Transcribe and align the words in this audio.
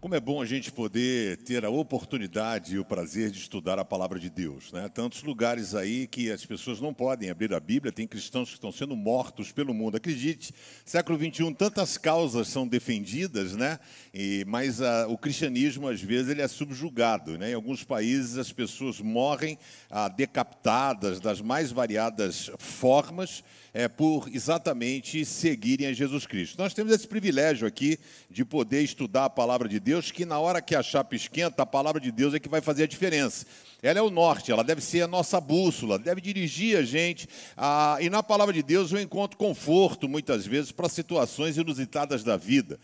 Como 0.00 0.14
é 0.14 0.20
bom 0.20 0.40
a 0.40 0.46
gente 0.46 0.70
poder 0.70 1.38
ter 1.38 1.64
a 1.64 1.70
oportunidade 1.70 2.76
e 2.76 2.78
o 2.78 2.84
prazer 2.84 3.32
de 3.32 3.38
estudar 3.38 3.80
a 3.80 3.84
palavra 3.84 4.16
de 4.16 4.30
Deus. 4.30 4.70
Né? 4.70 4.88
Tantos 4.88 5.24
lugares 5.24 5.74
aí 5.74 6.06
que 6.06 6.30
as 6.30 6.46
pessoas 6.46 6.80
não 6.80 6.94
podem 6.94 7.30
abrir 7.30 7.52
a 7.52 7.58
Bíblia, 7.58 7.90
tem 7.90 8.06
cristãos 8.06 8.48
que 8.48 8.54
estão 8.54 8.70
sendo 8.70 8.94
mortos 8.94 9.50
pelo 9.50 9.74
mundo. 9.74 9.96
Acredite, 9.96 10.54
século 10.84 11.18
XXI, 11.18 11.52
tantas 11.52 11.98
causas 11.98 12.46
são 12.46 12.64
defendidas, 12.64 13.56
né? 13.56 13.80
E, 14.14 14.44
mas 14.46 14.80
a, 14.80 15.08
o 15.08 15.18
cristianismo, 15.18 15.88
às 15.88 16.00
vezes, 16.00 16.30
ele 16.30 16.42
é 16.42 16.48
subjugado. 16.48 17.36
Né? 17.36 17.50
Em 17.50 17.54
alguns 17.54 17.82
países, 17.82 18.38
as 18.38 18.52
pessoas 18.52 19.00
morrem 19.00 19.58
ah, 19.90 20.06
decapitadas 20.06 21.18
das 21.18 21.40
mais 21.40 21.72
variadas 21.72 22.52
formas 22.56 23.42
é, 23.72 23.88
por 23.88 24.28
exatamente 24.32 25.24
seguirem 25.24 25.86
a 25.86 25.92
Jesus 25.92 26.26
Cristo. 26.26 26.58
Nós 26.58 26.74
temos 26.74 26.92
esse 26.92 27.06
privilégio 27.06 27.66
aqui 27.66 27.98
de 28.30 28.44
poder 28.44 28.82
estudar 28.82 29.26
a 29.26 29.30
palavra 29.30 29.68
de 29.68 29.78
Deus, 29.78 30.10
que 30.10 30.24
na 30.24 30.38
hora 30.38 30.62
que 30.62 30.74
a 30.74 30.82
chapa 30.82 31.14
esquenta, 31.14 31.62
a 31.62 31.66
palavra 31.66 32.00
de 32.00 32.10
Deus 32.10 32.34
é 32.34 32.38
que 32.38 32.48
vai 32.48 32.60
fazer 32.60 32.84
a 32.84 32.86
diferença. 32.86 33.46
Ela 33.82 34.00
é 34.00 34.02
o 34.02 34.10
norte, 34.10 34.50
ela 34.50 34.64
deve 34.64 34.80
ser 34.80 35.02
a 35.02 35.06
nossa 35.06 35.40
bússola, 35.40 35.98
deve 35.98 36.20
dirigir 36.20 36.76
a 36.76 36.82
gente. 36.82 37.28
A... 37.56 37.98
E 38.00 38.10
na 38.10 38.22
palavra 38.22 38.52
de 38.52 38.62
Deus 38.62 38.90
eu 38.90 39.00
encontro 39.00 39.38
conforto, 39.38 40.08
muitas 40.08 40.46
vezes, 40.46 40.72
para 40.72 40.88
situações 40.88 41.56
inusitadas 41.56 42.24
da 42.24 42.36
vida. 42.36 42.78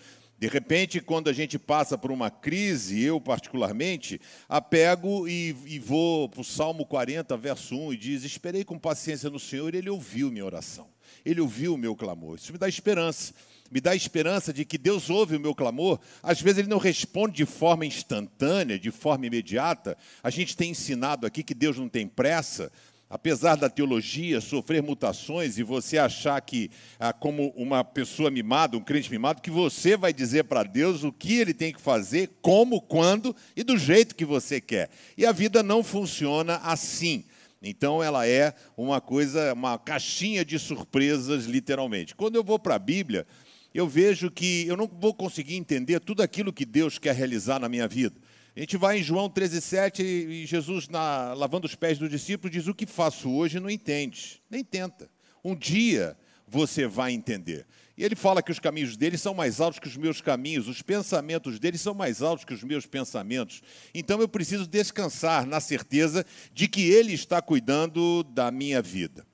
De 0.45 0.51
repente, 0.51 1.01
quando 1.01 1.31
a 1.31 1.33
gente 1.33 1.59
passa 1.59 1.97
por 1.97 2.13
uma 2.13 2.31
crise, 2.31 3.03
eu 3.03 3.19
particularmente, 3.19 4.21
apego 4.47 5.27
e, 5.27 5.57
e 5.65 5.79
vou 5.79 6.29
para 6.29 6.43
o 6.43 6.45
Salmo 6.45 6.85
40, 6.85 7.35
verso 7.39 7.75
1, 7.75 7.95
e 7.95 7.97
diz: 7.97 8.25
Esperei 8.25 8.63
com 8.63 8.79
paciência 8.79 9.31
no 9.31 9.41
Senhor, 9.41 9.75
e 9.75 9.79
Ele 9.79 9.89
ouviu 9.89 10.31
minha 10.31 10.45
oração, 10.45 10.87
Ele 11.25 11.41
ouviu 11.41 11.73
o 11.73 11.79
meu 11.79 11.97
clamor. 11.97 12.37
Isso 12.37 12.53
me 12.53 12.59
dá 12.59 12.69
esperança, 12.69 13.33
me 13.71 13.81
dá 13.81 13.97
esperança 13.97 14.53
de 14.53 14.67
que 14.67 14.77
Deus 14.77 15.09
ouve 15.09 15.35
o 15.35 15.41
meu 15.41 15.55
clamor. 15.55 15.99
Às 16.23 16.43
vezes 16.43 16.59
Ele 16.59 16.69
não 16.69 16.77
responde 16.77 17.37
de 17.37 17.47
forma 17.47 17.87
instantânea, 17.87 18.79
de 18.79 18.91
forma 18.91 19.25
imediata. 19.25 19.97
A 20.23 20.29
gente 20.29 20.55
tem 20.55 20.73
ensinado 20.73 21.27
aqui 21.27 21.43
que 21.43 21.55
Deus 21.55 21.79
não 21.79 21.89
tem 21.89 22.07
pressa, 22.07 22.71
apesar 23.09 23.57
da 23.57 23.69
teologia 23.69 24.41
sofrer 24.41 24.83
mutações 24.83 25.59
e 25.59 25.63
você 25.63 25.99
achar 25.99 26.41
que, 26.41 26.71
ah, 26.99 27.13
como 27.13 27.49
uma 27.51 27.85
pessoa 27.85 28.31
mimada, 28.31 28.77
um 28.77 28.83
crente 28.83 29.11
mimado, 29.11 29.43
que 29.43 29.51
você 29.51 29.97
vai 29.97 30.13
dizer 30.13 30.45
para 30.45 30.63
Deus 30.63 31.05
o 31.05 31.13
que 31.13 31.39
ele 31.39 31.55
tem 31.55 31.73
que 31.73 31.81
fazer, 31.81 32.31
como, 32.41 32.81
quando 32.81 33.35
e 33.57 33.63
do 33.63 33.77
jeito 33.77 34.15
que 34.15 34.25
você 34.25 34.61
quer. 34.61 34.91
E 35.17 35.25
a 35.25 35.33
vida 35.33 35.63
não 35.63 35.83
funciona 35.85 36.57
assim. 36.57 37.25
Então 37.63 38.03
ela 38.03 38.27
é 38.27 38.55
uma 38.77 39.01
coisa, 39.01 39.53
uma 39.55 39.79
caixinha 39.79 40.45
de 40.45 40.59
surpresas, 40.59 41.47
literalmente. 41.47 42.15
Quando 42.15 42.37
eu 42.37 42.45
vou 42.45 42.59
para 42.59 42.75
a 42.75 42.79
Bíblia, 42.79 43.27
eu 43.73 43.89
vejo 43.89 44.31
que 44.31 44.67
eu 44.69 44.77
não 44.77 44.87
vou 44.87 45.13
conseguir 45.15 45.57
entender 45.57 45.99
tudo 45.99 46.23
aquilo 46.23 46.53
que 46.53 46.65
Deus 46.65 46.99
quer 46.99 47.15
realizar 47.15 47.59
na 47.59 47.69
minha 47.69 47.89
vida. 47.89 48.15
A 48.57 48.61
gente 48.61 48.77
vai 48.77 49.01
em 49.01 49.03
João 49.03 49.29
13,7 49.29 50.01
e 50.01 50.47
Jesus, 50.47 50.89
na, 50.89 51.35
lavando 51.35 51.67
os 51.67 51.75
pés 51.75 51.99
dos 51.99 52.09
discípulos, 52.09 52.53
diz: 52.53 52.69
O 52.69 52.75
que 52.75 52.87
faço 52.87 53.29
hoje 53.29 53.59
não 53.59 53.69
entende, 53.69 54.41
nem 54.49 54.63
tenta. 54.63 55.11
Um 55.43 55.57
dia 55.57 56.17
você 56.47 56.87
vai 56.87 57.13
entender. 57.13 57.67
E 57.97 58.05
ele 58.05 58.15
fala 58.15 58.43
que 58.43 58.53
os 58.53 58.61
caminhos 58.61 58.97
dele 58.97 59.19
são 59.19 59.35
mais 59.35 59.61
altos 59.61 59.81
que 59.81 59.89
os 59.89 59.97
meus 59.97 60.21
caminhos, 60.21 60.69
os 60.69 60.83
pensamentos 60.83 61.59
dele 61.59 61.79
são 61.79 61.95
mais 61.95 62.23
altos 62.23 62.45
que 62.45 62.55
os 62.55 62.63
meus 62.63 62.87
pensamentos. 62.87 63.61
Então 63.93 64.21
eu 64.21 64.29
preciso 64.29 64.69
descansar 64.69 65.47
na 65.47 65.61
certeza 65.61 66.25
de 66.53 66.69
que 66.69 66.83
ele 66.83 67.13
está 67.13 67.43
cuidando 67.43 68.23
da 68.23 68.53
minha 68.53 68.81
vida. 68.81 69.27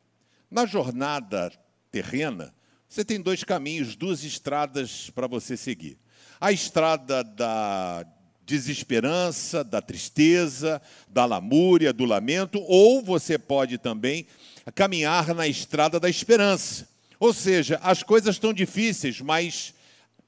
Na 0.50 0.64
jornada 0.64 1.52
terrena, 1.90 2.54
você 2.88 3.04
tem 3.04 3.20
dois 3.20 3.44
caminhos, 3.44 3.96
duas 3.96 4.24
estradas 4.24 5.10
para 5.10 5.26
você 5.26 5.56
seguir. 5.56 5.98
A 6.40 6.52
estrada 6.52 7.22
da 7.22 8.06
desesperança, 8.50 9.62
da 9.62 9.80
tristeza, 9.80 10.82
da 11.08 11.24
lamúria, 11.24 11.92
do 11.92 12.04
lamento, 12.04 12.60
ou 12.66 13.02
você 13.02 13.38
pode 13.38 13.78
também 13.78 14.26
caminhar 14.74 15.32
na 15.34 15.46
estrada 15.46 16.00
da 16.00 16.10
esperança. 16.10 16.88
Ou 17.18 17.32
seja, 17.32 17.78
as 17.82 18.02
coisas 18.02 18.34
estão 18.34 18.52
difíceis, 18.52 19.20
mas 19.20 19.72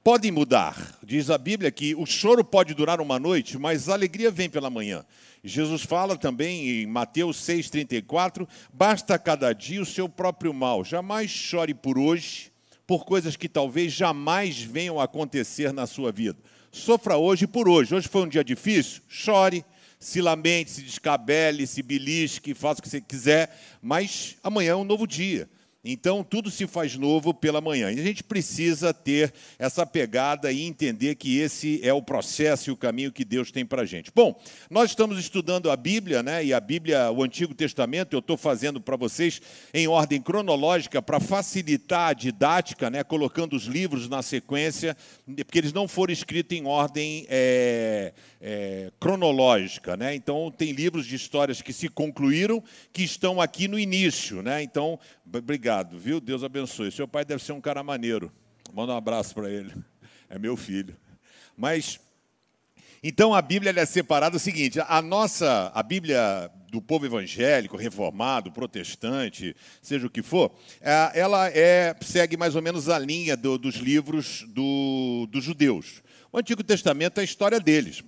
podem 0.04 0.30
mudar. 0.30 0.98
Diz 1.02 1.30
a 1.30 1.38
Bíblia 1.38 1.70
que 1.70 1.94
o 1.97 2.06
choro 2.06 2.44
pode 2.44 2.74
durar 2.74 3.00
uma 3.00 3.19
noite, 3.19 3.58
mas 3.58 3.88
a 3.88 3.94
alegria 3.94 4.30
vem 4.30 4.48
pela 4.48 4.70
manhã. 4.70 5.04
Jesus 5.42 5.82
fala 5.82 6.16
também 6.16 6.82
em 6.82 6.86
Mateus 6.86 7.38
6,34: 7.38 8.47
basta 8.72 9.18
cada 9.18 9.52
dia 9.52 9.82
o 9.82 9.86
seu 9.86 10.08
próprio 10.08 10.54
mal, 10.54 10.84
jamais 10.84 11.28
chore 11.28 11.74
por 11.74 11.98
hoje, 11.98 12.52
por 12.86 13.04
coisas 13.04 13.34
que 13.34 13.48
talvez 13.48 13.92
jamais 13.92 14.62
venham 14.62 15.00
a 15.00 15.04
acontecer 15.04 15.72
na 15.72 15.86
sua 15.88 16.12
vida 16.12 16.38
sofra 16.72 17.19
hoje 17.19 17.47
por 17.47 17.69
hoje. 17.69 17.94
Hoje 17.94 18.09
foi 18.09 18.22
um 18.22 18.28
dia 18.28 18.43
difícil? 18.43 19.03
Chore, 19.06 19.65
se 20.00 20.21
lamente, 20.21 20.71
se 20.71 20.83
descabele, 20.83 21.66
se 21.66 21.83
belisque, 21.83 22.55
faça 22.55 22.81
o 22.81 22.83
que 22.83 22.88
você 22.88 23.00
quiser, 23.00 23.56
mas 23.81 24.37
amanhã 24.43 24.72
é 24.72 24.77
um 24.77 24.83
novo 24.83 25.06
dia. 25.06 25.49
Então, 25.84 26.22
tudo 26.22 26.48
se 26.48 26.65
faz 26.69 26.94
novo 26.97 27.34
pela 27.34 27.60
manhã. 27.60 27.91
E 27.91 27.98
a 27.98 28.04
gente 28.04 28.22
precisa 28.22 28.94
ter 28.94 29.34
essa 29.59 29.84
pegada 29.84 30.53
e 30.53 30.62
entender 30.62 31.16
que 31.16 31.41
esse 31.41 31.81
é 31.82 31.93
o 31.93 32.00
processo 32.00 32.70
e 32.70 32.72
o 32.72 32.76
caminho 32.76 33.10
que 33.10 33.25
Deus 33.25 33.50
tem 33.50 33.66
para 33.66 33.82
a 33.82 33.84
gente. 33.84 34.12
Bom, 34.15 34.41
nós 34.71 34.91
estamos 34.91 35.19
estudando 35.19 35.72
a 35.72 35.76
Bíblia, 35.76 36.22
né? 36.22 36.44
E 36.44 36.54
a 36.54 36.60
Bíblia, 36.60 37.10
o 37.10 37.25
Antigo 37.25 37.53
Testamento, 37.53 38.15
eu 38.15 38.21
estou 38.21 38.37
fazendo 38.37 38.81
para 38.81 38.94
vocês 38.94 39.42
em 39.75 39.88
ordem 39.88 40.22
cronológica 40.22 41.03
para 41.03 41.19
facilitar 41.19 42.10
a 42.10 42.12
didática, 42.12 42.88
né? 42.88 43.03
Colocando 43.03 43.56
os 43.56 43.65
livros 43.65 44.09
na 44.09 44.22
sequência, 44.22 44.97
porque 45.26 45.59
eles 45.59 45.72
não 45.72 45.88
foram 45.88 46.12
escritos 46.12 46.56
em 46.56 46.65
ordem 46.65 47.26
é, 47.28 48.12
é, 48.41 48.92
cronológica, 49.00 49.97
né? 49.97 50.15
Então, 50.15 50.48
tem 50.56 50.71
livros 50.71 51.06
de 51.06 51.16
histórias 51.16 51.60
que 51.60 51.72
se 51.72 51.88
concluíram 51.88 52.62
que 52.92 53.03
estão 53.03 53.41
aqui 53.41 53.66
no 53.66 53.76
início, 53.76 54.42
né? 54.42 54.62
Então, 54.62 54.97
Obrigado, 55.38 55.72
viu? 55.99 56.21
Deus 56.21 56.44
abençoe. 56.44 56.93
Seu 56.93 57.09
pai 57.09 57.25
deve 57.25 57.43
ser 57.43 57.53
um 57.53 57.60
cara 57.60 57.83
maneiro. 57.83 58.31
Manda 58.72 58.93
um 58.93 58.97
abraço 58.97 59.34
para 59.34 59.50
ele. 59.50 59.72
É 60.28 60.38
meu 60.38 60.56
filho. 60.56 60.97
Mas 61.56 62.00
então 63.03 63.34
a 63.34 63.43
Bíblia 63.43 63.72
é 63.77 63.87
separada 63.87 64.37
o 64.37 64.41
seguinte: 64.41 64.78
a 64.81 65.03
nossa, 65.03 65.72
a 65.75 65.83
Bíblia 65.83 66.50
do 66.71 66.81
povo 66.81 67.05
evangélico, 67.05 67.77
reformado, 67.77 68.50
protestante, 68.50 69.55
seja 69.83 70.06
o 70.06 70.10
que 70.10 70.22
for, 70.22 70.55
é, 70.81 71.21
ela 71.21 71.49
é, 71.50 71.94
segue 72.00 72.37
mais 72.37 72.56
ou 72.56 72.62
menos 72.62 72.89
a 72.89 72.99
linha 72.99 73.37
do, 73.37 73.59
dos 73.59 73.75
livros 73.77 74.44
do, 74.49 75.27
dos 75.31 75.44
judeus. 75.44 76.03
O 76.33 76.39
Antigo 76.39 76.65
Testamento 76.65 77.19
é 77.19 77.21
a 77.21 77.25
história 77.25 77.60
deles. 77.60 78.03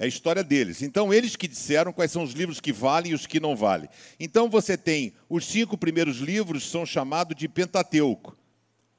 É 0.00 0.04
a 0.04 0.08
história 0.08 0.42
deles. 0.42 0.80
Então, 0.80 1.12
eles 1.12 1.36
que 1.36 1.46
disseram 1.46 1.92
quais 1.92 2.10
são 2.10 2.22
os 2.22 2.32
livros 2.32 2.58
que 2.58 2.72
valem 2.72 3.12
e 3.12 3.14
os 3.14 3.26
que 3.26 3.38
não 3.38 3.54
valem. 3.54 3.86
Então, 4.18 4.48
você 4.48 4.74
tem 4.74 5.12
os 5.28 5.44
cinco 5.44 5.76
primeiros 5.76 6.16
livros, 6.16 6.70
são 6.70 6.86
chamados 6.86 7.36
de 7.36 7.46
Pentateuco 7.46 8.39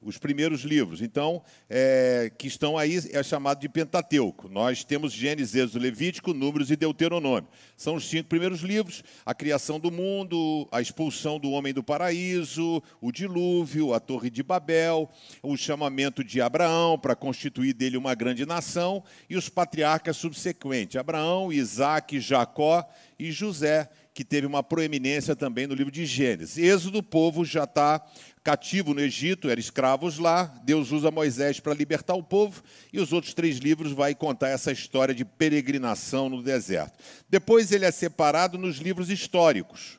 os 0.02 0.18
primeiros 0.18 0.62
livros. 0.62 1.00
Então, 1.00 1.42
é, 1.68 2.30
que 2.36 2.46
estão 2.46 2.76
aí, 2.76 3.00
é 3.12 3.22
chamado 3.22 3.60
de 3.60 3.68
Pentateuco. 3.68 4.48
Nós 4.48 4.84
temos 4.84 5.12
Gênesis, 5.12 5.54
Êxodo, 5.54 5.78
Levítico, 5.78 6.34
Números 6.34 6.70
e 6.70 6.76
Deuteronômio. 6.76 7.48
São 7.76 7.94
os 7.94 8.08
cinco 8.08 8.28
primeiros 8.28 8.60
livros: 8.60 9.02
a 9.24 9.34
criação 9.34 9.78
do 9.78 9.90
mundo, 9.90 10.68
a 10.70 10.80
expulsão 10.80 11.38
do 11.38 11.50
homem 11.50 11.72
do 11.72 11.82
paraíso, 11.82 12.82
o 13.00 13.12
dilúvio, 13.12 13.94
a 13.94 14.00
Torre 14.00 14.30
de 14.30 14.42
Babel, 14.42 15.08
o 15.42 15.56
chamamento 15.56 16.24
de 16.24 16.40
Abraão 16.40 16.98
para 16.98 17.14
constituir 17.14 17.72
dele 17.72 17.96
uma 17.96 18.14
grande 18.14 18.44
nação 18.44 19.02
e 19.28 19.36
os 19.36 19.48
patriarcas 19.48 20.16
subsequentes: 20.16 20.96
Abraão, 20.96 21.52
Isaac, 21.52 22.20
Jacó 22.20 22.88
e 23.28 23.32
José 23.32 23.88
que 24.14 24.24
teve 24.24 24.46
uma 24.46 24.62
proeminência 24.62 25.34
também 25.34 25.66
no 25.66 25.74
livro 25.74 25.90
de 25.90 26.04
Gênesis. 26.04 26.58
Êxodo, 26.58 26.98
o 26.98 27.02
povo 27.02 27.44
já 27.44 27.64
está 27.64 28.04
cativo 28.44 28.92
no 28.92 29.00
Egito, 29.00 29.48
eram 29.48 29.60
escravos 29.60 30.18
lá. 30.18 30.44
Deus 30.64 30.90
usa 30.90 31.10
Moisés 31.10 31.58
para 31.60 31.72
libertar 31.72 32.14
o 32.14 32.22
povo, 32.22 32.62
e 32.92 33.00
os 33.00 33.12
outros 33.12 33.32
três 33.32 33.56
livros 33.56 33.92
vai 33.92 34.14
contar 34.14 34.48
essa 34.48 34.70
história 34.70 35.14
de 35.14 35.24
peregrinação 35.24 36.28
no 36.28 36.42
deserto. 36.42 36.98
Depois 37.28 37.72
ele 37.72 37.86
é 37.86 37.90
separado 37.90 38.58
nos 38.58 38.76
livros 38.76 39.08
históricos. 39.08 39.98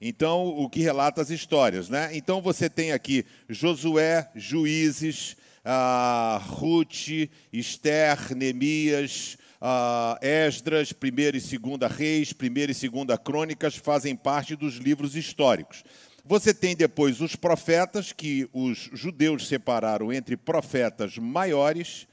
Então, 0.00 0.46
o 0.46 0.68
que 0.68 0.80
relata 0.80 1.22
as 1.22 1.30
histórias, 1.30 1.88
né? 1.88 2.10
Então 2.12 2.42
você 2.42 2.68
tem 2.68 2.92
aqui 2.92 3.24
Josué, 3.48 4.28
Juízes, 4.34 5.34
ah, 5.64 6.42
Ruth, 6.44 7.30
Esther, 7.50 8.36
Neemias, 8.36 9.38
ah, 9.60 10.18
Esdras, 10.20 10.92
primeira 10.92 11.36
e 11.36 11.40
segunda 11.40 11.86
Reis, 11.88 12.32
primeira 12.32 12.72
e 12.72 12.74
segunda 12.74 13.16
Crônicas 13.18 13.76
fazem 13.76 14.14
parte 14.14 14.56
dos 14.56 14.76
livros 14.76 15.16
históricos. 15.16 15.82
Você 16.24 16.54
tem 16.54 16.74
depois 16.74 17.20
os 17.20 17.36
profetas, 17.36 18.10
que 18.10 18.48
os 18.52 18.88
judeus 18.92 19.46
separaram 19.46 20.12
entre 20.12 20.36
profetas 20.36 21.18
maiores 21.18 22.06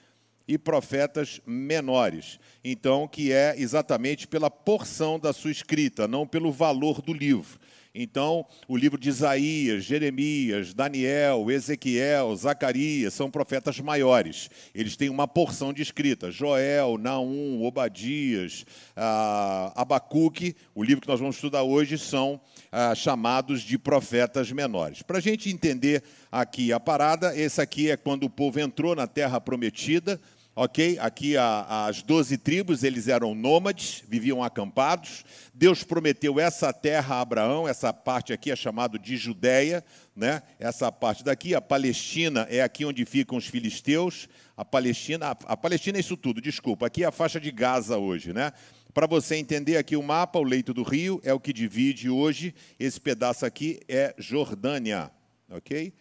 e 0.46 0.58
profetas 0.58 1.40
menores. 1.46 2.38
Então, 2.62 3.08
que 3.08 3.32
é 3.32 3.56
exatamente 3.58 4.28
pela 4.28 4.52
porção 4.52 5.18
da 5.18 5.32
sua 5.32 5.52
escrita, 5.52 6.10
não 6.10 6.28
pelo 6.28 6.52
valor 6.52 7.02
do 7.02 7.14
livro. 7.14 7.58
Então, 7.94 8.46
o 8.70 8.78
livro 8.78 8.98
de 8.98 9.10
Isaías, 9.10 9.84
Jeremias, 9.84 10.74
Daniel, 10.74 11.52
Ezequiel, 11.52 12.34
Zacarias 12.38 13.14
são 13.14 13.30
profetas 13.30 13.80
maiores. 13.82 14.50
Eles 14.74 14.96
têm 14.96 15.10
uma 15.10 15.28
porção 15.28 15.74
de 15.74 15.82
escrita. 15.82 16.32
Joel, 16.32 16.98
Naum, 16.98 17.62
Obadias, 17.64 18.66
ah, 18.96 19.74
Abacuque, 19.76 20.56
o 20.74 20.84
livro 20.84 21.02
que 21.02 21.08
nós 21.08 21.20
vamos 21.20 21.36
estudar 21.36 21.64
hoje, 21.64 21.98
são 21.98 22.40
ah, 22.72 22.96
chamados 22.96 23.62
de 23.62 23.78
profetas 23.78 24.50
menores. 24.54 25.02
Para 25.02 25.18
a 25.18 25.22
gente 25.22 25.50
entender 25.50 26.02
aqui 26.32 26.72
a 26.72 26.80
parada, 26.80 27.38
esse 27.38 27.60
aqui 27.60 27.92
é 27.92 27.98
quando 27.98 28.24
o 28.24 28.30
povo 28.30 28.58
entrou 28.60 28.96
na 28.96 29.06
terra 29.06 29.42
prometida 29.42 30.20
ok? 30.64 31.00
Aqui 31.00 31.36
a, 31.36 31.88
as 31.88 32.04
doze 32.04 32.38
tribos, 32.38 32.84
eles 32.84 33.08
eram 33.08 33.34
nômades, 33.34 34.04
viviam 34.08 34.44
acampados. 34.44 35.26
Deus 35.54 35.84
prometeu 35.84 36.40
essa 36.40 36.72
terra 36.72 37.16
a 37.16 37.22
Abraão, 37.22 37.68
essa 37.68 37.92
parte 37.92 38.32
aqui 38.32 38.52
é 38.52 38.56
chamado 38.56 39.00
de 39.00 39.18
Judéia, 39.18 39.84
né? 40.16 40.44
Essa 40.60 40.92
parte 40.92 41.24
daqui, 41.24 41.56
a 41.56 41.62
Palestina 41.62 42.46
é 42.48 42.62
aqui 42.62 42.86
onde 42.86 43.04
ficam 43.06 43.40
os 43.40 43.48
filisteus. 43.48 44.30
A 44.56 44.64
Palestina, 44.64 45.30
a, 45.30 45.54
a 45.54 45.58
Palestina 45.58 45.98
é 45.98 46.02
isso 46.02 46.16
tudo, 46.16 46.40
desculpa. 46.40 46.86
Aqui 46.86 47.04
é 47.04 47.08
a 47.08 47.12
faixa 47.12 47.40
de 47.40 47.50
Gaza 47.50 47.98
hoje, 47.98 48.32
né? 48.32 48.52
Para 48.94 49.08
você 49.08 49.38
entender 49.38 49.78
aqui 49.78 49.96
o 49.96 50.04
mapa, 50.04 50.38
o 50.38 50.44
leito 50.44 50.76
do 50.76 50.84
rio 50.84 51.20
é 51.24 51.34
o 51.34 51.40
que 51.40 51.52
divide 51.52 52.08
hoje. 52.08 52.54
Esse 52.80 53.02
pedaço 53.02 53.48
aqui 53.48 53.80
é 53.88 54.14
Jordânia, 54.20 55.10
ok? 55.50 55.92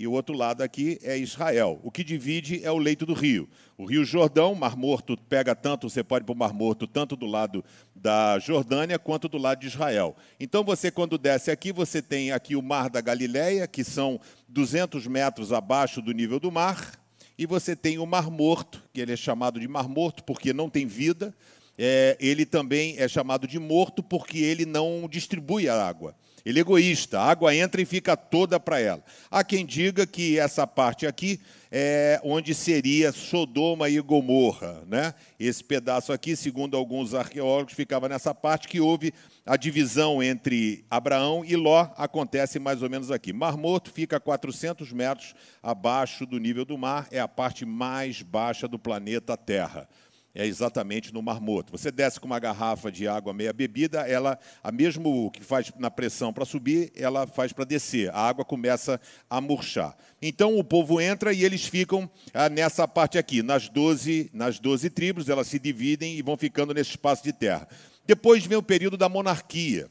E 0.00 0.06
o 0.06 0.12
outro 0.12 0.34
lado 0.34 0.62
aqui 0.62 0.98
é 1.02 1.18
Israel. 1.18 1.78
O 1.82 1.90
que 1.90 2.02
divide 2.02 2.64
é 2.64 2.72
o 2.72 2.78
leito 2.78 3.04
do 3.04 3.12
rio. 3.12 3.46
O 3.76 3.84
rio 3.84 4.02
Jordão, 4.02 4.54
Mar 4.54 4.74
Morto, 4.74 5.14
pega 5.14 5.54
tanto, 5.54 5.90
você 5.90 6.02
pode 6.02 6.22
ir 6.22 6.24
para 6.24 6.32
o 6.32 6.38
Mar 6.38 6.54
Morto, 6.54 6.86
tanto 6.86 7.14
do 7.14 7.26
lado 7.26 7.62
da 7.94 8.38
Jordânia 8.38 8.98
quanto 8.98 9.28
do 9.28 9.36
lado 9.36 9.60
de 9.60 9.66
Israel. 9.66 10.16
Então, 10.40 10.64
você, 10.64 10.90
quando 10.90 11.18
desce 11.18 11.50
aqui, 11.50 11.70
você 11.70 12.00
tem 12.00 12.32
aqui 12.32 12.56
o 12.56 12.62
Mar 12.62 12.88
da 12.88 13.02
Galileia, 13.02 13.68
que 13.68 13.84
são 13.84 14.18
200 14.48 15.06
metros 15.06 15.52
abaixo 15.52 16.00
do 16.00 16.12
nível 16.12 16.40
do 16.40 16.50
mar, 16.50 16.98
e 17.36 17.44
você 17.44 17.76
tem 17.76 17.98
o 17.98 18.06
Mar 18.06 18.30
Morto, 18.30 18.82
que 18.94 19.02
ele 19.02 19.12
é 19.12 19.16
chamado 19.18 19.60
de 19.60 19.68
Mar 19.68 19.86
Morto 19.86 20.24
porque 20.24 20.54
não 20.54 20.70
tem 20.70 20.86
vida. 20.86 21.34
É, 21.76 22.16
ele 22.18 22.46
também 22.46 22.94
é 22.98 23.06
chamado 23.06 23.46
de 23.46 23.58
morto 23.58 24.02
porque 24.02 24.38
ele 24.38 24.64
não 24.64 25.06
distribui 25.10 25.68
a 25.68 25.82
água. 25.82 26.14
Ele 26.44 26.58
é 26.58 26.62
egoísta, 26.62 27.20
a 27.20 27.30
água 27.30 27.54
entra 27.54 27.80
e 27.80 27.84
fica 27.84 28.16
toda 28.16 28.58
para 28.58 28.80
ela. 28.80 29.02
Há 29.30 29.44
quem 29.44 29.64
diga 29.64 30.06
que 30.06 30.38
essa 30.38 30.66
parte 30.66 31.06
aqui 31.06 31.40
é 31.70 32.20
onde 32.24 32.54
seria 32.54 33.12
Sodoma 33.12 33.88
e 33.88 34.00
Gomorra. 34.00 34.82
Né? 34.86 35.14
Esse 35.38 35.62
pedaço 35.62 36.12
aqui, 36.12 36.34
segundo 36.34 36.76
alguns 36.76 37.14
arqueólogos, 37.14 37.74
ficava 37.74 38.08
nessa 38.08 38.34
parte 38.34 38.66
que 38.66 38.80
houve 38.80 39.12
a 39.46 39.56
divisão 39.56 40.22
entre 40.22 40.84
Abraão 40.90 41.44
e 41.44 41.56
Ló, 41.56 41.88
acontece 41.96 42.58
mais 42.58 42.82
ou 42.82 42.90
menos 42.90 43.10
aqui. 43.10 43.32
Mar 43.32 43.56
Morto 43.56 43.92
fica 43.92 44.16
a 44.16 44.20
400 44.20 44.92
metros 44.92 45.34
abaixo 45.62 46.26
do 46.26 46.38
nível 46.38 46.64
do 46.64 46.76
mar, 46.76 47.06
é 47.10 47.20
a 47.20 47.28
parte 47.28 47.64
mais 47.64 48.22
baixa 48.22 48.66
do 48.66 48.78
planeta 48.78 49.36
Terra 49.36 49.88
é 50.34 50.46
exatamente 50.46 51.12
no 51.12 51.22
Mar 51.22 51.40
Morto. 51.40 51.72
Você 51.72 51.90
desce 51.90 52.20
com 52.20 52.26
uma 52.26 52.38
garrafa 52.38 52.90
de 52.90 53.08
água 53.08 53.32
meia 53.32 53.52
bebida, 53.52 54.00
ela, 54.00 54.38
a 54.62 54.70
mesmo 54.70 55.30
que 55.30 55.42
faz 55.42 55.72
na 55.78 55.90
pressão 55.90 56.32
para 56.32 56.44
subir, 56.44 56.92
ela 56.96 57.26
faz 57.26 57.52
para 57.52 57.64
descer. 57.64 58.10
A 58.10 58.20
água 58.20 58.44
começa 58.44 59.00
a 59.28 59.40
murchar. 59.40 59.96
Então 60.22 60.58
o 60.58 60.64
povo 60.64 61.00
entra 61.00 61.32
e 61.32 61.44
eles 61.44 61.66
ficam 61.66 62.08
ah, 62.32 62.48
nessa 62.48 62.86
parte 62.86 63.18
aqui, 63.18 63.42
nas 63.42 63.68
12, 63.68 64.30
nas 64.32 64.58
12 64.58 64.90
tribos, 64.90 65.28
elas 65.28 65.46
se 65.46 65.58
dividem 65.58 66.16
e 66.16 66.22
vão 66.22 66.36
ficando 66.36 66.72
nesse 66.72 66.90
espaço 66.90 67.22
de 67.24 67.32
terra. 67.32 67.68
Depois 68.06 68.44
vem 68.44 68.58
o 68.58 68.62
período 68.62 68.96
da 68.96 69.08
monarquia 69.08 69.88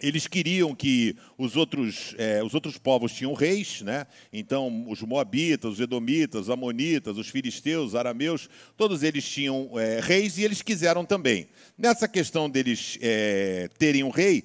eles 0.00 0.28
queriam 0.28 0.74
que 0.74 1.16
os 1.36 1.56
outros, 1.56 2.14
é, 2.18 2.42
os 2.42 2.54
outros 2.54 2.78
povos 2.78 3.12
tinham 3.12 3.32
reis, 3.34 3.82
né? 3.82 4.06
então 4.32 4.88
os 4.88 5.02
moabitas, 5.02 5.72
os 5.72 5.80
edomitas, 5.80 6.42
os 6.42 6.50
amonitas, 6.50 7.16
os 7.16 7.28
filisteus, 7.28 7.88
os 7.88 7.94
arameus, 7.96 8.48
todos 8.76 9.02
eles 9.02 9.28
tinham 9.28 9.70
é, 9.76 9.98
reis 10.00 10.38
e 10.38 10.44
eles 10.44 10.62
quiseram 10.62 11.04
também. 11.04 11.48
Nessa 11.76 12.06
questão 12.06 12.48
deles 12.48 12.96
é, 13.02 13.68
terem 13.76 14.04
um 14.04 14.10
rei, 14.10 14.44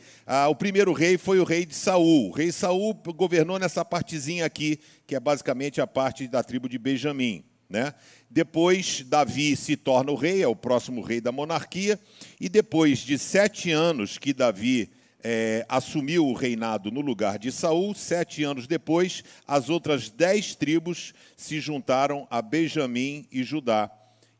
o 0.49 0.55
primeiro 0.55 0.91
rei 0.91 1.17
foi 1.17 1.39
o 1.39 1.43
rei 1.43 1.65
de 1.65 1.75
Saul. 1.75 2.29
O 2.29 2.31
rei 2.31 2.51
Saul 2.51 2.93
governou 3.15 3.59
nessa 3.59 3.85
partezinha 3.85 4.45
aqui, 4.45 4.79
que 5.05 5.15
é 5.15 5.19
basicamente 5.19 5.79
a 5.79 5.85
parte 5.85 6.27
da 6.27 6.43
tribo 6.43 6.67
de 6.67 6.79
Benjamim. 6.79 7.43
Né? 7.69 7.93
Depois, 8.29 9.03
Davi 9.05 9.55
se 9.55 9.75
torna 9.75 10.11
o 10.11 10.15
rei, 10.15 10.43
é 10.43 10.47
o 10.47 10.55
próximo 10.55 11.01
rei 11.01 11.21
da 11.21 11.31
monarquia, 11.31 11.99
e 12.39 12.49
depois 12.49 12.99
de 12.99 13.17
sete 13.17 13.71
anos 13.71 14.17
que 14.17 14.33
Davi 14.33 14.91
é, 15.23 15.65
assumiu 15.69 16.27
o 16.27 16.33
reinado 16.33 16.91
no 16.91 17.01
lugar 17.01 17.39
de 17.39 17.51
Saul. 17.51 17.95
Sete 17.95 18.43
anos 18.43 18.67
depois, 18.67 19.23
as 19.47 19.69
outras 19.69 20.09
dez 20.09 20.53
tribos 20.53 21.13
se 21.37 21.59
juntaram 21.59 22.27
a 22.29 22.41
Benjamim 22.41 23.25
e 23.31 23.43
Judá. 23.43 23.89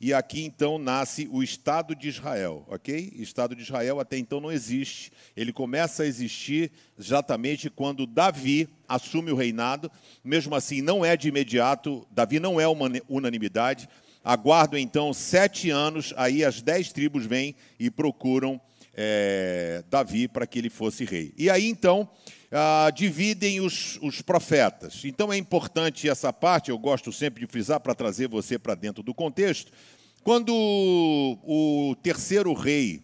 E 0.01 0.13
aqui 0.13 0.43
então 0.43 0.77
nasce 0.77 1.29
o 1.31 1.41
Estado 1.41 1.95
de 1.95 2.09
Israel, 2.09 2.65
ok? 2.67 3.13
Estado 3.15 3.55
de 3.55 3.61
Israel 3.61 4.01
até 4.01 4.17
então 4.17 4.41
não 4.41 4.51
existe. 4.51 5.13
Ele 5.33 5.53
começa 5.53 6.03
a 6.03 6.05
existir 6.05 6.73
exatamente 6.99 7.69
quando 7.69 8.05
Davi 8.05 8.67
assume 8.85 9.31
o 9.31 9.35
reinado. 9.37 9.89
Mesmo 10.21 10.55
assim, 10.55 10.81
não 10.81 11.05
é 11.05 11.15
de 11.15 11.29
imediato. 11.29 12.05
Davi 12.11 12.37
não 12.37 12.59
é 12.59 12.67
uma 12.67 12.91
unanimidade. 13.07 13.87
Aguardam 14.21 14.77
então 14.77 15.13
sete 15.13 15.69
anos. 15.69 16.13
Aí 16.17 16.43
as 16.43 16.61
dez 16.61 16.91
tribos 16.91 17.25
vêm 17.25 17.55
e 17.79 17.89
procuram 17.89 18.59
é, 18.93 19.83
Davi 19.89 20.27
para 20.27 20.45
que 20.45 20.59
ele 20.59 20.69
fosse 20.69 21.03
rei. 21.05 21.33
E 21.37 21.49
aí 21.49 21.67
então 21.67 22.09
ah, 22.51 22.91
dividem 22.93 23.59
os, 23.59 23.97
os 24.01 24.21
profetas. 24.21 25.01
Então 25.03 25.33
é 25.33 25.37
importante 25.37 26.07
essa 26.07 26.31
parte, 26.31 26.69
eu 26.69 26.77
gosto 26.77 27.11
sempre 27.11 27.45
de 27.45 27.51
frisar 27.51 27.79
para 27.79 27.95
trazer 27.95 28.27
você 28.27 28.59
para 28.59 28.75
dentro 28.75 29.01
do 29.01 29.13
contexto. 29.13 29.71
Quando 30.23 30.53
o 30.53 31.95
terceiro 32.01 32.53
rei 32.53 33.03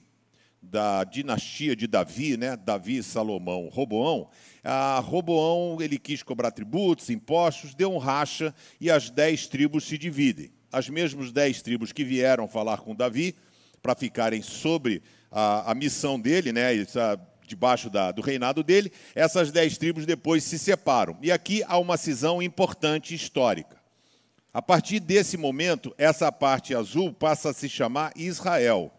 da 0.62 1.04
dinastia 1.04 1.76
de 1.76 1.88
Davi, 1.88 2.38
né, 2.38 2.56
Davi, 2.56 3.02
Salomão, 3.02 3.68
Roboão, 3.70 4.30
a 4.64 5.00
Roboão 5.00 5.82
ele 5.82 5.98
quis 5.98 6.22
cobrar 6.22 6.52
tributos, 6.52 7.10
impostos, 7.10 7.74
deu 7.74 7.92
um 7.92 7.98
racha 7.98 8.54
e 8.80 8.92
as 8.92 9.10
dez 9.10 9.48
tribos 9.48 9.86
se 9.86 9.98
dividem. 9.98 10.52
As 10.72 10.88
mesmas 10.88 11.32
dez 11.32 11.62
tribos 11.62 11.92
que 11.92 12.04
vieram 12.04 12.48
falar 12.48 12.78
com 12.78 12.94
Davi 12.94 13.36
para 13.82 13.96
ficarem 13.96 14.42
sobre 14.42 15.02
a, 15.32 15.72
a 15.72 15.76
missão 15.76 16.20
dele, 16.20 16.52
né, 16.52 16.72
debaixo 17.46 17.90
da, 17.90 18.12
do 18.12 18.22
reinado 18.22 18.64
dele, 18.64 18.92
essas 19.16 19.52
dez 19.52 19.78
tribos 19.78 20.06
depois 20.06 20.44
se 20.44 20.60
separam. 20.60 21.18
E 21.22 21.32
aqui 21.32 21.64
há 21.68 21.78
uma 21.78 21.98
cisão 21.98 22.42
importante 22.42 23.14
histórica. 23.16 23.78
A 24.54 24.62
partir 24.62 25.00
desse 25.00 25.38
momento, 25.38 25.94
essa 25.98 26.32
parte 26.32 26.74
azul 26.74 27.14
passa 27.14 27.50
a 27.50 27.54
se 27.54 27.68
chamar 27.70 28.12
Israel. 28.16 28.92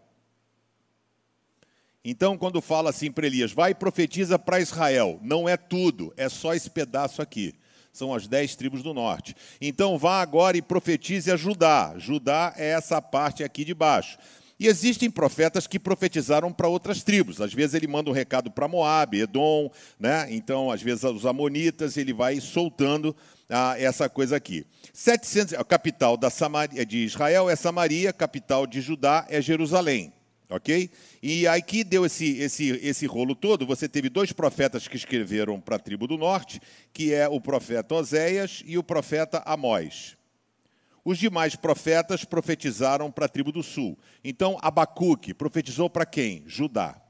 Então, 2.03 2.37
quando 2.37 2.61
fala 2.61 2.89
assim 2.89 3.11
para 3.11 3.27
Elias, 3.27 3.51
vai 3.51 3.71
e 3.71 3.75
profetiza 3.75 4.39
para 4.39 4.59
Israel, 4.59 5.19
não 5.21 5.47
é 5.47 5.55
tudo, 5.55 6.13
é 6.17 6.27
só 6.29 6.53
esse 6.53 6.69
pedaço 6.69 7.21
aqui. 7.21 7.53
São 7.93 8.13
as 8.13 8.27
dez 8.27 8.55
tribos 8.55 8.81
do 8.81 8.93
norte. 8.93 9.35
Então, 9.59 9.97
vá 9.97 10.21
agora 10.21 10.57
e 10.57 10.61
profetize 10.61 11.29
a 11.29 11.35
Judá. 11.35 11.93
Judá 11.97 12.53
é 12.55 12.69
essa 12.69 13.01
parte 13.01 13.43
aqui 13.43 13.65
de 13.65 13.73
baixo. 13.73 14.17
E 14.61 14.67
existem 14.67 15.09
profetas 15.09 15.65
que 15.65 15.79
profetizaram 15.79 16.53
para 16.53 16.67
outras 16.67 17.01
tribos. 17.01 17.41
Às 17.41 17.51
vezes 17.51 17.73
ele 17.73 17.87
manda 17.87 18.11
um 18.11 18.13
recado 18.13 18.51
para 18.51 18.67
Moab, 18.67 19.19
Edom, 19.19 19.71
né? 19.99 20.27
então 20.29 20.69
às 20.69 20.83
vezes 20.83 21.03
os 21.03 21.25
amonitas, 21.25 21.97
ele 21.97 22.13
vai 22.13 22.39
soltando 22.39 23.15
ah, 23.49 23.73
essa 23.79 24.07
coisa 24.07 24.35
aqui. 24.35 24.63
700, 24.93 25.55
a 25.55 25.63
capital 25.63 26.15
da 26.15 26.29
Samaria, 26.29 26.85
de 26.85 26.99
Israel 26.99 27.49
é 27.49 27.55
Samaria, 27.55 28.13
capital 28.13 28.67
de 28.67 28.81
Judá 28.81 29.25
é 29.29 29.41
Jerusalém. 29.41 30.13
Ok? 30.47 30.91
E 31.23 31.47
aqui 31.47 31.83
deu 31.83 32.05
esse, 32.05 32.37
esse, 32.37 32.69
esse 32.83 33.07
rolo 33.07 33.33
todo. 33.33 33.65
Você 33.65 33.89
teve 33.89 34.09
dois 34.09 34.31
profetas 34.31 34.87
que 34.87 34.95
escreveram 34.95 35.59
para 35.59 35.77
a 35.77 35.79
tribo 35.79 36.05
do 36.05 36.19
norte, 36.19 36.61
que 36.93 37.11
é 37.11 37.27
o 37.27 37.41
profeta 37.41 37.95
Oséias 37.95 38.61
e 38.67 38.77
o 38.77 38.83
profeta 38.83 39.41
Amós. 39.43 40.20
Os 41.03 41.17
demais 41.17 41.55
profetas 41.55 42.23
profetizaram 42.23 43.11
para 43.11 43.25
a 43.25 43.29
tribo 43.29 43.51
do 43.51 43.63
sul. 43.63 43.97
Então, 44.23 44.57
Abacuque 44.61 45.33
profetizou 45.33 45.89
para 45.89 46.05
quem? 46.05 46.43
Judá. 46.45 47.01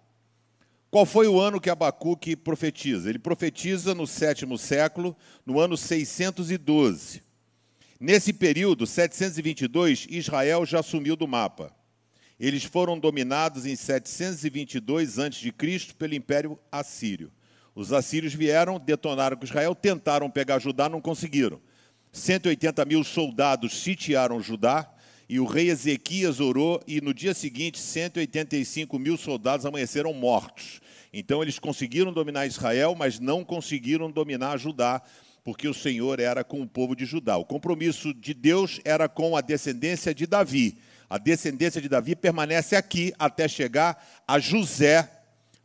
Qual 0.90 1.06
foi 1.06 1.28
o 1.28 1.40
ano 1.40 1.60
que 1.60 1.70
Abacuque 1.70 2.36
profetiza? 2.36 3.10
Ele 3.10 3.20
profetiza 3.20 3.96
no 3.96 4.06
sétimo 4.06 4.58
século, 4.58 5.16
no 5.46 5.60
ano 5.60 5.78
612. 5.78 7.22
Nesse 8.00 8.34
período, 8.34 8.88
722, 8.88 10.08
Israel 10.10 10.66
já 10.66 10.82
sumiu 10.82 11.16
do 11.16 11.28
mapa. 11.28 11.74
Eles 12.40 12.64
foram 12.64 13.00
dominados 13.00 13.66
em 13.66 13.76
722 13.76 15.20
a.C. 15.20 15.54
pelo 15.98 16.16
Império 16.16 16.58
Assírio. 16.72 17.32
Os 17.76 17.94
assírios 17.94 18.34
vieram, 18.34 18.80
detonaram 18.80 19.38
com 19.38 19.46
Israel, 19.46 19.76
tentaram 19.76 20.30
pegar 20.30 20.60
Judá, 20.60 20.90
não 20.90 21.00
conseguiram. 21.00 21.62
180 22.12 22.84
mil 22.86 23.04
soldados 23.04 23.82
sitiaram 23.82 24.42
Judá, 24.42 24.90
e 25.30 25.40
o 25.40 25.46
rei 25.46 25.70
Ezequias 25.70 26.42
orou, 26.42 26.84
e 26.86 27.00
no 27.00 27.14
dia 27.14 27.34
seguinte, 27.34 27.80
185 27.80 29.00
mil 29.00 29.18
soldados 29.18 29.66
amanheceram 29.66 30.14
mortos. 30.14 30.82
Então 31.14 31.42
eles 31.42 31.58
conseguiram 31.58 32.12
dominar 32.12 32.46
Israel, 32.46 32.96
mas 32.98 33.20
não 33.20 33.44
conseguiram 33.44 34.12
dominar 34.12 34.58
Judá, 34.58 35.02
porque 35.44 35.68
o 35.68 35.74
Senhor 35.74 36.20
era 36.20 36.44
com 36.44 36.62
o 36.62 36.68
povo 36.68 36.96
de 36.96 37.06
Judá. 37.06 37.38
O 37.38 37.46
compromisso 37.46 38.14
de 38.14 38.34
Deus 38.34 38.82
era 38.84 39.08
com 39.08 39.36
a 39.36 39.42
descendência 39.42 40.14
de 40.14 40.28
Davi. 40.28 40.78
A 41.10 41.18
descendência 41.18 41.82
de 41.82 41.90
Davi 41.90 42.16
permanece 42.16 42.76
aqui 42.76 43.14
até 43.18 43.48
chegar 43.48 44.06
a 44.28 44.38
José, 44.38 45.10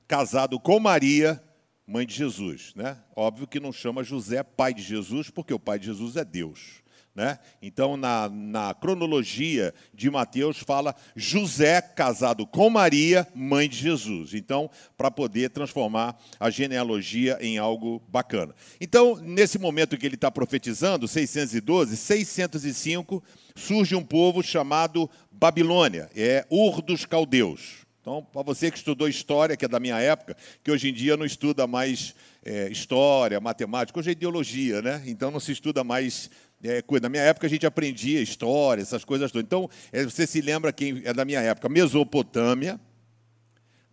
casado 0.09 0.59
com 0.59 0.79
Maria, 0.81 1.43
mãe 1.87 2.07
de 2.07 2.15
Jesus. 2.15 2.73
Né? 2.75 2.97
Óbvio 3.15 3.47
que 3.47 3.61
não 3.61 3.73
chama 3.73 4.03
José 4.03 4.43
pai 4.43 4.75
de 4.75 4.83
Jesus, 4.83 5.31
porque 5.31 5.55
o 5.55 5.59
pai 5.59 5.79
de 5.79 5.87
Jesus 5.87 6.17
é 6.17 6.25
Deus. 6.25 6.85
Né? 7.17 7.39
Então, 7.63 7.97
na, 7.97 8.29
na, 8.29 8.75
cronologia 8.75 9.73
de 9.95 10.11
Mateus, 10.11 10.59
fala 10.59 10.95
José 11.15 11.81
casado 11.81 12.47
com 12.47 12.69
Maria, 12.69 13.27
mãe 13.35 13.71
de 13.71 13.79
Jesus. 13.79 14.35
Então, 14.35 14.69
para 14.99 15.11
poder 15.11 15.49
transformar 15.49 16.21
a 16.39 16.51
genealogia 16.51 17.39
em 17.41 17.57
algo 17.57 18.03
bacana. 18.07 18.55
Então, 18.79 19.17
nesse 19.17 19.59
momento 19.59 19.97
que 19.97 20.05
ele 20.05 20.17
está 20.17 20.31
profetizando, 20.31 21.09
612, 21.09 21.97
605, 21.97 23.25
surge 23.55 23.95
um 23.95 24.05
povo 24.05 24.43
chamado 24.43 25.09
Babilônia, 25.33 26.11
é 26.15 26.45
Ur 26.51 26.83
dos 26.83 27.07
Caldeus. 27.07 27.86
Então, 28.07 28.23
para 28.23 28.43
você 28.43 28.71
que 28.71 28.79
estudou 28.79 29.09
história, 29.09 29.57
que 29.57 29.65
é 29.65 29.69
da 29.69 29.81
minha 29.81 29.99
época, 29.99 30.37
que 30.63 30.71
hoje 30.71 30.91
em 30.91 30.95
dia 30.95 31.17
não 31.17 31.27
estuda 31.27 31.67
mais 31.67 32.15
é, 32.45 32.69
história, 32.69 33.41
matemática, 33.41 33.99
hoje 33.99 34.11
é 34.11 34.13
ideologia, 34.13 34.81
né? 34.81 35.03
Então 35.07 35.29
não 35.29 35.41
se 35.41 35.51
estuda 35.51 35.83
mais 35.83 36.31
é, 36.63 36.81
coisa. 36.83 37.03
Na 37.03 37.09
minha 37.09 37.25
época 37.25 37.49
a 37.49 37.51
gente 37.51 37.67
aprendia 37.67 38.23
história, 38.23 38.81
essas 38.81 39.05
coisas 39.05 39.33
todas. 39.33 39.45
Então, 39.45 39.69
é, 39.91 40.05
você 40.05 40.25
se 40.25 40.41
lembra 40.41 40.73
quem 40.73 41.03
é 41.05 41.13
da 41.13 41.25
minha 41.25 41.41
época? 41.41 41.69
Mesopotâmia, 41.69 42.79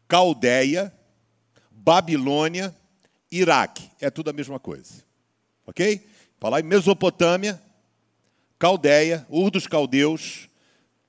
Caldeia, 0.08 0.94
Babilônia, 1.72 2.72
Iraque. 3.32 3.90
É 4.00 4.12
tudo 4.12 4.30
a 4.30 4.34
mesma 4.34 4.60
coisa. 4.60 5.04
Ok? 5.66 6.06
Falar 6.40 6.60
em 6.60 6.64
Mesopotâmia, 6.64 7.60
Caldeia, 8.60 9.26
Ur 9.28 9.50
dos 9.50 9.66
Caldeus, 9.66 10.48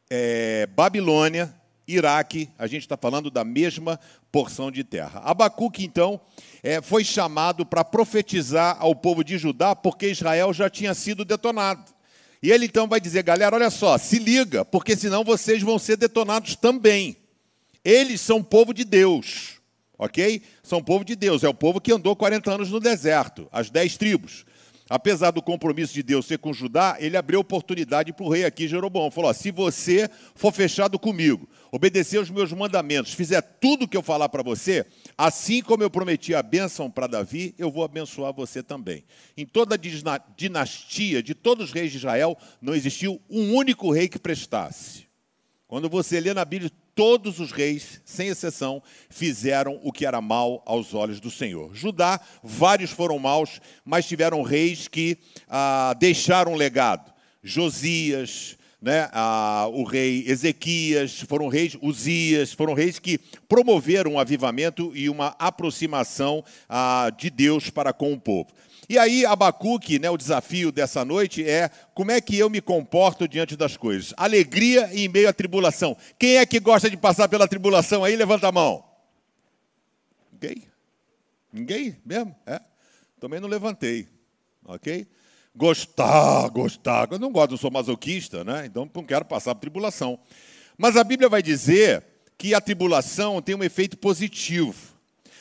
é, 0.09 0.67
Babilônia, 0.69 1.55
Iraque, 1.87 2.49
a 2.59 2.67
gente 2.67 2.83
está 2.83 2.97
falando 2.97 3.31
da 3.31 3.45
mesma 3.45 4.01
porção 4.33 4.71
de 4.71 4.83
terra. 4.83 5.21
Abacuque, 5.21 5.85
então, 5.85 6.21
é, 6.63 6.81
foi 6.81 7.05
chamado 7.05 7.67
para 7.67 7.85
profetizar 7.85 8.77
ao 8.81 8.95
povo 8.95 9.23
de 9.23 9.37
Judá, 9.37 9.77
porque 9.77 10.09
Israel 10.09 10.53
já 10.53 10.71
tinha 10.71 10.95
sido 10.95 11.25
detonado. 11.25 11.93
E 12.43 12.51
ele 12.51 12.67
então 12.67 12.87
vai 12.87 13.01
dizer, 13.01 13.23
galera, 13.23 13.57
olha 13.57 13.71
só, 13.71 13.97
se 13.97 14.19
liga, 14.19 14.65
porque 14.65 14.97
senão 14.97 15.25
vocês 15.25 15.63
vão 15.63 15.79
ser 15.79 15.97
detonados 15.97 16.57
também. 16.57 17.17
Eles 17.85 18.21
são 18.21 18.43
povo 18.43 18.73
de 18.73 18.85
Deus, 18.85 19.61
ok? 19.99 20.43
São 20.63 20.83
povo 20.83 21.05
de 21.05 21.17
Deus, 21.17 21.45
é 21.45 21.49
o 21.49 21.55
povo 21.55 21.81
que 21.81 21.93
andou 21.93 22.17
40 22.17 22.53
anos 22.53 22.71
no 22.71 22.81
deserto, 22.81 23.49
as 23.53 23.71
dez 23.71 23.97
tribos 23.97 24.45
apesar 24.89 25.31
do 25.31 25.43
compromisso 25.43 25.95
de 25.95 26.03
Deus 26.03 26.27
ser 26.27 26.39
com 26.39 26.53
Judá, 26.53 26.97
ele 26.99 27.17
abriu 27.17 27.41
oportunidade 27.41 28.13
para 28.13 28.25
o 28.25 28.29
rei 28.29 28.45
aqui, 28.45 28.69
Jeroboão. 28.69 29.11
Falou: 29.11 29.31
ó, 29.31 29.33
se 29.33 29.51
você 29.51 30.09
for 30.35 30.53
fechado 30.53 30.99
comigo, 30.99 31.49
obedecer 31.73 32.19
os 32.19 32.31
meus 32.31 32.53
mandamentos, 32.53 33.15
fizer 33.15 33.41
tudo 33.41 33.85
o 33.85 33.89
que 33.89 33.97
eu 33.97 34.03
falar 34.03 34.29
para 34.29 34.43
você, 34.43 34.87
assim 35.17 35.63
como 35.63 35.83
eu 35.83 35.91
prometi 35.91 36.35
a 36.35 36.43
bênção 36.43 36.91
para 36.91 37.07
Davi, 37.07 37.55
eu 37.59 37.71
vou 37.71 37.85
abençoar 37.85 38.33
você 38.33 38.63
também. 38.63 39.05
Em 39.37 39.47
toda 39.47 39.75
a 39.75 39.79
dinastia 40.37 41.23
de 41.23 41.35
todos 41.35 41.67
os 41.67 41.73
reis 41.73 41.91
de 41.91 41.99
Israel, 41.99 42.37
não 42.61 42.75
existiu 42.75 43.21
um 43.29 43.55
único 43.55 43.91
rei 43.91 44.09
que 44.09 44.19
prestasse. 44.19 45.05
Quando 45.67 45.89
você 45.89 46.21
lê 46.21 46.33
na 46.35 46.45
Bíblia, 46.45 46.71
todos 46.95 47.41
os 47.41 47.53
reis, 47.53 48.01
sem 48.05 48.29
exceção, 48.29 48.83
fizeram 49.11 49.81
o 49.83 49.93
que 49.93 50.07
era 50.07 50.21
mal 50.21 50.63
aos 50.65 50.95
olhos 50.95 51.21
do 51.21 51.31
Senhor. 51.31 51.75
Judá, 51.75 52.21
vários 52.43 52.91
foram 52.91 53.19
maus, 53.19 53.61
mas 53.85 54.07
tiveram 54.07 54.43
reis 54.43 54.89
que 54.89 55.19
ah, 55.49 55.95
deixaram 55.99 56.53
um 56.53 56.57
legado. 56.57 57.13
Josias, 57.43 58.57
né, 58.85 59.09
ah, 59.13 59.67
o 59.73 59.83
rei 59.83 60.25
Ezequias, 60.27 61.21
foram 61.21 61.49
reis, 61.49 61.75
Uzias, 61.81 62.53
foram 62.53 62.75
reis 62.75 62.99
que 62.99 63.19
promoveram 63.49 64.13
um 64.13 64.19
avivamento 64.19 64.93
e 64.95 65.09
uma 65.09 65.29
aproximação 65.39 66.45
ah, 66.69 67.11
de 67.17 67.31
Deus 67.31 67.71
para 67.71 67.95
com 67.95 68.13
o 68.13 68.21
povo. 68.21 68.51
E 68.89 68.99
aí, 68.99 69.25
Abacuque, 69.25 69.99
né, 69.99 70.11
o 70.11 70.17
desafio 70.17 70.71
dessa 70.71 71.05
noite 71.05 71.43
é 71.49 71.71
como 71.95 72.11
é 72.11 72.21
que 72.21 72.39
eu 72.39 72.51
me 72.51 72.61
comporto 72.61 73.27
diante 73.27 73.57
das 73.57 73.77
coisas. 73.77 74.13
Alegria 74.17 74.91
em 74.93 75.09
meio 75.09 75.29
à 75.29 75.33
tribulação. 75.33 75.97
Quem 76.19 76.37
é 76.37 76.47
que 76.47 76.61
gosta 76.61 76.91
de 76.91 76.97
passar 76.97 77.29
pela 77.29 77.49
tribulação 77.49 78.05
aí? 78.05 78.15
Levanta 78.15 78.49
a 78.49 78.53
mão. 78.53 78.85
Ninguém? 80.33 80.69
Ninguém 81.53 81.97
mesmo? 82.05 82.35
É? 82.47 82.61
Também 83.19 83.41
não 83.41 83.49
levantei. 83.49 84.09
Ok? 84.65 85.07
Gostar, 85.57 86.49
gostar. 86.49 87.09
Eu 87.11 87.19
não 87.19 87.31
gosto, 87.31 87.53
não 87.53 87.59
sou 87.59 87.71
masoquista, 87.71 88.45
né? 88.45 88.67
Então 88.67 88.91
não 88.93 89.05
quero 89.05 89.25
passar 89.25 89.55
por 89.55 89.61
tribulação. 89.61 90.19
Mas 90.77 90.97
a 90.97 91.05
Bíblia 91.05 91.29
vai 91.29 91.43
dizer 91.43 92.05
que 92.37 92.55
a 92.55 92.61
tribulação 92.61 93.41
tem 93.41 93.55
um 93.55 93.63
efeito 93.63 93.97
positivo. 93.97 94.94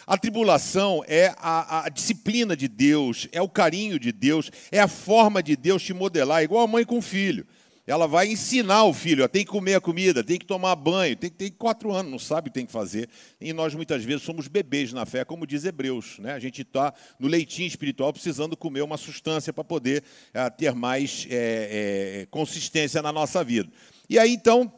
A 0.06 0.18
tribulação 0.18 1.04
é 1.08 1.34
a, 1.38 1.86
a, 1.86 1.90
disciplina 1.90 2.56
de 2.56 2.68
Deus, 2.68 3.28
é 3.32 3.42
o 3.42 3.48
carinho 3.48 3.98
de 3.98 4.12
Deus, 4.12 4.52
é 4.72 4.80
a 4.80 4.88
forma 4.88 5.42
de 5.42 5.56
Deus 5.56 5.82
te 5.82 5.94
modelar, 5.94 6.44
igual 6.44 6.64
a 6.64 6.68
mãe 6.68 6.84
com 6.84 6.98
o 6.98 7.02
filho. 7.02 7.46
Ela 7.86 8.08
vai 8.08 8.28
ensinar 8.28 8.86
o 8.86 8.94
filho, 8.94 9.26
ó, 9.26 9.28
tem 9.28 9.44
que 9.44 9.52
comer 9.52 9.76
a 9.76 9.82
comida, 9.82 10.24
tem 10.24 10.40
que 10.40 10.46
tomar 10.46 10.74
banho, 10.76 11.18
tem 11.18 11.30
que 11.30 11.36
ter 11.36 11.52
quatro 11.52 11.92
anos, 11.92 12.10
não 12.10 12.20
sabe 12.20 12.48
o 12.48 12.52
que 12.52 12.56
tem 12.60 12.66
que 12.66 12.72
fazer. 12.72 13.10
E 13.42 13.52
nós 13.52 13.76
muitas 13.76 14.06
vezes 14.06 14.24
somos 14.24 14.48
bebês 14.48 14.94
na 14.94 15.06
fé, 15.06 15.26
como 15.26 15.46
diz 15.46 15.66
Hebreus. 15.66 16.18
Né? 16.20 16.34
A 16.34 16.40
gente 16.40 16.62
está 16.62 16.94
no 17.20 17.28
leitinho 17.28 17.68
espiritual 17.68 18.14
precisando 18.14 18.56
comer 18.56 18.84
uma 18.84 18.96
substância 18.96 19.52
para 19.52 19.66
poder 19.66 20.02
é, 20.34 20.50
ter 20.50 20.74
mais 20.74 21.28
é, 21.30 22.22
é, 22.22 22.28
consistência 22.28 23.02
na 23.02 23.12
nossa 23.12 23.44
vida. 23.44 23.70
E 24.10 24.18
aí 24.18 24.32
então 24.32 24.72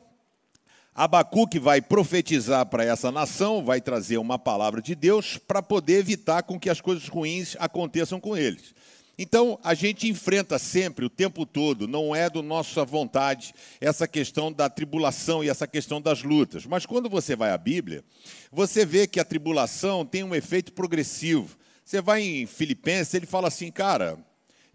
Abacuque 0.98 1.60
vai 1.60 1.82
profetizar 1.82 2.66
para 2.68 2.86
essa 2.86 3.12
nação, 3.12 3.62
vai 3.62 3.82
trazer 3.82 4.18
uma 4.18 4.40
palavra 4.40 4.82
de 4.82 4.96
Deus 4.96 5.38
para 5.38 5.62
poder 5.62 6.00
evitar 6.00 6.44
com 6.44 6.58
que 6.58 6.70
as 6.70 6.80
coisas 6.80 7.10
ruins 7.10 7.58
aconteçam 7.60 8.18
com 8.18 8.38
eles. 8.38 8.74
Então, 9.18 9.60
a 9.62 9.74
gente 9.74 10.08
enfrenta 10.08 10.58
sempre, 10.58 11.04
o 11.04 11.10
tempo 11.10 11.46
todo, 11.46 11.86
não 11.86 12.16
é 12.16 12.30
do 12.30 12.42
nossa 12.42 12.86
vontade, 12.86 13.54
essa 13.82 14.08
questão 14.08 14.50
da 14.50 14.70
tribulação 14.70 15.44
e 15.44 15.50
essa 15.50 15.68
questão 15.68 16.00
das 16.00 16.24
lutas. 16.24 16.66
Mas 16.66 16.86
quando 16.86 17.10
você 17.10 17.36
vai 17.36 17.52
à 17.52 17.58
Bíblia, 17.58 18.02
você 18.50 18.86
vê 18.86 19.06
que 19.06 19.20
a 19.20 19.26
tribulação 19.26 20.06
tem 20.06 20.24
um 20.24 20.34
efeito 20.34 20.72
progressivo. 20.72 21.58
Você 21.84 22.00
vai 22.00 22.22
em 22.22 22.46
Filipenses, 22.46 23.14
ele 23.14 23.26
fala 23.26 23.50
assim, 23.50 23.70
cara, 23.70 24.18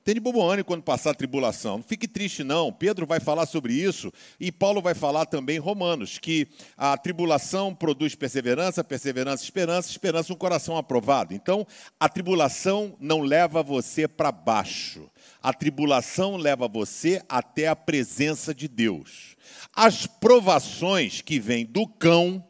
tem 0.04 0.14
de 0.14 0.21
bom 0.21 0.40
ânimo 0.42 0.64
quando 0.64 0.83
passar 0.83 1.11
a 1.11 1.14
tribulação. 1.14 1.78
Não 1.78 1.85
fique 1.85 2.09
triste, 2.09 2.42
não. 2.42 2.73
Pedro 2.73 3.07
vai 3.07 3.21
falar 3.21 3.47
sobre 3.47 3.75
isso 3.75 4.12
e 4.38 4.50
Paulo 4.50 4.80
vai 4.80 4.95
falar 4.95 5.26
também 5.26 5.57
em 5.57 5.61
Romanos, 5.61 6.19
que 6.19 6.49
a 6.76 6.97
tribulação 6.97 7.75
produz 7.75 8.14
perseverança, 8.14 8.83
perseverança, 8.83 9.45
esperança, 9.45 9.90
esperança, 9.90 10.33
um 10.33 10.37
coração 10.37 10.76
aprovado. 10.76 11.35
Então, 11.35 11.66
a 11.99 12.09
tribulação 12.09 12.97
não 12.99 13.21
leva 13.21 13.62
você 13.62 14.09
para 14.09 14.33
baixo. 14.33 15.11
A 15.42 15.52
tribulação 15.52 16.37
leva 16.37 16.66
você 16.66 17.23
até 17.28 17.69
a 17.69 17.76
presença 17.76 18.54
de 18.54 18.69
Deus. 18.69 19.37
As 19.75 20.07
provações 20.07 21.21
que 21.21 21.38
vêm 21.38 21.64
do 21.64 21.87
cão, 21.87 22.45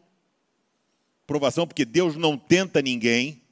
provação 1.26 1.66
porque 1.66 1.84
Deus 1.84 2.16
não 2.16 2.36
tenta 2.38 2.80
ninguém, 2.80 3.42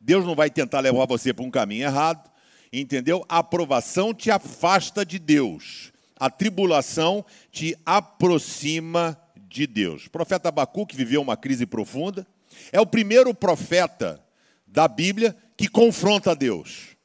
Deus 0.00 0.24
não 0.24 0.34
vai 0.34 0.48
tentar 0.48 0.80
levar 0.80 1.06
você 1.06 1.32
para 1.32 1.44
um 1.44 1.50
caminho 1.50 1.84
errado. 1.84 2.27
Entendeu? 2.72 3.24
A 3.28 3.38
aprovação 3.38 4.12
te 4.12 4.30
afasta 4.30 5.04
de 5.04 5.18
Deus. 5.18 5.92
A 6.18 6.28
tribulação 6.28 7.24
te 7.50 7.76
aproxima 7.86 9.18
de 9.36 9.66
Deus. 9.66 10.06
O 10.06 10.10
profeta 10.10 10.48
Abacuque 10.48 10.96
viveu 10.96 11.22
uma 11.22 11.36
crise 11.36 11.64
profunda. 11.64 12.26
É 12.72 12.80
o 12.80 12.86
primeiro 12.86 13.32
profeta 13.34 14.22
da 14.66 14.86
Bíblia 14.86 15.34
que 15.56 15.68
confronta 15.68 16.34
Deus. 16.34 16.96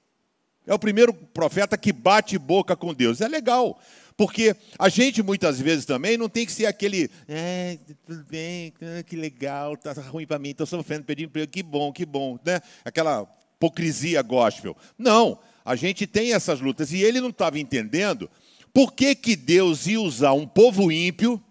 É 0.65 0.74
o 0.74 0.79
primeiro 0.79 1.13
profeta 1.13 1.77
que 1.77 1.91
bate 1.91 2.38
boca 2.38 2.75
com 2.75 2.93
Deus. 2.93 3.22
É 3.22 3.27
legal, 3.27 3.79
porque 4.15 4.55
a 4.79 4.89
gente 4.89 5.22
muitas 5.22 5.60
vezes 5.60 5.86
também 5.86 6.17
não 6.17 6.29
tem 6.29 6.46
que 6.46 6.51
ser 6.51 6.65
aquele, 6.65 7.10
é, 7.27 7.77
tudo 8.05 8.24
bem, 8.25 8.74
que 9.05 9.15
legal, 9.15 9.75
tá 9.75 9.91
ruim 9.93 10.25
para 10.25 10.39
mim, 10.39 10.50
estou 10.50 10.65
sofrendo, 10.65 11.03
perdi 11.03 11.25
emprego, 11.25 11.51
que 11.51 11.63
bom, 11.63 11.91
que 11.91 12.05
bom, 12.05 12.39
né? 12.46 12.62
Aquela 12.86 13.27
hipocrisia 13.55 14.22
gospel. 14.22 14.75
Não, 14.98 15.39
a 15.63 15.75
gente 15.75 16.05
tem 16.05 16.34
essas 16.34 16.60
lutas. 16.60 16.91
E 16.91 17.01
ele 17.01 17.22
não 17.22 17.29
estava 17.29 17.60
entendendo 17.60 18.29
por 18.74 18.93
que, 18.93 19.15
que 19.15 19.36
Deus 19.36 19.88
ia 19.88 20.01
usar 20.01 20.34
um 20.34 20.48
povo 20.48 20.91
ímpio, 20.91 21.41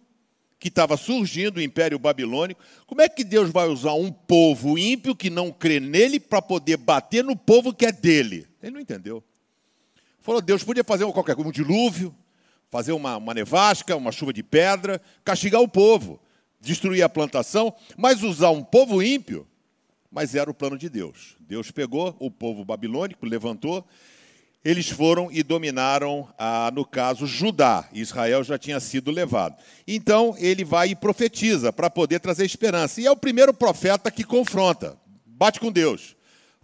que 0.58 0.68
estava 0.68 0.96
surgindo 0.96 1.56
o 1.56 1.62
Império 1.62 1.98
Babilônico, 1.98 2.60
como 2.86 3.00
é 3.00 3.08
que 3.08 3.24
Deus 3.24 3.50
vai 3.50 3.66
usar 3.68 3.94
um 3.94 4.12
povo 4.12 4.78
ímpio 4.78 5.14
que 5.14 5.28
não 5.28 5.50
crê 5.50 5.80
nele 5.80 6.20
para 6.20 6.40
poder 6.40 6.76
bater 6.76 7.24
no 7.24 7.34
povo 7.34 7.74
que 7.74 7.84
é 7.84 7.90
dele? 7.90 8.46
Ele 8.62 8.72
não 8.72 8.80
entendeu. 8.80 9.24
Falou, 10.20 10.40
Deus 10.40 10.62
podia 10.62 10.84
fazer 10.84 11.04
qualquer 11.06 11.34
coisa, 11.34 11.48
um 11.48 11.52
dilúvio, 11.52 12.14
fazer 12.70 12.92
uma, 12.92 13.16
uma 13.16 13.34
nevasca, 13.34 13.96
uma 13.96 14.12
chuva 14.12 14.32
de 14.32 14.42
pedra, 14.42 15.00
castigar 15.24 15.60
o 15.60 15.68
povo, 15.68 16.20
destruir 16.60 17.02
a 17.02 17.08
plantação, 17.08 17.74
mas 17.96 18.22
usar 18.22 18.50
um 18.50 18.62
povo 18.62 19.02
ímpio 19.02 19.46
mas 20.12 20.34
era 20.34 20.50
o 20.50 20.54
plano 20.54 20.76
de 20.76 20.90
Deus. 20.90 21.36
Deus 21.40 21.70
pegou 21.70 22.14
o 22.20 22.30
povo 22.30 22.64
babilônico, 22.64 23.24
levantou, 23.24 23.84
eles 24.64 24.88
foram 24.88 25.28
e 25.32 25.42
dominaram, 25.42 26.28
ah, 26.38 26.70
no 26.72 26.84
caso, 26.84 27.26
Judá. 27.26 27.88
Israel 27.92 28.44
já 28.44 28.56
tinha 28.56 28.78
sido 28.78 29.10
levado. 29.10 29.56
Então, 29.88 30.36
ele 30.38 30.64
vai 30.64 30.90
e 30.90 30.94
profetiza 30.94 31.72
para 31.72 31.90
poder 31.90 32.20
trazer 32.20 32.44
esperança. 32.44 33.00
E 33.00 33.06
é 33.06 33.10
o 33.10 33.16
primeiro 33.16 33.52
profeta 33.52 34.10
que 34.10 34.22
confronta, 34.22 34.96
bate 35.26 35.58
com 35.58 35.72
Deus. 35.72 36.14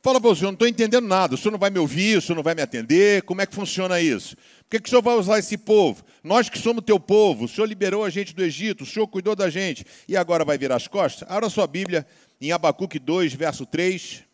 Fala 0.00 0.21
para 0.21 0.31
o 0.31 0.37
senhor, 0.37 0.50
não 0.50 0.55
estou 0.55 0.69
entendendo 0.69 1.09
nada, 1.09 1.35
o 1.35 1.37
senhor 1.37 1.50
não 1.50 1.59
vai 1.59 1.71
me 1.71 1.78
ouvir, 1.81 2.19
o 2.19 2.23
senhor 2.23 2.37
não 2.37 2.43
vai 2.43 2.55
me 2.55 2.62
atender, 2.62 3.23
como 3.23 3.40
é 3.40 3.47
que 3.47 3.55
funciona 3.55 4.00
isso? 4.00 4.37
Por 4.37 4.71
que, 4.71 4.81
que 4.81 4.87
o 4.87 4.90
senhor 4.90 5.02
vai 5.02 5.17
usar 5.17 5.40
esse 5.40 5.59
povo? 5.59 6.05
Nós 6.23 6.49
que 6.49 6.59
somos 6.59 6.85
teu 6.85 7.00
povo, 7.00 7.47
o 7.47 7.49
senhor 7.49 7.67
liberou 7.67 8.05
a 8.05 8.11
gente 8.11 8.33
do 8.33 8.45
Egito, 8.45 8.85
o 8.85 8.87
senhor 8.87 9.09
cuidou 9.09 9.35
da 9.35 9.50
gente, 9.50 9.85
e 10.07 10.17
agora 10.17 10.45
vai 10.45 10.57
virar 10.57 10.76
as 10.76 10.87
costas? 10.87 11.28
Abra 11.28 11.50
sua 11.50 11.67
Bíblia 11.67 12.07
em 12.40 12.52
Abacuque 12.52 12.99
2, 12.99 13.35
verso 13.35 13.66
3. 13.66 14.25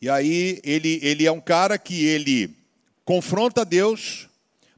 E 0.00 0.08
aí 0.08 0.60
ele, 0.64 0.98
ele 1.02 1.26
é 1.26 1.32
um 1.32 1.40
cara 1.40 1.78
que 1.78 2.04
ele 2.04 2.56
confronta 3.04 3.64
Deus, 3.64 4.28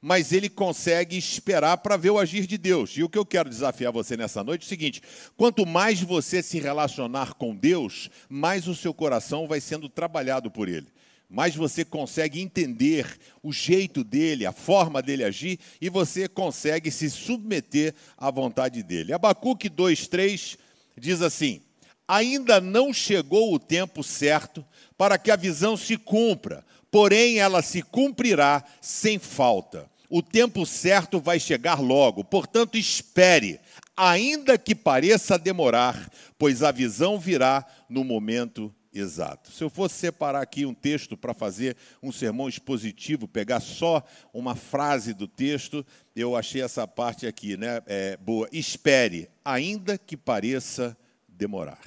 mas 0.01 0.33
ele 0.33 0.51
consegue 0.51 1.17
esperar 1.17 1.79
para 1.79 1.97
ver 1.97 2.11
o 2.11 2.19
agir 2.19 2.47
de 2.47 2.59
Deus. 2.59 2.91
E 2.91 3.03
o 3.03 3.09
que 3.09 3.17
eu 3.17 3.25
quero 3.25 3.49
desafiar 3.49 3.91
você 3.91 4.19
nessa 4.19 4.45
noite 4.45 4.63
é 4.63 4.67
o 4.67 4.69
seguinte: 4.69 5.03
quanto 5.35 5.65
mais 5.65 6.03
você 6.03 6.43
se 6.43 6.59
relacionar 6.59 7.33
com 7.35 7.57
Deus, 7.57 8.11
mais 8.29 8.69
o 8.69 8.75
seu 8.75 8.93
coração 8.93 9.49
vai 9.49 9.63
sendo 9.63 9.89
trabalhado 9.89 10.51
por 10.51 10.69
Ele. 10.69 10.89
Mais 11.27 11.57
você 11.57 11.87
consegue 11.87 12.41
entender 12.41 13.19
o 13.43 13.51
jeito 13.51 14.05
dele, 14.05 14.45
a 14.45 14.53
forma 14.53 15.01
dele 15.01 15.25
agir, 15.25 15.59
e 15.81 15.89
você 15.89 16.29
consegue 16.29 16.91
se 16.91 17.09
submeter 17.09 17.95
à 18.17 18.31
vontade 18.31 18.83
dele. 18.83 19.15
Abacuque 19.15 19.71
2,3 19.71 20.59
diz 20.97 21.23
assim: 21.23 21.61
Ainda 22.07 22.61
não 22.61 22.93
chegou 22.93 23.55
o 23.55 23.59
tempo 23.59 24.03
certo 24.03 24.65
para 24.97 25.19
que 25.19 25.31
a 25.31 25.37
visão 25.37 25.77
se 25.77 25.97
cumpra, 25.97 26.65
porém 26.91 27.39
ela 27.39 27.63
se 27.63 27.83
cumprirá 27.83 28.63
sem 28.81 29.19
falta. 29.19 29.91
O 30.09 30.23
tempo 30.23 30.65
certo 30.65 31.19
vai 31.19 31.41
chegar 31.41 31.81
logo, 31.81 32.23
portanto, 32.23 32.77
espere, 32.77 33.59
ainda 33.97 34.57
que 34.57 34.75
pareça 34.75 35.39
demorar, 35.39 36.11
pois 36.39 36.63
a 36.63 36.71
visão 36.71 37.19
virá 37.19 37.67
no 37.89 38.05
momento 38.05 38.73
exato. 38.95 39.51
Se 39.51 39.63
eu 39.65 39.69
fosse 39.69 39.97
separar 39.97 40.41
aqui 40.41 40.65
um 40.65 40.73
texto 40.73 41.17
para 41.17 41.35
fazer 41.35 41.77
um 42.03 42.13
sermão 42.13 42.49
expositivo, 42.49 43.27
pegar 43.27 43.61
só 43.61 44.03
uma 44.33 44.55
frase 44.55 45.13
do 45.13 45.27
texto, 45.27 45.85
eu 46.15 46.37
achei 46.37 46.63
essa 46.63 46.87
parte 46.87 47.27
aqui, 47.27 47.57
né? 47.57 47.83
É, 47.87 48.17
boa. 48.17 48.49
Espere, 48.53 49.29
ainda 49.45 49.99
que 49.99 50.17
pareça 50.17 50.97
demorar. 51.29 51.81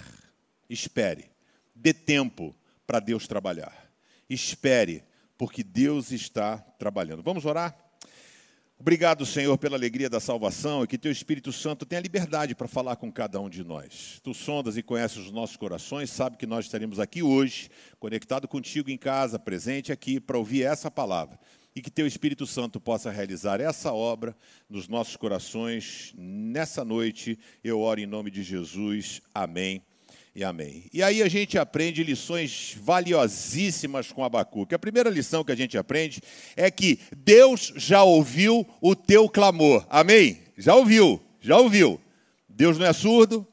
Espere. 0.70 1.32
Dê 1.74 1.94
tempo 1.94 2.56
para 2.86 3.00
Deus 3.00 3.28
trabalhar. 3.28 3.90
Espere, 4.30 5.04
porque 5.38 5.64
Deus 5.64 6.12
está 6.12 6.58
trabalhando. 6.58 7.24
Vamos 7.24 7.46
orar? 7.46 7.87
Obrigado, 8.79 9.25
Senhor, 9.25 9.57
pela 9.57 9.75
alegria 9.75 10.07
da 10.07 10.19
salvação 10.19 10.84
e 10.84 10.88
que 10.88 11.00
Teu 11.00 11.12
Espírito 11.12 11.51
Santo 11.51 11.84
tenha 11.84 12.00
liberdade 12.00 12.53
para 12.53 12.67
falar 12.67 12.96
com 12.96 13.12
cada 13.12 13.41
um 13.41 13.50
de 13.50 13.63
nós. 13.63 14.22
Tu 14.24 14.36
sondas 14.36 14.77
e 14.77 14.84
conheces 14.84 15.17
os 15.17 15.31
nossos 15.31 15.57
corações, 15.57 16.12
sabe 16.12 16.38
que 16.38 16.46
nós 16.46 16.65
estaremos 16.65 17.00
aqui 17.00 17.24
hoje, 17.24 17.72
conectado 18.00 18.48
contigo 18.48 18.91
em 18.91 18.98
casa, 18.98 19.39
presente 19.39 19.91
aqui, 19.91 20.19
para 20.19 20.38
ouvir 20.38 20.62
essa 20.62 20.91
palavra. 20.91 21.39
E 21.75 21.81
que 21.81 21.89
Teu 21.89 22.05
Espírito 22.05 22.46
Santo 22.46 22.79
possa 22.79 23.10
realizar 23.10 23.60
essa 23.60 23.91
obra 23.91 24.36
nos 24.69 24.88
nossos 24.88 25.15
corações 25.15 26.13
nessa 26.15 26.86
noite. 26.86 27.38
Eu 27.63 27.79
oro 27.81 28.00
em 28.00 28.05
nome 28.05 28.29
de 28.29 28.43
Jesus. 28.43 29.22
Amém 29.34 29.81
e 30.38 30.44
amém. 30.44 30.84
E 30.94 31.01
aí 31.01 31.24
a 31.24 31.27
gente 31.27 31.58
aprende 31.58 32.03
lições 32.03 32.77
valiosíssimas 32.79 34.12
com 34.12 34.24
Abacuque. 34.24 34.75
A 34.75 34.79
primeira 34.79 35.10
lição 35.10 35.44
que 35.44 35.51
a 35.51 35.56
gente 35.56 35.75
aprende 35.79 36.22
é 36.56 36.70
que 36.70 37.00
Deus 37.17 37.74
já 37.75 38.03
ouviu 38.03 38.63
o 38.79 38.96
teu 38.96 39.27
clamor. 39.27 39.84
Amém? 39.89 40.44
Já 40.56 40.75
ouviu, 40.75 41.20
já 41.41 41.58
ouviu. 41.58 42.00
Deus 42.48 42.77
não 42.77 42.86
é 42.86 42.94
surdo. 42.94 43.48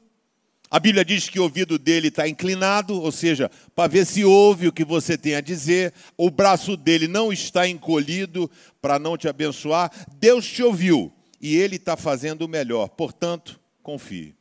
A 0.69 0.79
Bíblia 0.79 1.03
diz 1.03 1.27
que 1.27 1.39
o 1.39 1.43
ouvido 1.43 1.79
dele 1.79 2.09
está 2.09 2.29
inclinado, 2.29 3.01
ou 3.01 3.11
seja, 3.11 3.49
para 3.75 3.89
ver 3.89 4.05
se 4.05 4.23
ouve 4.23 4.67
o 4.67 4.71
que 4.71 4.85
você 4.85 5.17
tem 5.17 5.33
a 5.33 5.41
dizer. 5.41 5.91
O 6.15 6.29
braço 6.29 6.77
dele 6.77 7.07
não 7.07 7.33
está 7.33 7.67
encolhido 7.67 8.49
para 8.79 8.99
não 8.99 9.17
te 9.17 9.27
abençoar. 9.27 9.91
Deus 10.19 10.45
te 10.45 10.61
ouviu 10.61 11.11
e 11.41 11.55
ele 11.55 11.77
está 11.77 11.97
fazendo 11.97 12.43
o 12.43 12.47
melhor. 12.47 12.89
Portanto, 12.89 13.59
confie. 13.81 14.35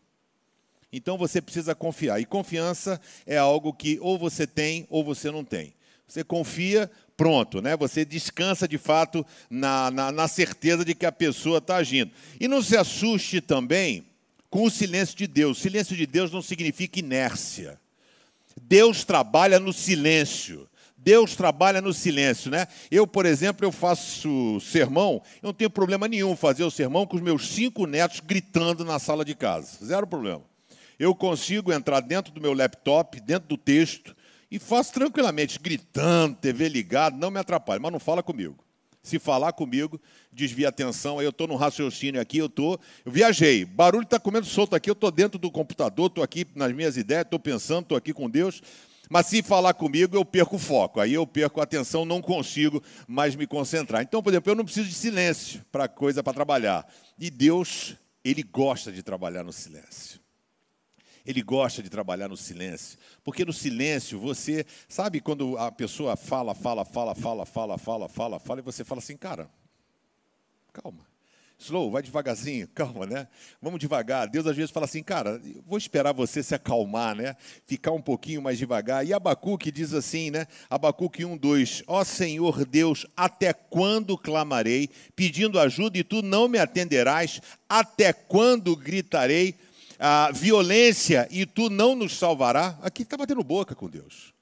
Então 0.96 1.18
você 1.18 1.42
precisa 1.42 1.74
confiar. 1.74 2.20
E 2.20 2.24
confiança 2.24 3.00
é 3.26 3.36
algo 3.36 3.72
que 3.72 3.98
ou 4.00 4.16
você 4.16 4.46
tem 4.46 4.86
ou 4.88 5.02
você 5.02 5.28
não 5.28 5.44
tem. 5.44 5.74
Você 6.06 6.22
confia, 6.22 6.88
pronto, 7.16 7.60
né? 7.60 7.76
Você 7.76 8.04
descansa 8.04 8.68
de 8.68 8.78
fato 8.78 9.26
na, 9.50 9.90
na, 9.90 10.12
na 10.12 10.28
certeza 10.28 10.84
de 10.84 10.94
que 10.94 11.04
a 11.04 11.10
pessoa 11.10 11.58
está 11.58 11.76
agindo. 11.76 12.12
E 12.38 12.46
não 12.46 12.62
se 12.62 12.76
assuste 12.76 13.40
também 13.40 14.06
com 14.48 14.62
o 14.62 14.70
silêncio 14.70 15.16
de 15.16 15.26
Deus. 15.26 15.58
O 15.58 15.60
silêncio 15.60 15.96
de 15.96 16.06
Deus 16.06 16.30
não 16.30 16.40
significa 16.40 17.00
inércia. 17.00 17.80
Deus 18.62 19.02
trabalha 19.02 19.58
no 19.58 19.72
silêncio. 19.72 20.68
Deus 20.96 21.34
trabalha 21.34 21.80
no 21.80 21.92
silêncio, 21.92 22.52
né? 22.52 22.68
Eu, 22.88 23.04
por 23.04 23.26
exemplo, 23.26 23.66
eu 23.66 23.72
faço 23.72 24.60
sermão, 24.60 25.20
eu 25.42 25.48
não 25.48 25.52
tenho 25.52 25.68
problema 25.68 26.08
nenhum 26.08 26.34
fazer 26.34 26.64
o 26.64 26.70
sermão 26.70 27.04
com 27.04 27.16
os 27.16 27.22
meus 27.22 27.48
cinco 27.48 27.84
netos 27.84 28.20
gritando 28.20 28.84
na 28.84 28.98
sala 28.98 29.22
de 29.24 29.34
casa. 29.34 29.84
Zero 29.84 30.06
problema 30.06 30.53
eu 30.98 31.14
consigo 31.14 31.72
entrar 31.72 32.00
dentro 32.00 32.32
do 32.32 32.40
meu 32.40 32.52
laptop, 32.52 33.20
dentro 33.20 33.48
do 33.48 33.56
texto, 33.56 34.14
e 34.50 34.58
faço 34.58 34.92
tranquilamente, 34.92 35.58
gritando, 35.58 36.36
TV 36.36 36.68
ligado, 36.68 37.16
não 37.16 37.30
me 37.30 37.40
atrapalha, 37.40 37.80
mas 37.80 37.92
não 37.92 37.98
fala 37.98 38.22
comigo. 38.22 38.64
Se 39.02 39.18
falar 39.18 39.52
comigo, 39.52 40.00
desvia 40.32 40.68
a 40.68 40.70
atenção, 40.70 41.18
aí 41.18 41.26
eu 41.26 41.30
estou 41.30 41.46
no 41.46 41.56
raciocínio 41.56 42.18
aqui, 42.18 42.38
eu 42.38 42.46
estou. 42.46 42.80
Eu 43.04 43.12
viajei, 43.12 43.64
barulho 43.64 44.04
está 44.04 44.18
comendo 44.18 44.46
solto 44.46 44.74
aqui, 44.74 44.88
eu 44.88 44.94
estou 44.94 45.10
dentro 45.10 45.38
do 45.38 45.50
computador, 45.50 46.06
estou 46.06 46.24
aqui 46.24 46.46
nas 46.54 46.72
minhas 46.72 46.96
ideias, 46.96 47.24
estou 47.24 47.38
pensando, 47.38 47.82
estou 47.82 47.98
aqui 47.98 48.14
com 48.14 48.30
Deus. 48.30 48.62
Mas 49.10 49.26
se 49.26 49.42
falar 49.42 49.74
comigo, 49.74 50.16
eu 50.16 50.24
perco 50.24 50.56
o 50.56 50.58
foco, 50.58 51.00
aí 51.00 51.12
eu 51.12 51.26
perco 51.26 51.60
a 51.60 51.64
atenção, 51.64 52.06
não 52.06 52.22
consigo 52.22 52.82
mais 53.06 53.36
me 53.36 53.46
concentrar. 53.46 54.02
Então, 54.02 54.22
por 54.22 54.30
exemplo, 54.30 54.50
eu 54.50 54.56
não 54.56 54.64
preciso 54.64 54.88
de 54.88 54.94
silêncio 54.94 55.62
para 55.70 55.86
coisa 55.86 56.22
para 56.22 56.32
trabalhar. 56.32 56.86
E 57.18 57.30
Deus, 57.30 57.96
Ele 58.24 58.42
gosta 58.42 58.90
de 58.90 59.02
trabalhar 59.02 59.44
no 59.44 59.52
silêncio. 59.52 60.23
Ele 61.26 61.42
gosta 61.42 61.82
de 61.82 61.88
trabalhar 61.88 62.28
no 62.28 62.36
silêncio, 62.36 62.98
porque 63.22 63.44
no 63.44 63.52
silêncio 63.52 64.18
você, 64.18 64.66
sabe 64.86 65.20
quando 65.20 65.56
a 65.56 65.72
pessoa 65.72 66.16
fala, 66.16 66.54
fala, 66.54 66.84
fala, 66.84 67.14
fala, 67.14 67.46
fala, 67.46 67.78
fala, 67.78 68.08
fala, 68.08 68.38
fala, 68.38 68.60
e 68.60 68.62
você 68.62 68.84
fala 68.84 68.98
assim, 68.98 69.16
cara, 69.16 69.48
calma. 70.72 71.14
Slow, 71.58 71.90
vai 71.90 72.02
devagarzinho, 72.02 72.68
calma, 72.74 73.06
né? 73.06 73.28
Vamos 73.62 73.80
devagar. 73.80 74.28
Deus 74.28 74.46
às 74.46 74.56
vezes 74.56 74.70
fala 74.70 74.84
assim, 74.84 75.02
cara, 75.02 75.40
vou 75.64 75.78
esperar 75.78 76.12
você 76.12 76.42
se 76.42 76.54
acalmar, 76.54 77.14
né? 77.14 77.36
Ficar 77.64 77.92
um 77.92 78.02
pouquinho 78.02 78.42
mais 78.42 78.58
devagar. 78.58 79.06
E 79.06 79.14
Abacuque 79.14 79.70
diz 79.70 79.94
assim, 79.94 80.30
né? 80.30 80.46
Abacuque 80.68 81.24
1, 81.24 81.36
2: 81.36 81.84
Ó 81.86 82.04
Senhor 82.04 82.66
Deus, 82.66 83.06
até 83.16 83.52
quando 83.52 84.18
clamarei, 84.18 84.90
pedindo 85.16 85.58
ajuda 85.58 85.96
e 85.96 86.04
tu 86.04 86.20
não 86.20 86.48
me 86.48 86.58
atenderás? 86.58 87.40
Até 87.68 88.12
quando 88.12 88.76
gritarei? 88.76 89.54
A 89.98 90.30
violência 90.32 91.28
e 91.30 91.46
tu 91.46 91.70
não 91.70 91.94
nos 91.94 92.16
salvará, 92.16 92.78
aqui 92.82 93.02
está 93.02 93.16
batendo 93.16 93.42
boca 93.42 93.74
com 93.74 93.88
Deus. 93.88 94.34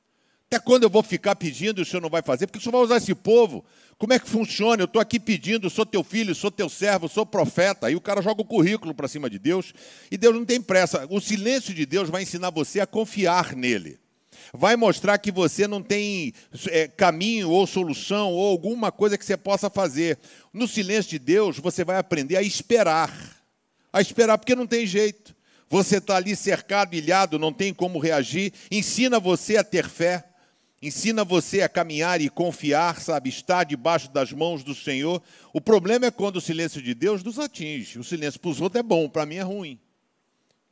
Até 0.53 0.59
quando 0.59 0.83
eu 0.83 0.91
vou 0.91 1.03
ficar 1.03 1.35
pedindo 1.35 1.81
e 1.81 1.83
o 1.83 1.85
Senhor 1.85 2.03
não 2.03 2.11
vai 2.11 2.21
fazer? 2.21 2.47
Porque 2.47 2.59
o 2.59 2.61
Senhor 2.61 2.73
vai 2.73 2.83
usar 2.83 2.99
esse 2.99 3.15
povo. 3.15 3.65
Como 3.97 4.13
é 4.13 4.19
que 4.19 4.29
funciona? 4.29 4.83
Eu 4.83 4.87
estou 4.87 5.01
aqui 5.01 5.19
pedindo, 5.19 5.71
sou 5.71 5.87
teu 5.87 6.05
filho, 6.05 6.35
sou 6.35 6.51
teu 6.51 6.69
servo, 6.69 7.09
sou 7.09 7.25
profeta. 7.25 7.87
Aí 7.87 7.97
o 7.97 8.01
cara 8.03 8.21
joga 8.21 8.43
o 8.43 8.45
currículo 8.45 8.95
para 8.95 9.09
cima 9.09 9.31
de 9.31 9.39
Deus 9.39 9.73
e 10.11 10.19
Deus 10.19 10.35
não 10.35 10.45
tem 10.45 10.61
pressa. 10.61 11.07
O 11.09 11.21
silêncio 11.21 11.73
de 11.73 11.87
Deus 11.87 12.11
vai 12.11 12.23
ensinar 12.23 12.51
você 12.51 12.81
a 12.81 12.87
confiar 12.87 13.57
nele. 13.57 13.99
Vai 14.53 14.77
mostrar 14.77 15.17
que 15.17 15.33
você 15.33 15.67
não 15.67 15.83
tem 15.83 16.35
é, 16.69 16.87
caminho 16.87 17.49
ou 17.49 17.67
solução 17.67 18.33
ou 18.33 18.51
alguma 18.51 18.93
coisa 18.93 19.17
que 19.17 19.25
você 19.25 19.39
possa 19.39 19.71
fazer. 19.71 20.19
No 20.53 20.69
silêncio 20.69 21.13
de 21.13 21.19
Deus, 21.19 21.59
você 21.59 21.83
vai 21.83 21.97
aprender 21.97 22.37
a 22.37 22.43
esperar. 22.43 23.11
A 23.91 24.03
esperar 24.03 24.37
porque 24.37 24.55
não 24.55 24.67
tem 24.67 24.87
jeito. 24.87 25.35
Você 25.73 25.97
está 25.97 26.17
ali 26.17 26.37
cercado, 26.37 26.95
ilhado, 26.95 27.39
não 27.39 27.51
tem 27.51 27.73
como 27.73 27.99
reagir. 27.99 28.53
Ensina 28.71 29.19
você 29.19 29.57
a 29.57 29.65
ter 29.65 29.89
fé. 29.89 30.23
Ensina 30.83 31.25
você 31.25 31.63
a 31.63 31.69
caminhar 31.69 32.21
e 32.21 32.29
confiar, 32.29 33.01
sabe, 33.01 33.31
estar 33.31 33.65
debaixo 33.65 34.13
das 34.13 34.35
mãos 34.35 34.63
do 34.63 34.75
Senhor. 34.75 35.23
O 35.51 35.63
problema 35.63 36.05
é 36.05 36.11
quando 36.11 36.37
o 36.37 36.41
silêncio 36.43 36.83
de 36.83 36.93
Deus 36.93 37.23
nos 37.23 37.39
atinge. 37.39 37.99
O 37.99 38.05
silêncio 38.05 38.39
para 38.39 38.51
os 38.51 38.61
outros 38.61 38.81
é 38.81 38.83
bom, 38.83 39.09
para 39.09 39.25
mim 39.25 39.37
é 39.37 39.41
ruim. 39.41 39.81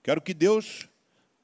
Quero 0.03 0.21
que 0.21 0.35
Deus 0.35 0.87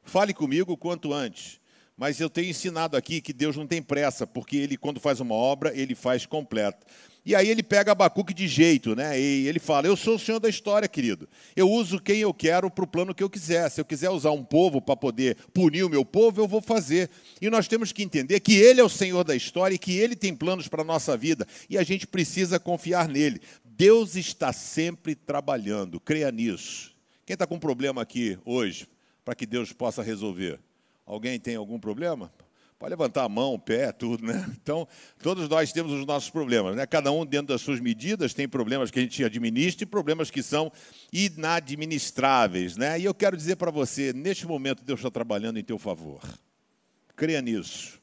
fale 0.04 0.34
comigo 0.34 0.76
quanto 0.76 1.14
antes. 1.14 1.58
Mas 1.96 2.20
eu 2.20 2.28
tenho 2.28 2.50
ensinado 2.50 2.94
aqui 2.94 3.22
que 3.22 3.32
Deus 3.32 3.56
não 3.56 3.66
tem 3.66 3.80
pressa, 3.80 4.26
porque 4.26 4.58
Ele, 4.58 4.76
quando 4.76 5.00
faz 5.00 5.18
uma 5.18 5.34
obra, 5.34 5.74
Ele 5.74 5.94
faz 5.94 6.26
completa. 6.26 6.86
E 7.26 7.34
aí 7.34 7.48
ele 7.48 7.62
pega 7.64 7.90
Abacuque 7.90 8.32
de 8.32 8.46
jeito, 8.46 8.94
né? 8.94 9.20
E 9.20 9.48
ele 9.48 9.58
fala: 9.58 9.88
Eu 9.88 9.96
sou 9.96 10.14
o 10.14 10.18
senhor 10.18 10.38
da 10.38 10.48
história, 10.48 10.86
querido. 10.86 11.28
Eu 11.56 11.68
uso 11.68 12.00
quem 12.00 12.20
eu 12.20 12.32
quero 12.32 12.70
para 12.70 12.84
o 12.84 12.86
plano 12.86 13.12
que 13.12 13.22
eu 13.22 13.28
quiser. 13.28 13.68
Se 13.68 13.80
eu 13.80 13.84
quiser 13.84 14.10
usar 14.10 14.30
um 14.30 14.44
povo 14.44 14.80
para 14.80 14.94
poder 14.94 15.36
punir 15.52 15.82
o 15.82 15.88
meu 15.88 16.04
povo, 16.04 16.40
eu 16.40 16.46
vou 16.46 16.62
fazer. 16.62 17.10
E 17.42 17.50
nós 17.50 17.66
temos 17.66 17.90
que 17.90 18.04
entender 18.04 18.38
que 18.38 18.54
ele 18.54 18.80
é 18.80 18.84
o 18.84 18.88
senhor 18.88 19.24
da 19.24 19.34
história 19.34 19.74
e 19.74 19.78
que 19.78 19.98
ele 19.98 20.14
tem 20.14 20.36
planos 20.36 20.68
para 20.68 20.82
a 20.82 20.84
nossa 20.84 21.16
vida. 21.16 21.44
E 21.68 21.76
a 21.76 21.82
gente 21.82 22.06
precisa 22.06 22.60
confiar 22.60 23.08
nele. 23.08 23.40
Deus 23.64 24.14
está 24.14 24.52
sempre 24.52 25.16
trabalhando, 25.16 25.98
creia 25.98 26.30
nisso. 26.30 26.94
Quem 27.26 27.34
está 27.34 27.44
com 27.44 27.58
problema 27.58 28.02
aqui 28.02 28.38
hoje, 28.44 28.86
para 29.24 29.34
que 29.34 29.46
Deus 29.46 29.72
possa 29.72 30.00
resolver? 30.00 30.60
Alguém 31.04 31.40
tem 31.40 31.56
algum 31.56 31.80
problema? 31.80 32.32
Pode 32.78 32.90
levantar 32.90 33.24
a 33.24 33.28
mão, 33.28 33.54
o 33.54 33.58
pé, 33.58 33.90
tudo, 33.90 34.26
né? 34.26 34.44
Então, 34.60 34.86
todos 35.22 35.48
nós 35.48 35.72
temos 35.72 35.92
os 35.92 36.04
nossos 36.04 36.28
problemas, 36.28 36.76
né? 36.76 36.86
Cada 36.86 37.10
um 37.10 37.24
dentro 37.24 37.48
das 37.48 37.62
suas 37.62 37.80
medidas 37.80 38.34
tem 38.34 38.46
problemas 38.46 38.90
que 38.90 38.98
a 38.98 39.02
gente 39.02 39.24
administra 39.24 39.84
e 39.84 39.86
problemas 39.86 40.30
que 40.30 40.42
são 40.42 40.70
inadministráveis, 41.12 42.76
né? 42.76 43.00
E 43.00 43.04
eu 43.04 43.14
quero 43.14 43.36
dizer 43.36 43.56
para 43.56 43.70
você, 43.70 44.12
neste 44.12 44.46
momento 44.46 44.84
Deus 44.84 45.00
está 45.00 45.10
trabalhando 45.10 45.58
em 45.58 45.64
teu 45.64 45.78
favor. 45.78 46.20
Creia 47.16 47.40
nisso. 47.40 47.98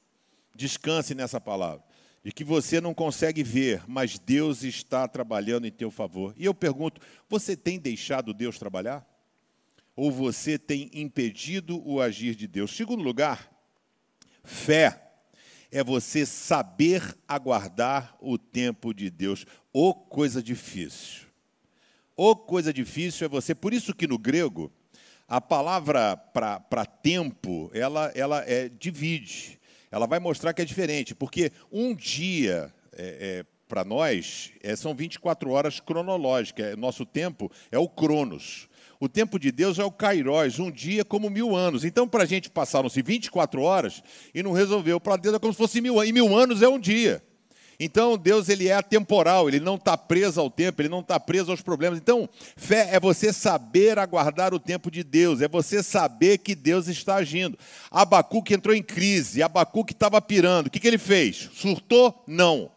Descanse 0.56 1.14
nessa 1.14 1.40
palavra. 1.40 1.84
De 2.24 2.32
que 2.32 2.44
você 2.44 2.82
não 2.82 2.94
consegue 2.94 3.44
ver, 3.44 3.84
mas 3.88 4.18
Deus 4.18 4.64
está 4.64 5.08
trabalhando 5.08 5.68
em 5.68 5.72
teu 5.72 5.92
favor. 5.92 6.34
E 6.38 6.46
eu 6.46 6.54
pergunto, 6.54 7.00
você 7.30 7.56
tem 7.56 7.78
deixado 7.78 8.34
Deus 8.34 8.58
trabalhar? 8.58 9.06
Ou 9.96 10.12
você 10.12 10.58
tem 10.58 10.90
impedido 10.94 11.86
o 11.88 12.02
agir 12.02 12.34
de 12.34 12.48
Deus? 12.48 12.76
Segundo 12.76 13.04
lugar, 13.04 13.53
Fé 14.44 15.00
é 15.72 15.84
você 15.84 16.26
saber 16.26 17.18
aguardar 17.28 18.16
o 18.20 18.38
tempo 18.38 18.94
de 18.94 19.10
Deus. 19.10 19.46
Ou 19.72 19.94
coisa 19.94 20.42
difícil. 20.44 21.28
Ou 22.16 22.36
coisa 22.36 22.72
difícil 22.72 23.26
é 23.26 23.30
você. 23.30 23.56
Por 23.56 23.74
isso 23.74 23.96
que 23.96 24.06
no 24.06 24.18
grego, 24.18 24.72
a 25.28 25.42
palavra 25.42 26.16
para 26.16 26.86
tempo, 26.86 27.72
ela, 27.74 28.12
ela 28.14 28.44
é, 28.48 28.70
divide. 28.70 29.60
Ela 29.90 30.06
vai 30.06 30.20
mostrar 30.20 30.54
que 30.54 30.62
é 30.62 30.66
diferente. 30.66 31.16
Porque 31.16 31.52
um 31.72 31.96
dia, 31.96 32.72
é, 32.92 33.40
é, 33.40 33.46
para 33.68 33.84
nós, 33.84 34.52
é, 34.62 34.76
são 34.76 34.94
24 34.94 35.50
horas 35.50 35.80
cronológicas. 35.80 36.66
É, 36.66 36.76
nosso 36.76 37.06
tempo 37.06 37.52
é 37.72 37.80
o 37.80 37.90
cronos. 37.90 38.68
O 39.04 39.10
tempo 39.10 39.38
de 39.38 39.52
Deus 39.52 39.80
é 39.80 39.84
o 39.84 39.92
Kairos, 39.92 40.60
um 40.60 40.72
dia 40.72 41.04
como 41.04 41.30
mil 41.30 41.58
anos. 41.58 41.84
Então, 41.84 42.08
para 42.08 42.24
a 42.24 42.26
gente 42.26 42.50
passaram-se 42.50 43.02
24 43.02 43.62
horas 43.62 44.02
e 44.34 44.42
não 44.42 44.54
resolveu. 44.54 44.98
Para 44.98 45.18
Deus 45.18 45.36
é 45.36 45.40
como 45.40 45.52
se 45.52 45.58
fosse 45.58 45.82
mil 45.82 46.00
anos. 46.00 46.10
E 46.10 46.14
mil 46.14 46.34
anos 46.38 46.62
é 46.62 46.70
um 46.70 46.80
dia. 46.80 47.22
Então, 47.78 48.18
Deus 48.18 48.48
ele 48.48 48.70
é 48.70 48.74
atemporal, 48.76 49.50
ele 49.50 49.60
não 49.60 49.76
está 49.76 49.98
preso 49.98 50.40
ao 50.40 50.50
tempo, 50.50 50.82
ele 50.82 50.88
não 50.88 51.02
está 51.02 51.20
preso 51.20 51.52
aos 51.52 51.60
problemas. 51.60 52.00
Então, 52.00 52.30
fé 52.56 52.92
é 52.94 52.98
você 52.98 53.34
saber 53.34 54.00
aguardar 54.00 54.54
o 54.54 54.60
tempo 54.60 54.90
de 54.90 55.04
Deus, 55.04 55.42
é 55.42 55.50
você 55.50 55.84
saber 55.84 56.38
que 56.38 56.56
Deus 56.56 56.88
está 56.88 57.16
agindo. 57.16 57.60
Abacuque 57.92 58.54
entrou 58.54 58.74
em 58.74 58.82
crise, 58.82 59.44
Abacuque 59.44 59.92
estava 59.92 60.22
pirando. 60.22 60.68
O 60.68 60.70
que, 60.70 60.80
que 60.80 60.88
ele 60.88 60.98
fez? 60.98 61.50
Surtou? 61.54 62.24
Não. 62.26 62.72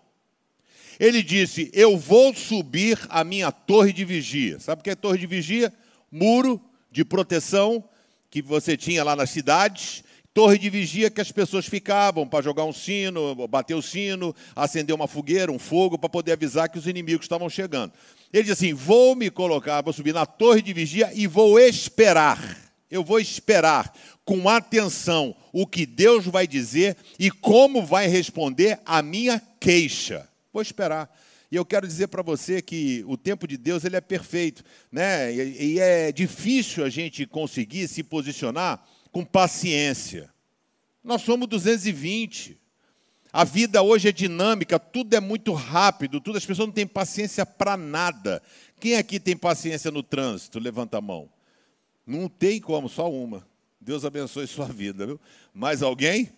Ele 0.98 1.22
disse: 1.22 1.70
Eu 1.72 1.96
vou 1.96 2.34
subir 2.34 2.98
a 3.10 3.22
minha 3.22 3.52
torre 3.52 3.92
de 3.92 4.04
vigia. 4.04 4.58
Sabe 4.58 4.80
o 4.80 4.82
que 4.82 4.90
é 4.90 4.96
torre 4.96 5.18
de 5.18 5.26
vigia? 5.28 5.72
Muro 6.10 6.60
de 6.90 7.04
proteção 7.04 7.84
que 8.30 8.42
você 8.42 8.76
tinha 8.76 9.04
lá 9.04 9.14
nas 9.16 9.30
cidades, 9.30 10.02
torre 10.32 10.58
de 10.58 10.68
vigia 10.68 11.10
que 11.10 11.20
as 11.20 11.32
pessoas 11.32 11.64
ficavam 11.64 12.28
para 12.28 12.44
jogar 12.44 12.64
um 12.64 12.72
sino, 12.72 13.34
bater 13.48 13.74
o 13.74 13.80
sino, 13.80 14.34
acender 14.54 14.94
uma 14.94 15.08
fogueira, 15.08 15.50
um 15.50 15.58
fogo, 15.58 15.98
para 15.98 16.10
poder 16.10 16.32
avisar 16.32 16.68
que 16.68 16.78
os 16.78 16.86
inimigos 16.86 17.24
estavam 17.24 17.48
chegando. 17.48 17.92
Ele 18.32 18.42
diz 18.42 18.52
assim: 18.52 18.74
Vou 18.74 19.14
me 19.14 19.30
colocar, 19.30 19.80
vou 19.80 19.92
subir 19.92 20.12
na 20.12 20.26
torre 20.26 20.60
de 20.60 20.72
vigia 20.72 21.10
e 21.14 21.26
vou 21.26 21.58
esperar. 21.58 22.66
Eu 22.90 23.02
vou 23.02 23.18
esperar 23.18 23.92
com 24.24 24.48
atenção 24.48 25.34
o 25.52 25.66
que 25.66 25.86
Deus 25.86 26.26
vai 26.26 26.46
dizer 26.46 26.96
e 27.18 27.30
como 27.30 27.84
vai 27.84 28.06
responder 28.06 28.78
a 28.84 29.00
minha 29.02 29.40
queixa. 29.58 30.28
Vou 30.52 30.62
esperar. 30.62 31.10
E 31.50 31.56
eu 31.56 31.64
quero 31.64 31.86
dizer 31.86 32.08
para 32.08 32.22
você 32.22 32.60
que 32.60 33.04
o 33.06 33.16
tempo 33.16 33.46
de 33.46 33.56
Deus 33.56 33.84
ele 33.84 33.96
é 33.96 34.00
perfeito, 34.00 34.64
né? 34.90 35.32
E, 35.32 35.74
e 35.74 35.78
é 35.78 36.10
difícil 36.10 36.84
a 36.84 36.88
gente 36.88 37.26
conseguir 37.26 37.88
se 37.88 38.02
posicionar 38.02 38.84
com 39.12 39.24
paciência. 39.24 40.30
Nós 41.02 41.22
somos 41.22 41.48
220. 41.48 42.58
A 43.32 43.44
vida 43.44 43.82
hoje 43.82 44.08
é 44.08 44.12
dinâmica, 44.12 44.78
tudo 44.78 45.14
é 45.14 45.20
muito 45.20 45.52
rápido, 45.52 46.20
tudo 46.20 46.38
as 46.38 46.44
pessoas 46.44 46.68
não 46.68 46.74
têm 46.74 46.86
paciência 46.86 47.44
para 47.44 47.76
nada. 47.76 48.42
Quem 48.80 48.96
aqui 48.96 49.20
tem 49.20 49.36
paciência 49.36 49.90
no 49.90 50.02
trânsito? 50.02 50.58
Levanta 50.58 50.98
a 50.98 51.00
mão. 51.00 51.28
Não 52.06 52.28
tem 52.28 52.60
como, 52.60 52.88
só 52.88 53.10
uma. 53.10 53.46
Deus 53.80 54.04
abençoe 54.04 54.46
sua 54.46 54.66
vida, 54.66 55.06
viu? 55.06 55.20
Mais 55.52 55.82
alguém? 55.82 56.32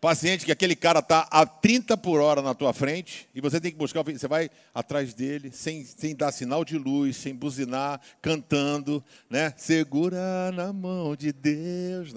Paciente 0.00 0.46
que 0.46 0.52
aquele 0.52 0.74
cara 0.74 1.00
está 1.00 1.28
a 1.30 1.44
30 1.44 1.94
por 1.98 2.20
hora 2.20 2.40
na 2.40 2.54
tua 2.54 2.72
frente 2.72 3.28
e 3.34 3.40
você 3.40 3.60
tem 3.60 3.70
que 3.70 3.76
buscar, 3.76 4.02
você 4.02 4.26
vai 4.26 4.48
atrás 4.74 5.12
dele, 5.12 5.50
sem, 5.52 5.84
sem 5.84 6.16
dar 6.16 6.32
sinal 6.32 6.64
de 6.64 6.78
luz, 6.78 7.18
sem 7.18 7.34
buzinar, 7.34 8.00
cantando, 8.22 9.04
né? 9.28 9.52
Segura 9.58 10.50
na 10.52 10.72
mão 10.72 11.14
de 11.14 11.32
Deus. 11.34 12.14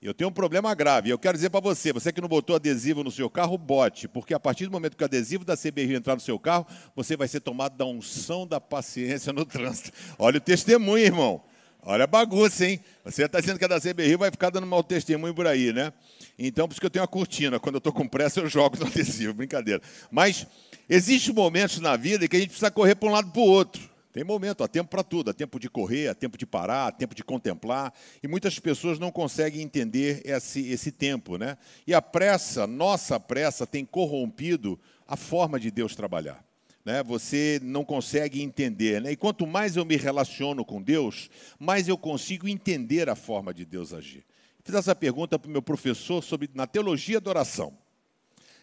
Eu 0.00 0.14
tenho 0.14 0.30
um 0.30 0.32
problema 0.32 0.74
grave. 0.74 1.10
Eu 1.10 1.18
quero 1.18 1.36
dizer 1.36 1.50
para 1.50 1.60
você, 1.60 1.92
você 1.92 2.10
que 2.10 2.20
não 2.20 2.28
botou 2.28 2.56
adesivo 2.56 3.04
no 3.04 3.10
seu 3.10 3.28
carro, 3.28 3.58
bote, 3.58 4.08
porque 4.08 4.32
a 4.32 4.40
partir 4.40 4.64
do 4.64 4.72
momento 4.72 4.96
que 4.96 5.02
o 5.02 5.06
adesivo 5.06 5.44
da 5.44 5.54
CBR 5.54 5.96
entrar 5.96 6.14
no 6.14 6.20
seu 6.20 6.38
carro, 6.38 6.66
você 6.94 7.14
vai 7.14 7.28
ser 7.28 7.40
tomado 7.40 7.76
da 7.76 7.84
unção 7.84 8.46
da 8.46 8.58
paciência 8.58 9.34
no 9.34 9.44
trânsito. 9.44 9.92
Olha 10.18 10.38
o 10.38 10.40
testemunho, 10.40 11.04
irmão. 11.04 11.42
Olha 11.88 12.02
a 12.02 12.06
bagunça, 12.08 12.66
hein? 12.66 12.80
Você 13.04 13.26
está 13.26 13.38
dizendo 13.38 13.60
que 13.60 13.64
é 13.64 13.68
da 13.68 13.80
CBR, 13.80 14.16
vai 14.16 14.28
ficar 14.28 14.50
dando 14.50 14.66
mau 14.66 14.82
testemunho 14.82 15.32
por 15.32 15.46
aí, 15.46 15.72
né? 15.72 15.92
Então, 16.36 16.66
por 16.66 16.72
isso 16.72 16.80
que 16.80 16.86
eu 16.86 16.90
tenho 16.90 17.04
a 17.04 17.06
cortina. 17.06 17.60
Quando 17.60 17.76
eu 17.76 17.78
estou 17.78 17.92
com 17.92 18.08
pressa, 18.08 18.40
eu 18.40 18.48
jogo 18.48 18.76
no 18.76 18.86
adesivo, 18.90 19.32
brincadeira. 19.32 19.80
Mas 20.10 20.48
existem 20.88 21.32
momentos 21.32 21.78
na 21.78 21.96
vida 21.96 22.26
que 22.26 22.34
a 22.34 22.40
gente 22.40 22.48
precisa 22.48 22.72
correr 22.72 22.96
para 22.96 23.08
um 23.08 23.12
lado 23.12 23.30
para 23.30 23.40
o 23.40 23.44
outro. 23.44 23.88
Tem 24.12 24.24
momento, 24.24 24.64
há 24.64 24.68
tempo 24.68 24.90
para 24.90 25.04
tudo, 25.04 25.30
há 25.30 25.32
tempo 25.32 25.60
de 25.60 25.70
correr, 25.70 26.08
há 26.08 26.14
tempo 26.14 26.36
de 26.36 26.44
parar, 26.44 26.88
há 26.88 26.90
tempo 26.90 27.14
de 27.14 27.22
contemplar, 27.22 27.92
e 28.20 28.26
muitas 28.26 28.58
pessoas 28.58 28.98
não 28.98 29.12
conseguem 29.12 29.62
entender 29.62 30.22
esse, 30.24 30.68
esse 30.68 30.90
tempo, 30.90 31.38
né? 31.38 31.56
E 31.86 31.94
a 31.94 32.02
pressa, 32.02 32.66
nossa 32.66 33.20
pressa, 33.20 33.64
tem 33.64 33.84
corrompido 33.84 34.76
a 35.06 35.16
forma 35.16 35.60
de 35.60 35.70
Deus 35.70 35.94
trabalhar 35.94 36.45
né, 36.86 37.02
você 37.02 37.58
não 37.64 37.84
consegue 37.84 38.40
entender. 38.40 39.02
Né? 39.02 39.10
E 39.10 39.16
quanto 39.16 39.44
mais 39.44 39.74
eu 39.74 39.84
me 39.84 39.96
relaciono 39.96 40.64
com 40.64 40.80
Deus, 40.80 41.28
mais 41.58 41.88
eu 41.88 41.98
consigo 41.98 42.48
entender 42.48 43.08
a 43.08 43.16
forma 43.16 43.52
de 43.52 43.64
Deus 43.64 43.92
agir. 43.92 44.24
Fiz 44.62 44.72
essa 44.72 44.94
pergunta 44.94 45.36
para 45.36 45.48
o 45.48 45.50
meu 45.50 45.60
professor 45.60 46.22
sobre 46.22 46.48
na 46.54 46.64
teologia 46.64 47.20
da 47.20 47.28
oração. 47.28 47.76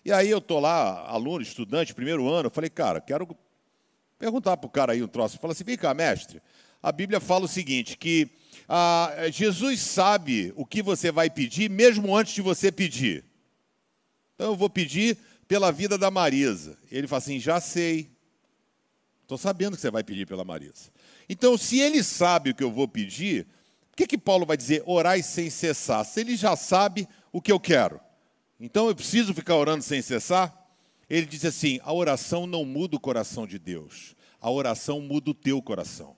E 0.05 0.11
aí 0.11 0.29
eu 0.29 0.37
estou 0.37 0.61
lá, 0.61 1.05
aluno, 1.05 1.41
estudante, 1.41 1.93
primeiro 1.93 2.29
ano, 2.29 2.47
eu 2.47 2.51
falei, 2.51 2.69
cara, 2.69 3.01
quero 3.01 3.27
perguntar 4.17 4.55
para 4.55 4.67
o 4.67 4.71
cara 4.71 4.93
aí 4.93 5.03
um 5.03 5.07
troço. 5.07 5.37
Fala 5.37 5.51
assim, 5.51 5.65
vem 5.65 5.77
cá, 5.77 5.93
mestre, 5.93 6.41
a 6.81 6.93
Bíblia 6.93 7.19
fala 7.19 7.43
o 7.43 7.47
seguinte, 7.47 7.97
que 7.97 8.29
ah, 8.69 9.13
Jesus 9.33 9.81
sabe 9.81 10.53
o 10.55 10.65
que 10.65 10.81
você 10.81 11.11
vai 11.11 11.29
pedir, 11.29 11.69
mesmo 11.69 12.15
antes 12.15 12.33
de 12.33 12.41
você 12.41 12.71
pedir. 12.71 13.25
Então 14.35 14.51
eu 14.51 14.55
vou 14.55 14.69
pedir 14.69 15.17
pela 15.45 15.71
vida 15.71 15.97
da 15.97 16.09
Marisa. 16.09 16.77
Ele 16.89 17.07
fala 17.07 17.19
assim, 17.19 17.39
já 17.39 17.59
sei, 17.59 18.12
Estou 19.23 19.37
sabendo 19.37 19.75
que 19.75 19.81
você 19.81 19.89
vai 19.89 20.03
pedir 20.03 20.27
pela 20.27 20.45
Marisa. 20.45 20.91
Então, 21.27 21.57
se 21.57 21.79
ele 21.79 22.03
sabe 22.03 22.51
o 22.51 22.55
que 22.55 22.63
eu 22.63 22.71
vou 22.71 22.87
pedir, 22.87 23.47
por 23.89 23.97
que, 23.97 24.07
que 24.07 24.17
Paulo 24.17 24.45
vai 24.45 24.55
dizer 24.55 24.83
orai 24.85 25.23
sem 25.23 25.49
cessar? 25.49 26.05
Se 26.05 26.21
ele 26.21 26.35
já 26.35 26.55
sabe 26.55 27.07
o 27.31 27.41
que 27.41 27.51
eu 27.51 27.59
quero. 27.59 27.99
Então 28.59 28.87
eu 28.87 28.95
preciso 28.95 29.33
ficar 29.33 29.55
orando 29.55 29.83
sem 29.83 30.01
cessar? 30.01 30.53
Ele 31.09 31.25
diz 31.25 31.43
assim: 31.43 31.79
a 31.83 31.93
oração 31.93 32.47
não 32.47 32.63
muda 32.63 32.95
o 32.95 32.99
coração 32.99 33.45
de 33.45 33.59
Deus, 33.59 34.15
a 34.39 34.49
oração 34.49 35.01
muda 35.01 35.31
o 35.31 35.33
teu 35.33 35.61
coração 35.61 36.15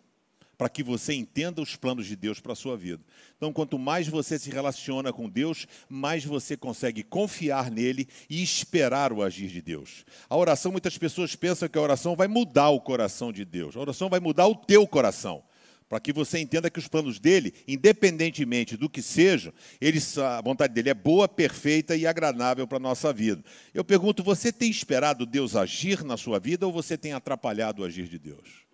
para 0.58 0.70
que 0.70 0.84
você 0.84 1.13
entenda 1.13 1.62
os 1.62 1.76
planos 1.76 2.06
de 2.06 2.15
Deus 2.15 2.39
para 2.39 2.54
a 2.54 2.56
sua 2.56 2.78
vida. 2.78 3.04
Então, 3.38 3.52
quanto 3.52 3.78
mais 3.78 4.08
você 4.08 4.39
se 4.39 4.50
relaciona 4.50 5.12
com 5.12 5.30
Deus, 5.30 5.68
mais 5.89 6.24
você 6.24 6.56
consegue 6.56 7.04
confiar 7.04 7.70
nele 7.70 8.08
e 8.30 8.41
esperar 8.41 9.12
o 9.12 9.22
agir 9.22 9.50
de 9.50 9.62
Deus. 9.62 10.06
A 10.30 10.38
oração, 10.38 10.72
muitas 10.72 10.98
pessoas 10.98 11.36
pensam 11.36 11.68
que 11.68 11.78
a 11.78 11.82
oração 11.82 12.15
vai 12.15 12.28
mudar 12.28 12.70
o 12.70 12.82
coração 12.82 13.32
de 13.32 13.44
Deus. 13.44 13.76
A 13.76 13.80
oração 13.80 14.10
vai 14.10 14.20
mudar 14.20 14.48
o 14.48 14.56
teu 14.56 14.88
coração. 14.88 15.44
Para 15.88 16.00
que 16.00 16.12
você 16.12 16.39
entenda 16.39 16.70
que 16.70 16.80
os 16.80 16.88
planos 16.88 17.20
dele, 17.20 17.54
independentemente 17.68 18.76
do 18.76 18.89
que 18.89 19.04
sejam, 19.04 19.54
ele, 19.80 20.00
a 20.18 20.41
vontade 20.41 20.74
dele 20.74 20.89
é 20.89 20.96
boa, 20.96 21.28
perfeita 21.28 21.96
e 21.96 22.08
agradável 22.08 22.68
para 22.68 22.78
a 22.78 22.80
nossa 22.80 23.13
vida. 23.13 23.44
Eu 23.72 23.84
pergunto: 23.84 24.24
você 24.24 24.52
tem 24.52 24.70
esperado 24.70 25.28
Deus 25.28 25.56
agir 25.56 26.04
na 26.04 26.18
sua 26.18 26.39
vida 26.39 26.65
ou 26.65 26.74
você 26.74 26.98
tem 26.98 27.13
atrapalhado 27.13 27.84
o 27.84 27.86
agir 27.86 28.08
de 28.08 28.18
Deus? 28.18 28.64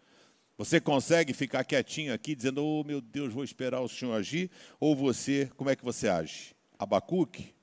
Você 0.57 0.79
consegue 0.79 1.33
ficar 1.33 1.63
quietinho 1.63 2.13
aqui 2.13 2.35
dizendo, 2.35 2.63
oh 2.63 2.83
meu 2.83 3.01
Deus, 3.01 3.33
vou 3.33 3.43
esperar 3.43 3.81
o 3.81 3.89
Senhor 3.89 4.13
agir? 4.13 4.51
Ou 4.79 4.95
você, 4.95 5.49
como 5.55 5.69
é 5.69 5.75
que 5.75 5.83
você 5.83 6.07
age? 6.07 6.55
Abacuque, 6.77 7.53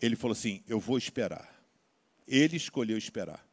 ele 0.00 0.16
falou 0.16 0.32
assim: 0.32 0.62
eu 0.68 0.80
vou 0.80 0.96
esperar. 0.96 1.48
Ele 2.26 2.56
escolheu 2.56 2.96
esperar. 2.96 3.44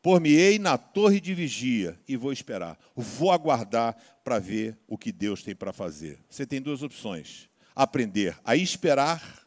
Por-me-ei 0.00 0.58
na 0.58 0.76
torre 0.76 1.20
de 1.20 1.34
vigia 1.34 1.98
e 2.08 2.16
vou 2.16 2.32
esperar. 2.32 2.78
Vou 2.94 3.30
aguardar 3.30 3.96
para 4.24 4.38
ver 4.38 4.76
o 4.88 4.98
que 4.98 5.12
Deus 5.12 5.42
tem 5.42 5.54
para 5.54 5.72
fazer. 5.72 6.18
Você 6.28 6.46
tem 6.46 6.60
duas 6.60 6.82
opções: 6.82 7.48
aprender 7.74 8.36
a 8.44 8.56
esperar 8.56 9.46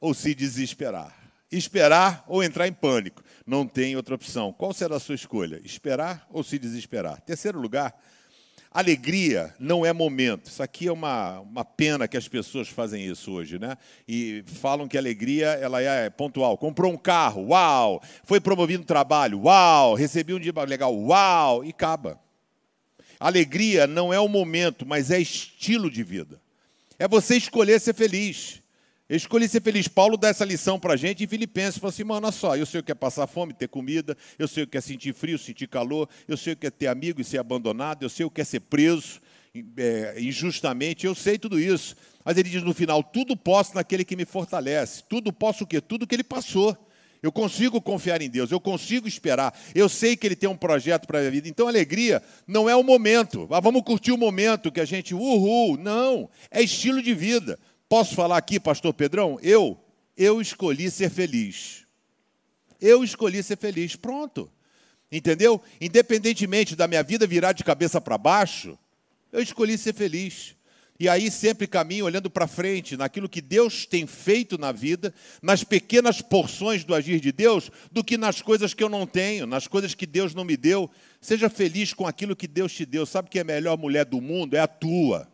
ou 0.00 0.14
se 0.14 0.34
desesperar. 0.34 1.14
Esperar 1.50 2.24
ou 2.28 2.42
entrar 2.42 2.66
em 2.66 2.72
pânico. 2.72 3.22
Não 3.46 3.66
tem 3.66 3.94
outra 3.96 4.14
opção. 4.14 4.52
Qual 4.52 4.72
será 4.72 4.96
a 4.96 5.00
sua 5.00 5.14
escolha? 5.14 5.60
Esperar 5.64 6.26
ou 6.30 6.42
se 6.42 6.58
desesperar? 6.58 7.20
Terceiro 7.20 7.60
lugar, 7.60 7.94
Alegria 8.76 9.54
não 9.58 9.86
é 9.86 9.92
momento. 9.92 10.50
Isso 10.50 10.62
aqui 10.62 10.86
é 10.86 10.92
uma, 10.92 11.40
uma 11.40 11.64
pena 11.64 12.06
que 12.06 12.14
as 12.14 12.28
pessoas 12.28 12.68
fazem 12.68 13.06
isso 13.06 13.32
hoje, 13.32 13.58
né? 13.58 13.78
E 14.06 14.44
falam 14.46 14.86
que 14.86 14.98
alegria 14.98 15.46
ela 15.46 15.80
é 15.80 16.10
pontual. 16.10 16.58
Comprou 16.58 16.92
um 16.92 16.96
carro, 16.98 17.46
uau! 17.48 18.02
Foi 18.24 18.38
promovido 18.38 18.80
no 18.80 18.84
trabalho, 18.84 19.44
uau! 19.44 19.94
Recebi 19.94 20.34
um 20.34 20.38
dia 20.38 20.52
legal, 20.68 20.94
uau! 20.94 21.64
E 21.64 21.70
acaba. 21.70 22.20
Alegria 23.18 23.86
não 23.86 24.12
é 24.12 24.20
o 24.20 24.28
momento, 24.28 24.84
mas 24.84 25.10
é 25.10 25.18
estilo 25.18 25.90
de 25.90 26.02
vida. 26.02 26.38
É 26.98 27.08
você 27.08 27.34
escolher 27.34 27.80
ser 27.80 27.94
feliz. 27.94 28.60
Eu 29.08 29.16
escolhi 29.16 29.48
ser 29.48 29.62
feliz. 29.62 29.86
Paulo 29.86 30.16
dá 30.16 30.28
essa 30.28 30.44
lição 30.44 30.80
para 30.80 30.94
a 30.94 30.96
gente 30.96 31.22
em 31.22 31.28
Filipenses. 31.28 31.78
Falou 31.78 31.90
assim, 31.90 32.02
mano, 32.02 32.26
olha 32.26 32.32
só, 32.32 32.56
eu 32.56 32.66
sei 32.66 32.80
o 32.80 32.82
que 32.82 32.90
é 32.90 32.94
passar 32.94 33.28
fome, 33.28 33.52
ter 33.52 33.68
comida, 33.68 34.16
eu 34.36 34.48
sei 34.48 34.64
o 34.64 34.66
que 34.66 34.76
é 34.76 34.80
sentir 34.80 35.14
frio, 35.14 35.38
sentir 35.38 35.68
calor, 35.68 36.08
eu 36.26 36.36
sei 36.36 36.54
o 36.54 36.56
que 36.56 36.66
é 36.66 36.70
ter 36.70 36.88
amigo 36.88 37.20
e 37.20 37.24
ser 37.24 37.38
abandonado, 37.38 38.02
eu 38.02 38.08
sei 38.08 38.26
o 38.26 38.30
que 38.30 38.40
é 38.40 38.44
ser 38.44 38.60
preso 38.60 39.20
é, 39.76 40.16
injustamente, 40.18 41.06
eu 41.06 41.14
sei 41.14 41.38
tudo 41.38 41.58
isso. 41.60 41.94
Mas 42.24 42.36
ele 42.36 42.48
diz 42.48 42.64
no 42.64 42.74
final, 42.74 43.02
tudo 43.02 43.36
posso 43.36 43.76
naquele 43.76 44.04
que 44.04 44.16
me 44.16 44.24
fortalece. 44.24 45.04
Tudo 45.08 45.32
posso 45.32 45.62
o 45.62 45.66
quê? 45.66 45.80
Tudo 45.80 46.06
que 46.06 46.14
ele 46.16 46.24
passou. 46.24 46.76
Eu 47.22 47.30
consigo 47.30 47.80
confiar 47.80 48.20
em 48.20 48.28
Deus, 48.28 48.50
eu 48.50 48.60
consigo 48.60 49.08
esperar, 49.08 49.58
eu 49.74 49.88
sei 49.88 50.16
que 50.16 50.26
Ele 50.26 50.36
tem 50.36 50.48
um 50.48 50.56
projeto 50.56 51.06
para 51.06 51.18
a 51.18 51.20
minha 51.22 51.32
vida. 51.32 51.48
Então, 51.48 51.66
alegria 51.66 52.22
não 52.46 52.68
é 52.68 52.76
o 52.76 52.84
momento, 52.84 53.48
ah, 53.50 53.58
vamos 53.58 53.82
curtir 53.82 54.12
o 54.12 54.18
momento 54.18 54.70
que 54.70 54.80
a 54.80 54.84
gente, 54.84 55.14
uhul, 55.14 55.76
não, 55.76 56.28
é 56.50 56.62
estilo 56.62 57.02
de 57.02 57.14
vida. 57.14 57.58
Posso 57.88 58.14
falar 58.14 58.36
aqui, 58.36 58.58
pastor 58.58 58.92
Pedrão? 58.92 59.38
Eu, 59.42 59.78
eu 60.16 60.40
escolhi 60.40 60.90
ser 60.90 61.10
feliz. 61.10 61.86
Eu 62.80 63.04
escolhi 63.04 63.42
ser 63.42 63.56
feliz. 63.56 63.94
Pronto. 63.94 64.50
Entendeu? 65.10 65.62
Independentemente 65.80 66.74
da 66.74 66.88
minha 66.88 67.02
vida 67.02 67.26
virar 67.26 67.52
de 67.52 67.62
cabeça 67.62 68.00
para 68.00 68.18
baixo, 68.18 68.76
eu 69.32 69.40
escolhi 69.40 69.78
ser 69.78 69.94
feliz. 69.94 70.56
E 70.98 71.08
aí 71.08 71.30
sempre 71.30 71.66
caminho 71.66 72.06
olhando 72.06 72.30
para 72.30 72.46
frente, 72.46 72.96
naquilo 72.96 73.28
que 73.28 73.42
Deus 73.42 73.84
tem 73.84 74.06
feito 74.06 74.56
na 74.56 74.72
vida, 74.72 75.14
nas 75.42 75.62
pequenas 75.62 76.22
porções 76.22 76.84
do 76.84 76.94
agir 76.94 77.20
de 77.20 77.30
Deus, 77.30 77.70
do 77.92 78.02
que 78.02 78.16
nas 78.16 78.40
coisas 78.40 78.72
que 78.72 78.82
eu 78.82 78.88
não 78.88 79.06
tenho, 79.06 79.46
nas 79.46 79.68
coisas 79.68 79.94
que 79.94 80.06
Deus 80.06 80.34
não 80.34 80.42
me 80.42 80.56
deu. 80.56 80.90
Seja 81.20 81.50
feliz 81.50 81.92
com 81.92 82.06
aquilo 82.06 82.34
que 82.34 82.48
Deus 82.48 82.72
te 82.72 82.86
deu. 82.86 83.04
Sabe 83.04 83.28
que 83.28 83.38
é 83.38 83.42
a 83.42 83.44
melhor 83.44 83.76
mulher 83.76 84.06
do 84.06 84.20
mundo? 84.20 84.54
É 84.54 84.60
a 84.60 84.66
tua. 84.66 85.28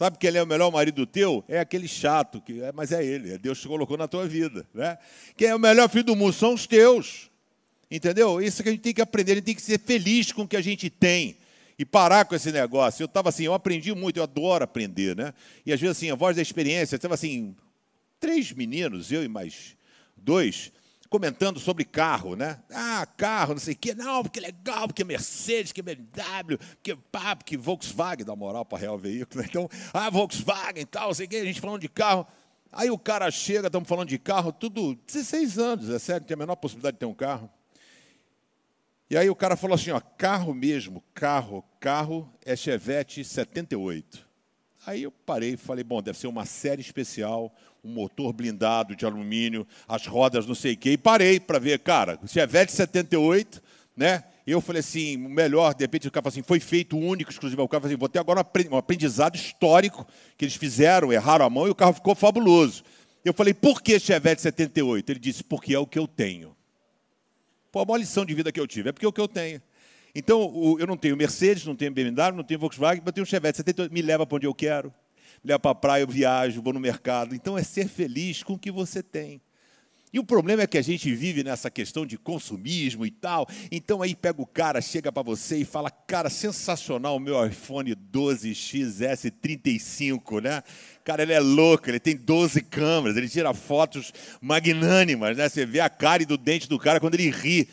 Sabe 0.00 0.16
que 0.16 0.26
ele 0.26 0.38
é 0.38 0.42
o 0.42 0.46
melhor 0.46 0.72
marido 0.72 1.04
teu? 1.04 1.44
É 1.46 1.60
aquele 1.60 1.86
chato, 1.86 2.40
que 2.40 2.62
é, 2.62 2.72
mas 2.72 2.90
é 2.90 3.04
ele, 3.04 3.34
é 3.34 3.36
Deus 3.36 3.60
te 3.60 3.68
colocou 3.68 3.98
na 3.98 4.08
tua 4.08 4.26
vida. 4.26 4.66
Né? 4.72 4.96
Quem 5.36 5.48
é 5.48 5.54
o 5.54 5.58
melhor 5.58 5.90
filho 5.90 6.04
do 6.04 6.16
mundo 6.16 6.32
são 6.32 6.54
os 6.54 6.66
teus. 6.66 7.30
Entendeu? 7.90 8.40
Isso 8.40 8.62
que 8.62 8.70
a 8.70 8.72
gente 8.72 8.80
tem 8.80 8.94
que 8.94 9.02
aprender, 9.02 9.32
a 9.32 9.34
gente 9.34 9.44
tem 9.44 9.54
que 9.54 9.60
ser 9.60 9.78
feliz 9.78 10.32
com 10.32 10.44
o 10.44 10.48
que 10.48 10.56
a 10.56 10.62
gente 10.62 10.88
tem. 10.88 11.36
E 11.78 11.84
parar 11.84 12.24
com 12.24 12.34
esse 12.34 12.50
negócio. 12.50 13.02
Eu 13.02 13.04
estava 13.04 13.28
assim, 13.28 13.44
eu 13.44 13.52
aprendi 13.52 13.94
muito, 13.94 14.16
eu 14.16 14.22
adoro 14.22 14.64
aprender, 14.64 15.14
né? 15.14 15.34
E 15.66 15.70
às 15.70 15.78
vezes 15.78 15.98
assim, 15.98 16.10
a 16.10 16.14
voz 16.14 16.34
da 16.34 16.40
experiência, 16.40 16.96
estava 16.96 17.12
assim, 17.12 17.54
três 18.18 18.52
meninos, 18.52 19.12
eu 19.12 19.22
e 19.22 19.28
mais 19.28 19.76
dois, 20.16 20.72
comentando 21.10 21.58
sobre 21.58 21.84
carro, 21.84 22.36
né? 22.36 22.60
Ah, 22.70 23.04
carro, 23.16 23.54
não 23.54 23.60
sei 23.60 23.74
o 23.74 23.76
quê. 23.76 23.94
Não, 23.94 24.22
porque 24.22 24.38
é 24.38 24.42
legal, 24.42 24.86
porque 24.86 25.02
é 25.02 25.04
Mercedes, 25.04 25.72
que 25.72 25.80
é 25.80 25.82
BMW, 25.82 26.56
que 26.80 26.94
pá, 26.94 27.34
porque 27.34 27.56
Volkswagen 27.56 28.24
dá 28.24 28.36
moral 28.36 28.64
para 28.64 28.78
real 28.78 28.96
veículo. 28.96 29.42
Né? 29.42 29.48
Então, 29.50 29.68
ah, 29.92 30.08
Volkswagen 30.08 30.82
e 30.82 30.86
tal, 30.86 31.08
não 31.08 31.14
sei 31.14 31.26
o 31.26 31.28
quê, 31.28 31.36
a 31.36 31.44
gente 31.44 31.60
falando 31.60 31.80
de 31.80 31.88
carro. 31.88 32.24
Aí 32.72 32.88
o 32.88 32.96
cara 32.96 33.28
chega, 33.32 33.66
estamos 33.66 33.88
falando 33.88 34.08
de 34.08 34.18
carro, 34.18 34.52
tudo 34.52 34.94
16 34.94 35.58
anos, 35.58 35.90
é 35.90 35.98
sério, 35.98 36.20
não 36.20 36.28
tem 36.28 36.34
a 36.36 36.38
menor 36.38 36.54
possibilidade 36.54 36.94
de 36.94 37.00
ter 37.00 37.06
um 37.06 37.14
carro. 37.14 37.50
E 39.10 39.16
aí 39.16 39.28
o 39.28 39.34
cara 39.34 39.56
falou 39.56 39.74
assim, 39.74 39.90
ó, 39.90 39.98
carro 39.98 40.54
mesmo, 40.54 41.02
carro, 41.12 41.64
carro 41.80 42.32
é 42.46 42.54
Chevette 42.54 43.24
78. 43.24 44.24
Aí 44.86 45.02
eu 45.02 45.10
parei 45.10 45.54
e 45.54 45.56
falei, 45.56 45.82
bom, 45.82 46.00
deve 46.00 46.16
ser 46.16 46.28
uma 46.28 46.46
série 46.46 46.80
especial, 46.80 47.52
um 47.82 47.92
motor 47.92 48.32
blindado 48.32 48.94
de 48.94 49.04
alumínio, 49.04 49.66
as 49.88 50.06
rodas 50.06 50.46
não 50.46 50.54
sei 50.54 50.74
o 50.74 50.76
quê, 50.76 50.92
e 50.92 50.98
parei 50.98 51.40
para 51.40 51.58
ver, 51.58 51.78
cara, 51.80 52.18
Chevette 52.26 52.72
78, 52.72 53.62
né? 53.96 54.24
Eu 54.46 54.60
falei 54.60 54.80
assim, 54.80 55.16
melhor, 55.16 55.74
de 55.74 55.84
repente 55.84 56.08
o 56.08 56.10
cara 56.10 56.24
falou 56.24 56.32
assim, 56.32 56.42
foi 56.42 56.58
feito 56.58 56.98
único, 56.98 57.30
exclusivo. 57.30 57.62
O 57.62 57.68
cara 57.68 57.80
falou 57.82 57.92
assim, 57.92 57.98
vou 57.98 58.08
ter 58.08 58.18
agora 58.18 58.44
um 58.70 58.76
aprendizado 58.76 59.36
histórico 59.36 60.06
que 60.36 60.44
eles 60.44 60.56
fizeram, 60.56 61.12
erraram 61.12 61.44
a 61.44 61.50
mão 61.50 61.68
e 61.68 61.70
o 61.70 61.74
carro 61.74 61.92
ficou 61.92 62.14
fabuloso. 62.14 62.82
Eu 63.24 63.32
falei, 63.32 63.54
por 63.54 63.80
que 63.80 64.00
Chevette 64.00 64.40
78? 64.42 65.10
Ele 65.10 65.20
disse, 65.20 65.44
porque 65.44 65.74
é 65.74 65.78
o 65.78 65.86
que 65.86 65.98
eu 65.98 66.08
tenho. 66.08 66.56
Pô, 67.70 67.80
a 67.80 67.84
maior 67.84 67.98
lição 67.98 68.24
de 68.24 68.34
vida 68.34 68.50
que 68.50 68.58
eu 68.58 68.66
tive, 68.66 68.88
é 68.88 68.92
porque 68.92 69.06
é 69.06 69.08
o 69.08 69.12
que 69.12 69.20
eu 69.20 69.28
tenho. 69.28 69.62
Então, 70.14 70.76
eu 70.80 70.86
não 70.86 70.96
tenho 70.96 71.16
Mercedes, 71.16 71.64
não 71.64 71.76
tenho 71.76 71.92
BMW, 71.92 72.34
não 72.34 72.42
tenho 72.42 72.58
Volkswagen, 72.58 73.02
mas 73.04 73.14
tenho 73.14 73.22
um 73.22 73.26
Chevette 73.26 73.58
78, 73.58 73.92
me 73.92 74.02
leva 74.02 74.26
para 74.26 74.36
onde 74.36 74.46
eu 74.46 74.54
quero 74.54 74.92
leva 75.44 75.58
para 75.58 75.70
a 75.70 75.74
praia, 75.74 76.02
eu 76.02 76.08
viajo, 76.08 76.62
vou 76.62 76.72
no 76.72 76.80
mercado. 76.80 77.34
Então 77.34 77.56
é 77.56 77.62
ser 77.62 77.88
feliz 77.88 78.42
com 78.42 78.54
o 78.54 78.58
que 78.58 78.70
você 78.70 79.02
tem. 79.02 79.40
E 80.12 80.18
o 80.18 80.24
problema 80.24 80.62
é 80.62 80.66
que 80.66 80.76
a 80.76 80.82
gente 80.82 81.14
vive 81.14 81.44
nessa 81.44 81.70
questão 81.70 82.04
de 82.04 82.18
consumismo 82.18 83.06
e 83.06 83.12
tal. 83.12 83.46
Então 83.70 84.02
aí 84.02 84.14
pega 84.16 84.42
o 84.42 84.46
cara, 84.46 84.80
chega 84.80 85.12
para 85.12 85.22
você 85.22 85.58
e 85.58 85.64
fala: 85.64 85.88
"Cara, 85.88 86.28
sensacional 86.28 87.16
o 87.16 87.20
meu 87.20 87.46
iPhone 87.46 87.94
12XS 87.94 89.32
35, 89.40 90.40
né? 90.40 90.64
Cara, 91.04 91.22
ele 91.22 91.32
é 91.32 91.38
louco, 91.38 91.88
ele 91.88 92.00
tem 92.00 92.16
12 92.16 92.60
câmeras, 92.62 93.16
ele 93.16 93.28
tira 93.28 93.54
fotos 93.54 94.12
magnânimas, 94.40 95.36
né? 95.36 95.48
Você 95.48 95.64
vê 95.64 95.78
a 95.78 95.88
cara 95.88 96.24
e 96.24 96.26
do 96.26 96.36
dente 96.36 96.68
do 96.68 96.78
cara 96.78 96.98
quando 96.98 97.14
ele 97.14 97.30
ri. 97.30 97.68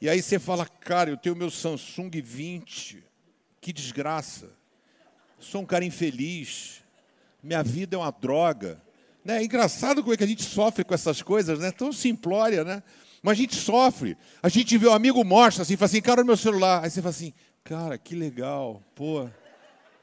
E 0.00 0.08
aí 0.08 0.22
você 0.22 0.38
fala: 0.38 0.64
"Cara, 0.64 1.10
eu 1.10 1.16
tenho 1.18 1.36
meu 1.36 1.50
Samsung 1.50 2.10
20. 2.10 3.04
Que 3.60 3.70
desgraça. 3.70 4.50
Sou 5.38 5.60
um 5.60 5.66
cara 5.66 5.84
infeliz 5.84 6.85
minha 7.42 7.62
vida 7.62 7.96
é 7.96 7.98
uma 7.98 8.10
droga. 8.10 8.80
Né? 9.24 9.38
É 9.38 9.44
engraçado 9.44 10.02
como 10.02 10.14
é 10.14 10.16
que 10.16 10.24
a 10.24 10.26
gente 10.26 10.42
sofre 10.42 10.84
com 10.84 10.94
essas 10.94 11.22
coisas, 11.22 11.58
né? 11.58 11.70
Tão 11.70 11.92
simplória, 11.92 12.64
né? 12.64 12.82
Mas 13.22 13.32
a 13.32 13.40
gente 13.40 13.56
sofre. 13.56 14.16
A 14.42 14.48
gente 14.48 14.76
vê 14.78 14.86
o 14.86 14.90
um 14.90 14.94
amigo 14.94 15.24
mostra 15.24 15.62
assim, 15.62 15.76
fala 15.76 15.86
assim, 15.86 16.00
cara, 16.00 16.22
meu 16.22 16.36
celular. 16.36 16.84
Aí 16.84 16.90
você 16.90 17.02
fala 17.02 17.10
assim, 17.10 17.32
cara, 17.64 17.98
que 17.98 18.14
legal, 18.14 18.80
pô, 18.94 19.28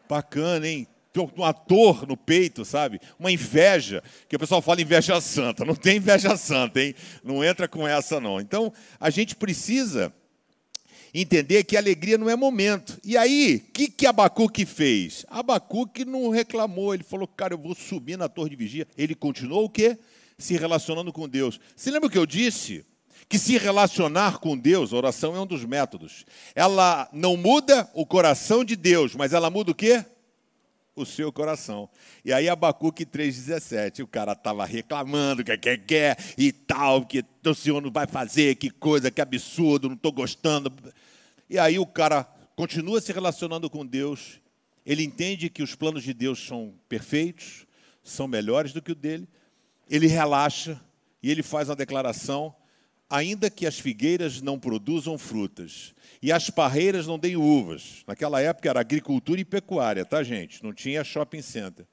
bacana, 0.09 0.67
hein? 0.67 0.87
Tem 1.13 1.31
um 1.37 1.43
ator 1.43 2.07
no 2.07 2.17
peito, 2.17 2.65
sabe? 2.65 2.99
Uma 3.19 3.31
inveja, 3.31 4.03
que 4.27 4.35
o 4.35 4.39
pessoal 4.39 4.61
fala 4.61 4.81
inveja 4.81 5.21
santa. 5.21 5.63
Não 5.63 5.75
tem 5.75 5.97
inveja 5.97 6.35
santa, 6.35 6.81
hein? 6.81 6.95
Não 7.23 7.43
entra 7.43 7.67
com 7.67 7.87
essa, 7.87 8.19
não. 8.19 8.41
Então, 8.41 8.73
a 8.99 9.09
gente 9.11 9.35
precisa 9.35 10.11
entender 11.13 11.63
que 11.63 11.77
alegria 11.77 12.17
não 12.17 12.29
é 12.29 12.35
momento. 12.35 12.99
E 13.03 13.15
aí, 13.15 13.63
o 13.67 13.71
que, 13.71 13.87
que 13.87 14.07
Abacuque 14.07 14.65
fez? 14.65 15.25
Abacuque 15.29 16.03
não 16.03 16.29
reclamou, 16.29 16.93
ele 16.93 17.03
falou, 17.03 17.27
cara, 17.27 17.53
eu 17.53 17.57
vou 17.57 17.75
subir 17.75 18.17
na 18.17 18.27
torre 18.27 18.49
de 18.49 18.55
vigia. 18.55 18.87
Ele 18.97 19.13
continuou 19.13 19.65
o 19.65 19.69
quê? 19.69 19.97
Se 20.37 20.57
relacionando 20.57 21.13
com 21.13 21.29
Deus. 21.29 21.59
Você 21.75 21.91
lembra 21.91 22.07
o 22.07 22.11
que 22.11 22.17
eu 22.17 22.25
disse? 22.25 22.83
Que 23.29 23.37
se 23.37 23.57
relacionar 23.57 24.39
com 24.39 24.57
Deus, 24.57 24.91
a 24.91 24.97
oração 24.97 25.35
é 25.35 25.39
um 25.39 25.45
dos 25.45 25.63
métodos. 25.63 26.25
Ela 26.55 27.07
não 27.13 27.37
muda 27.37 27.89
o 27.93 28.05
coração 28.05 28.63
de 28.65 28.75
Deus, 28.75 29.15
mas 29.15 29.33
ela 29.33 29.49
muda 29.49 29.71
o 29.71 29.75
quê? 29.75 30.03
o 30.95 31.05
seu 31.05 31.31
coração. 31.31 31.89
E 32.23 32.31
aí 32.31 32.47
Abacuque 32.47 33.05
3,17, 33.05 34.03
o 34.03 34.07
cara 34.07 34.33
estava 34.33 34.65
reclamando, 34.65 35.43
que 35.43 35.57
quer, 35.57 35.77
quer, 35.77 36.17
e 36.37 36.51
tal, 36.51 37.05
que 37.05 37.25
o 37.45 37.53
senhor 37.55 37.81
não 37.81 37.91
vai 37.91 38.07
fazer, 38.07 38.55
que 38.55 38.69
coisa, 38.69 39.09
que 39.09 39.21
absurdo, 39.21 39.87
não 39.87 39.95
estou 39.95 40.11
gostando. 40.11 40.71
E 41.53 41.59
aí 41.59 41.77
o 41.77 41.85
cara 41.85 42.27
continua 42.55 42.99
se 42.99 43.13
relacionando 43.13 43.69
com 43.69 43.85
Deus, 43.85 44.41
ele 44.83 45.03
entende 45.03 45.51
que 45.51 45.61
os 45.61 45.75
planos 45.75 46.01
de 46.01 46.11
Deus 46.11 46.43
são 46.43 46.73
perfeitos, 46.89 47.67
são 48.03 48.27
melhores 48.27 48.73
do 48.73 48.81
que 48.81 48.91
o 48.91 48.95
dele, 48.95 49.27
ele 49.87 50.07
relaxa 50.07 50.81
e 51.21 51.29
ele 51.29 51.43
faz 51.43 51.69
uma 51.69 51.75
declaração, 51.75 52.55
ainda 53.07 53.51
que 53.51 53.67
as 53.67 53.77
figueiras 53.77 54.41
não 54.41 54.57
produzam 54.57 55.15
frutas, 55.15 55.93
e 56.23 56.31
as 56.31 56.49
parreiras 56.49 57.05
não 57.05 57.19
deem 57.19 57.35
uvas. 57.35 58.03
Naquela 58.07 58.41
época 58.41 58.71
era 58.71 58.79
agricultura 58.79 59.39
e 59.39 59.45
pecuária, 59.45 60.03
tá, 60.03 60.23
gente? 60.23 60.63
Não 60.63 60.73
tinha 60.73 61.03
shopping 61.03 61.43
center. 61.43 61.85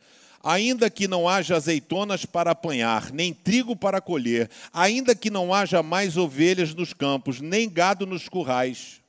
Ainda 0.42 0.88
que 0.88 1.06
não 1.06 1.28
haja 1.28 1.54
azeitonas 1.54 2.24
para 2.24 2.52
apanhar, 2.52 3.12
nem 3.12 3.34
trigo 3.34 3.76
para 3.76 4.00
colher, 4.00 4.48
ainda 4.72 5.14
que 5.14 5.28
não 5.28 5.52
haja 5.52 5.82
mais 5.82 6.16
ovelhas 6.16 6.74
nos 6.74 6.94
campos, 6.94 7.42
nem 7.42 7.68
gado 7.68 8.06
nos 8.06 8.26
currais. 8.26 8.99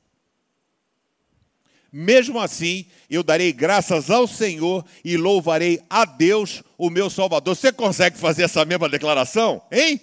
Mesmo 1.91 2.39
assim, 2.39 2.86
eu 3.10 3.21
darei 3.21 3.51
graças 3.51 4.10
ao 4.10 4.25
Senhor 4.25 4.86
e 5.04 5.17
louvarei 5.17 5.82
a 5.89 6.06
Deus, 6.06 6.63
o 6.77 6.89
meu 6.89 7.10
Salvador. 7.10 7.56
Você 7.56 7.71
consegue 7.71 8.17
fazer 8.17 8.43
essa 8.43 8.63
mesma 8.63 8.88
declaração? 8.88 9.62
Hein? 9.69 9.99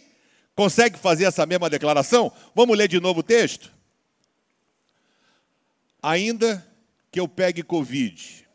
Consegue 0.54 0.98
fazer 0.98 1.24
essa 1.24 1.46
mesma 1.46 1.70
declaração? 1.70 2.30
Vamos 2.54 2.76
ler 2.76 2.88
de 2.88 3.00
novo 3.00 3.20
o 3.20 3.22
texto? 3.22 3.72
Ainda 6.02 6.66
que 7.10 7.18
eu 7.18 7.26
pegue 7.26 7.62
Covid, 7.62 8.46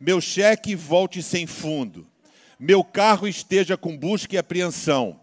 meu 0.00 0.20
cheque 0.20 0.74
volte 0.74 1.22
sem 1.22 1.46
fundo, 1.46 2.06
meu 2.58 2.82
carro 2.82 3.28
esteja 3.28 3.76
com 3.76 3.96
busca 3.96 4.34
e 4.34 4.38
apreensão, 4.38 5.20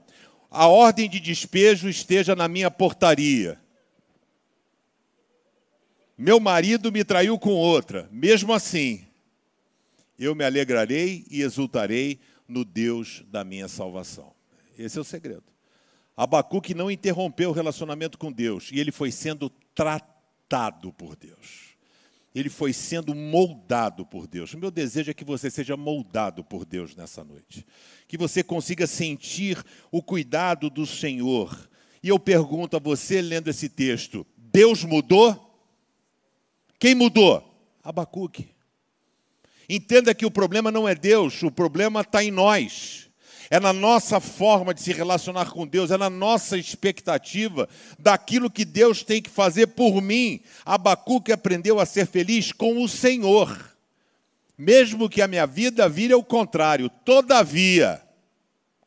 a 0.50 0.68
ordem 0.68 1.10
de 1.10 1.20
despejo 1.20 1.90
esteja 1.90 2.36
na 2.36 2.48
minha 2.48 2.72
portaria. 2.72 3.60
Meu 6.20 6.38
marido 6.40 6.92
me 6.92 7.06
traiu 7.06 7.40
com 7.40 7.52
outra, 7.52 8.10
mesmo 8.12 8.52
assim, 8.52 9.08
eu 10.20 10.36
me 10.36 10.44
alegrarei 10.44 11.26
e 11.32 11.42
exultarei 11.42 12.20
no 12.46 12.66
Deus 12.66 13.24
da 13.32 13.46
minha 13.46 13.70
salvação. 13.70 14.34
Esse 14.78 14.98
é 14.98 15.02
o 15.02 15.06
segredo. 15.06 15.46
Abacuque 16.18 16.74
não 16.74 16.92
interrompeu 16.92 17.52
o 17.52 17.54
relacionamento 17.54 18.18
com 18.18 18.32
Deus 18.32 18.70
e 18.74 18.80
ele 18.82 18.92
foi 18.92 19.12
sendo 19.12 19.50
tratado 19.74 20.92
por 20.92 21.16
Deus 21.16 21.70
ele 22.34 22.50
foi 22.50 22.74
sendo 22.74 23.16
moldado 23.16 24.06
por 24.06 24.28
Deus. 24.28 24.54
O 24.54 24.58
meu 24.58 24.70
desejo 24.70 25.12
é 25.12 25.14
que 25.14 25.26
você 25.26 25.50
seja 25.50 25.76
moldado 25.76 26.44
por 26.44 26.64
Deus 26.64 26.96
nessa 26.96 27.24
noite. 27.24 27.66
Que 28.08 28.18
você 28.18 28.44
consiga 28.44 28.86
sentir 28.86 29.62
o 29.92 30.02
cuidado 30.02 30.70
do 30.70 30.86
Senhor. 30.86 31.70
E 32.04 32.08
eu 32.08 32.20
pergunto 32.20 32.78
a 32.78 32.80
você, 32.80 33.22
lendo 33.22 33.50
esse 33.50 33.68
texto: 33.68 34.26
Deus 34.38 34.84
mudou? 34.84 35.49
Quem 36.80 36.96
mudou? 36.96 37.44
Abacuque. 37.84 38.50
Entenda 39.70 40.16
que 40.16 40.26
o 40.26 40.32
problema 40.32 40.72
não 40.72 40.88
é 40.88 40.96
Deus, 40.96 41.44
o 41.44 41.52
problema 41.52 42.02
está 42.02 42.24
em 42.24 42.32
nós 42.32 43.10
é 43.50 43.60
na 43.60 43.74
nossa 43.74 44.20
forma 44.20 44.74
de 44.74 44.82
se 44.82 44.94
relacionar 44.94 45.52
com 45.52 45.66
Deus, 45.66 45.90
é 45.90 45.98
na 45.98 46.10
nossa 46.10 46.56
expectativa 46.56 47.68
daquilo 47.98 48.50
que 48.50 48.64
Deus 48.64 49.02
tem 49.02 49.22
que 49.22 49.30
fazer 49.30 49.68
por 49.68 50.02
mim. 50.02 50.40
Abacuque 50.64 51.32
aprendeu 51.32 51.80
a 51.80 51.86
ser 51.86 52.06
feliz 52.06 52.52
com 52.52 52.84
o 52.84 52.88
Senhor, 52.88 53.76
mesmo 54.56 55.10
que 55.10 55.22
a 55.22 55.28
minha 55.28 55.48
vida 55.48 55.90
vire 55.90 56.14
ao 56.14 56.24
contrário. 56.24 56.90
Todavia, 57.04 58.00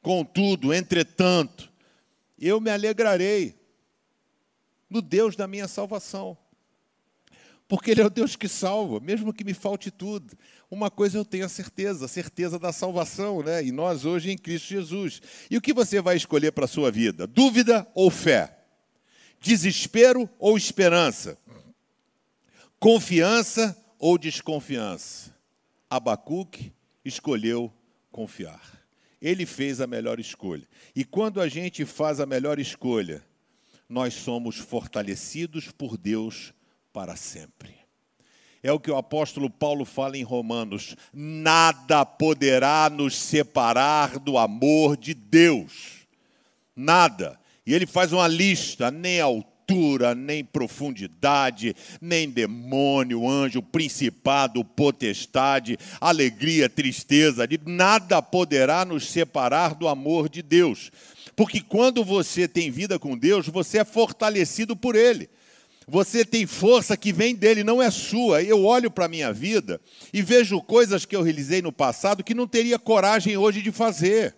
contudo, 0.00 0.72
entretanto, 0.72 1.68
eu 2.38 2.60
me 2.60 2.70
alegrarei 2.70 3.56
no 4.88 5.02
Deus 5.02 5.34
da 5.34 5.48
minha 5.48 5.66
salvação. 5.66 6.38
Porque 7.72 7.90
Ele 7.90 8.02
é 8.02 8.04
o 8.04 8.10
Deus 8.10 8.36
que 8.36 8.48
salva, 8.48 9.00
mesmo 9.00 9.32
que 9.32 9.42
me 9.42 9.54
falte 9.54 9.90
tudo. 9.90 10.36
Uma 10.70 10.90
coisa 10.90 11.16
eu 11.16 11.24
tenho 11.24 11.46
a 11.46 11.48
certeza, 11.48 12.04
a 12.04 12.08
certeza 12.08 12.58
da 12.58 12.70
salvação, 12.70 13.42
né? 13.42 13.64
E 13.64 13.72
nós 13.72 14.04
hoje 14.04 14.30
em 14.30 14.36
Cristo 14.36 14.68
Jesus. 14.68 15.22
E 15.50 15.56
o 15.56 15.60
que 15.62 15.72
você 15.72 15.98
vai 15.98 16.14
escolher 16.14 16.52
para 16.52 16.66
a 16.66 16.68
sua 16.68 16.90
vida? 16.90 17.26
Dúvida 17.26 17.90
ou 17.94 18.10
fé? 18.10 18.58
Desespero 19.40 20.28
ou 20.38 20.54
esperança? 20.54 21.38
Confiança 22.78 23.74
ou 23.98 24.18
desconfiança? 24.18 25.34
Abacuque 25.88 26.74
escolheu 27.02 27.72
confiar. 28.10 28.84
Ele 29.18 29.46
fez 29.46 29.80
a 29.80 29.86
melhor 29.86 30.20
escolha. 30.20 30.68
E 30.94 31.06
quando 31.06 31.40
a 31.40 31.48
gente 31.48 31.86
faz 31.86 32.20
a 32.20 32.26
melhor 32.26 32.58
escolha, 32.58 33.24
nós 33.88 34.12
somos 34.12 34.58
fortalecidos 34.58 35.70
por 35.70 35.96
Deus 35.96 36.52
para 36.92 37.16
sempre. 37.16 37.74
É 38.62 38.70
o 38.70 38.78
que 38.78 38.90
o 38.90 38.96
apóstolo 38.96 39.50
Paulo 39.50 39.84
fala 39.84 40.16
em 40.16 40.22
Romanos: 40.22 40.94
nada 41.12 42.04
poderá 42.04 42.88
nos 42.88 43.16
separar 43.16 44.18
do 44.18 44.38
amor 44.38 44.96
de 44.96 45.14
Deus. 45.14 46.06
Nada. 46.76 47.38
E 47.66 47.74
ele 47.74 47.86
faz 47.86 48.12
uma 48.12 48.28
lista, 48.28 48.90
nem 48.90 49.20
altura, 49.20 50.14
nem 50.14 50.44
profundidade, 50.44 51.74
nem 52.00 52.28
demônio, 52.28 53.28
anjo, 53.28 53.62
principado, 53.62 54.64
potestade, 54.64 55.78
alegria, 56.00 56.68
tristeza, 56.68 57.46
nada 57.64 58.20
poderá 58.20 58.84
nos 58.84 59.08
separar 59.08 59.74
do 59.74 59.88
amor 59.88 60.28
de 60.28 60.42
Deus. 60.42 60.90
Porque 61.34 61.60
quando 61.60 62.04
você 62.04 62.46
tem 62.46 62.70
vida 62.70 62.98
com 62.98 63.16
Deus, 63.16 63.48
você 63.48 63.78
é 63.78 63.84
fortalecido 63.84 64.76
por 64.76 64.94
Ele. 64.96 65.28
Você 65.92 66.24
tem 66.24 66.46
força 66.46 66.96
que 66.96 67.12
vem 67.12 67.34
dele, 67.34 67.62
não 67.62 67.82
é 67.82 67.90
sua. 67.90 68.42
Eu 68.42 68.64
olho 68.64 68.90
para 68.90 69.04
a 69.04 69.08
minha 69.08 69.30
vida 69.30 69.78
e 70.10 70.22
vejo 70.22 70.58
coisas 70.62 71.04
que 71.04 71.14
eu 71.14 71.20
realizei 71.20 71.60
no 71.60 71.70
passado 71.70 72.24
que 72.24 72.32
não 72.32 72.48
teria 72.48 72.78
coragem 72.78 73.36
hoje 73.36 73.60
de 73.60 73.70
fazer. 73.70 74.34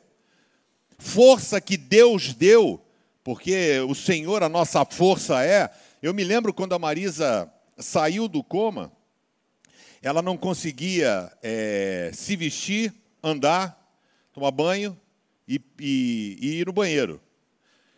Força 0.99 1.61
que 1.61 1.77
Deus 1.77 2.35
deu, 2.35 2.85
porque 3.23 3.79
o 3.88 3.95
Senhor, 3.95 4.43
a 4.43 4.49
nossa 4.49 4.85
força 4.85 5.45
é. 5.45 5.71
Eu 6.03 6.12
me 6.12 6.25
lembro 6.25 6.53
quando 6.53 6.75
a 6.75 6.79
Marisa 6.81 7.49
saiu 7.79 8.27
do 8.27 8.43
coma, 8.43 8.90
ela 10.03 10.21
não 10.21 10.37
conseguia 10.37 11.31
é, 11.40 12.11
se 12.12 12.35
vestir, 12.35 12.93
andar, 13.23 13.81
tomar 14.33 14.51
banho 14.51 15.01
e, 15.47 15.61
e, 15.79 16.37
e 16.40 16.49
ir 16.57 16.67
no 16.67 16.73
banheiro. 16.73 17.21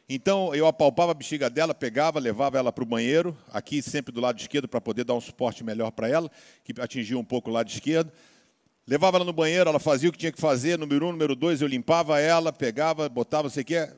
Então 0.08 0.54
eu 0.54 0.68
apalpava 0.68 1.10
a 1.10 1.14
bexiga 1.14 1.50
dela, 1.50 1.74
pegava, 1.74 2.20
levava 2.20 2.56
ela 2.56 2.70
para 2.70 2.84
o 2.84 2.86
banheiro, 2.86 3.36
aqui 3.52 3.82
sempre 3.82 4.12
do 4.12 4.20
lado 4.20 4.38
esquerdo 4.38 4.68
para 4.68 4.80
poder 4.80 5.04
dar 5.04 5.14
um 5.14 5.20
suporte 5.20 5.64
melhor 5.64 5.90
para 5.90 6.08
ela, 6.08 6.30
que 6.62 6.72
atingia 6.80 7.18
um 7.18 7.24
pouco 7.24 7.50
o 7.50 7.52
lado 7.52 7.68
esquerdo. 7.68 8.12
Levava 8.86 9.16
ela 9.16 9.24
no 9.24 9.32
banheiro, 9.32 9.68
ela 9.68 9.80
fazia 9.80 10.08
o 10.08 10.12
que 10.12 10.18
tinha 10.18 10.30
que 10.30 10.40
fazer, 10.40 10.78
número 10.78 11.08
um, 11.08 11.10
número 11.10 11.34
dois, 11.34 11.60
eu 11.60 11.66
limpava 11.66 12.20
ela, 12.20 12.52
pegava, 12.52 13.08
botava, 13.08 13.50
sei 13.50 13.64
o 13.64 13.66
que, 13.66 13.88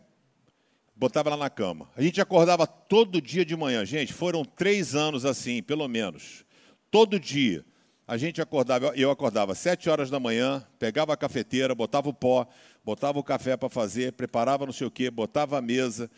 botava 0.96 1.28
ela 1.28 1.36
na 1.36 1.50
cama. 1.50 1.90
A 1.94 2.00
gente 2.00 2.22
acordava 2.22 2.66
todo 2.66 3.20
dia 3.20 3.44
de 3.44 3.54
manhã, 3.54 3.84
gente, 3.84 4.14
foram 4.14 4.46
três 4.46 4.94
anos 4.94 5.26
assim, 5.26 5.62
pelo 5.62 5.86
menos. 5.88 6.42
Todo 6.90 7.20
dia. 7.20 7.62
A 8.06 8.16
gente 8.16 8.40
acordava, 8.40 8.94
eu 8.96 9.10
acordava 9.10 9.54
sete 9.54 9.90
horas 9.90 10.08
da 10.08 10.18
manhã, 10.18 10.66
pegava 10.78 11.12
a 11.12 11.16
cafeteira, 11.18 11.74
botava 11.74 12.08
o 12.08 12.14
pó, 12.14 12.48
botava 12.88 13.18
o 13.18 13.22
café 13.22 13.54
para 13.54 13.68
fazer, 13.68 14.12
preparava 14.12 14.64
não 14.64 14.72
sei 14.72 14.86
o 14.86 14.90
quê, 14.90 15.10
botava 15.10 15.58
a 15.58 15.60
mesa, 15.60 16.10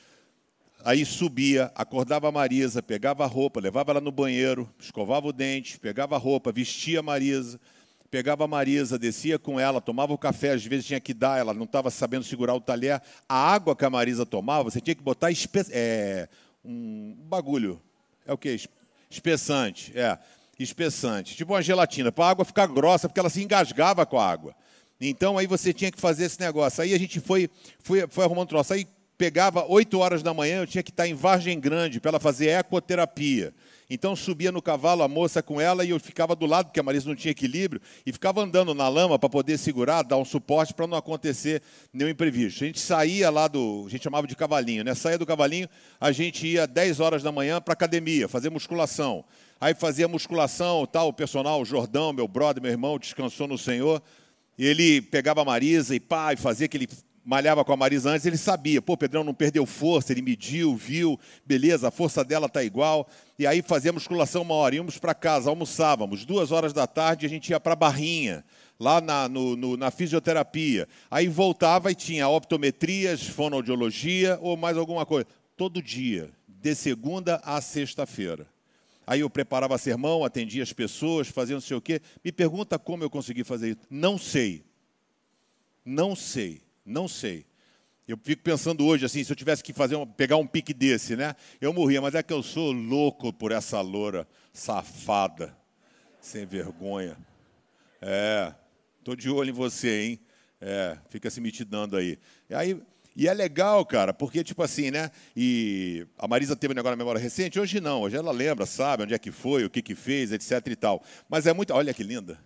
aí 0.85 1.05
subia, 1.05 1.69
acordava 1.75 2.29
a 2.29 2.31
Marisa, 2.31 2.81
pegava 2.81 3.25
a 3.25 3.27
roupa, 3.27 3.59
levava 3.59 3.91
ela 3.91 4.01
no 4.01 4.13
banheiro, 4.13 4.73
escovava 4.79 5.27
o 5.27 5.33
dente, 5.33 5.81
pegava 5.81 6.15
a 6.15 6.19
roupa, 6.19 6.53
vestia 6.53 7.01
a 7.01 7.03
Marisa, 7.03 7.59
pegava 8.09 8.45
a 8.45 8.47
Marisa, 8.47 8.97
descia 8.97 9.37
com 9.37 9.59
ela, 9.59 9.81
tomava 9.81 10.13
o 10.13 10.19
café, 10.19 10.53
às 10.53 10.65
vezes 10.65 10.87
tinha 10.87 11.01
que 11.01 11.13
dar, 11.13 11.41
ela 11.41 11.53
não 11.53 11.65
estava 11.65 11.91
sabendo 11.91 12.23
segurar 12.23 12.55
o 12.55 12.61
talher. 12.61 13.03
A 13.29 13.53
água 13.53 13.75
que 13.75 13.85
a 13.85 13.91
Marisa 13.91 14.25
tomava, 14.25 14.71
você 14.71 14.81
tinha 14.81 14.95
que 14.95 15.03
botar 15.03 15.27
é, 15.73 16.29
um 16.65 17.17
bagulho, 17.25 17.83
é 18.25 18.33
o 18.33 18.39
que? 18.39 18.61
Espessante, 19.11 19.93
é, 19.99 20.17
espessante, 20.57 21.35
tipo 21.35 21.53
uma 21.53 21.63
gelatina, 21.63 22.13
para 22.13 22.27
a 22.27 22.31
água 22.31 22.45
ficar 22.45 22.69
grossa, 22.69 23.09
porque 23.09 23.19
ela 23.19 23.29
se 23.29 23.43
engasgava 23.43 24.07
com 24.07 24.21
a 24.21 24.31
água. 24.31 24.55
Então 25.01 25.39
aí 25.39 25.47
você 25.47 25.73
tinha 25.73 25.91
que 25.91 26.01
fazer 26.01 26.25
esse 26.25 26.39
negócio. 26.41 26.83
Aí 26.83 26.93
a 26.93 26.99
gente 26.99 27.21
foi, 27.21 27.49
foi, 27.83 28.07
foi 28.09 28.25
arrumando 28.25 28.49
troço. 28.49 28.73
Aí 28.75 28.87
pegava 29.17 29.67
8 29.69 29.99
horas 29.99 30.23
da 30.23 30.33
manhã, 30.33 30.61
eu 30.61 30.67
tinha 30.67 30.83
que 30.83 30.91
estar 30.91 31.07
em 31.07 31.13
Vargem 31.13 31.61
Grande 31.61 32.01
para 32.01 32.09
ela 32.09 32.19
fazer 32.19 32.49
ecoterapia. 32.49 33.53
Então 33.91 34.17
subia 34.17 34.51
no 34.51 34.63
cavalo 34.63 35.03
a 35.03 35.09
moça 35.09 35.43
com 35.43 35.61
ela 35.61 35.85
e 35.85 35.91
eu 35.91 36.01
ficava 36.01 36.35
do 36.35 36.47
lado, 36.47 36.67
porque 36.67 36.81
a 36.81 36.83
Marisa 36.83 37.07
não 37.07 37.15
tinha 37.15 37.33
equilíbrio, 37.33 37.83
e 38.07 38.13
ficava 38.13 38.41
andando 38.41 38.73
na 38.73 38.89
lama 38.89 39.19
para 39.19 39.29
poder 39.29 39.59
segurar, 39.59 40.03
dar 40.03 40.17
um 40.17 40.25
suporte 40.25 40.73
para 40.73 40.87
não 40.87 40.97
acontecer 40.97 41.61
nenhum 41.93 42.09
imprevisto. 42.09 42.65
A 42.65 42.67
gente 42.69 42.81
saía 42.81 43.29
lá 43.29 43.47
do, 43.47 43.85
a 43.87 43.91
gente 43.91 44.05
chamava 44.05 44.27
de 44.27 44.35
cavalinho, 44.35 44.85
né? 44.85 44.95
Saía 44.95 45.19
do 45.19 45.27
cavalinho, 45.27 45.69
a 46.01 46.13
gente 46.13 46.47
ia 46.47 46.67
10 46.67 47.01
horas 47.01 47.23
da 47.23 47.31
manhã 47.31 47.61
para 47.61 47.75
academia, 47.75 48.27
fazer 48.27 48.49
musculação. 48.49 49.23
Aí 49.61 49.75
fazia 49.75 50.09
musculação, 50.09 50.87
tal, 50.87 51.09
o 51.09 51.13
personal, 51.13 51.61
o 51.61 51.65
Jordão, 51.67 52.13
meu 52.13 52.27
brother, 52.27 52.63
meu 52.63 52.73
irmão, 52.73 52.99
descansou 52.99 53.47
no 53.47 53.59
Senhor. 53.59 54.01
E 54.61 54.67
ele 54.67 55.01
pegava 55.01 55.41
a 55.41 55.45
Marisa 55.47 55.97
e 55.97 55.99
pá, 55.99 56.35
e 56.35 56.37
fazia 56.37 56.69
que 56.69 56.77
ele 56.77 56.87
malhava 57.25 57.65
com 57.65 57.73
a 57.73 57.77
Marisa 57.79 58.11
antes, 58.11 58.27
ele 58.27 58.37
sabia, 58.37 58.83
pô, 58.83 58.95
Pedrão 58.95 59.25
não 59.25 59.33
perdeu 59.33 59.65
força, 59.65 60.13
ele 60.13 60.21
mediu, 60.21 60.77
viu, 60.77 61.19
beleza, 61.47 61.89
a 61.89 61.91
força 61.91 62.23
dela 62.23 62.45
está 62.45 62.63
igual. 62.63 63.09
E 63.39 63.47
aí 63.47 63.63
fazia 63.63 63.91
musculação 63.91 64.43
uma 64.43 64.53
hora, 64.53 64.75
íamos 64.75 64.99
para 64.99 65.15
casa, 65.15 65.49
almoçávamos, 65.49 66.27
duas 66.27 66.53
horas 66.53 66.75
da 66.75 66.87
tarde 66.87 67.25
a 67.25 67.29
gente 67.31 67.49
ia 67.49 67.59
para 67.59 67.73
a 67.73 67.77
Barrinha, 67.77 68.45
lá 68.79 69.01
na, 69.01 69.31
no, 69.31 69.57
no, 69.57 69.79
na 69.79 69.91
fisioterapia. 69.91 70.87
Aí 71.11 71.27
voltava 71.27 71.91
e 71.91 71.95
tinha 71.95 72.29
optometrias, 72.29 73.23
fonoaudiologia 73.23 74.39
ou 74.43 74.59
mais 74.59 74.77
alguma 74.77 75.07
coisa. 75.07 75.27
Todo 75.57 75.83
dia, 75.83 76.29
de 76.47 76.75
segunda 76.75 77.41
a 77.45 77.63
sexta-feira. 77.63 78.47
Aí 79.11 79.23
eu 79.23 79.29
preparava 79.29 79.77
sermão, 79.77 80.25
atendia 80.25 80.63
as 80.63 80.73
pessoas, 80.73 81.27
fazia 81.27 81.57
não 81.57 81.61
sei 81.61 81.77
o 81.77 81.81
quê. 81.81 82.01
Me 82.25 82.31
pergunta 82.31 82.79
como 82.79 83.03
eu 83.03 83.11
consegui 83.11 83.43
fazer 83.43 83.71
isso. 83.71 83.81
Não 83.91 84.17
sei. 84.17 84.65
Não 85.85 86.15
sei. 86.15 86.63
Não 86.87 87.09
sei. 87.09 87.45
Eu 88.07 88.17
fico 88.23 88.41
pensando 88.41 88.87
hoje 88.87 89.05
assim, 89.05 89.25
se 89.25 89.33
eu 89.33 89.35
tivesse 89.35 89.65
que 89.65 89.73
fazer 89.73 89.97
um, 89.97 90.07
pegar 90.07 90.37
um 90.37 90.47
pique 90.47 90.73
desse, 90.73 91.17
né? 91.17 91.35
Eu 91.61 91.73
morria, 91.73 92.01
mas 92.01 92.15
é 92.15 92.23
que 92.23 92.33
eu 92.33 92.41
sou 92.41 92.71
louco 92.71 93.33
por 93.33 93.51
essa 93.51 93.81
loura 93.81 94.29
safada, 94.53 95.59
sem 96.21 96.47
vergonha. 96.47 97.17
É, 98.01 98.55
tô 99.03 99.17
de 99.17 99.29
olho 99.29 99.51
em 99.51 99.53
você, 99.53 100.03
hein? 100.03 100.21
É, 100.61 100.97
fica 101.09 101.29
se 101.31 101.41
me 101.41 101.51
te 101.51 101.65
dando 101.65 101.97
aí. 101.97 102.17
E 102.49 102.55
aí 102.55 102.81
E 103.21 103.29
é 103.29 103.35
legal, 103.35 103.85
cara, 103.85 104.15
porque, 104.15 104.43
tipo 104.43 104.63
assim, 104.63 104.91
né? 104.91 105.11
E 105.37 106.07
a 106.19 106.27
Marisa 106.27 106.57
teve 106.57 106.73
um 106.73 106.75
negócio 106.75 106.97
na 106.97 106.97
memória 106.97 107.21
recente, 107.21 107.61
hoje 107.61 107.79
não, 107.79 108.01
hoje 108.01 108.17
ela 108.17 108.33
lembra, 108.33 108.65
sabe 108.65 109.03
onde 109.03 109.13
é 109.13 109.19
que 109.19 109.31
foi, 109.31 109.63
o 109.63 109.69
que 109.69 109.83
que 109.83 109.95
fez, 109.95 110.33
etc 110.33 110.67
e 110.69 110.75
tal. 110.75 111.03
Mas 111.29 111.47
é 111.47 111.53
muito. 111.53 111.75
Olha 111.75 111.93
que 111.93 112.03
linda. 112.03 112.41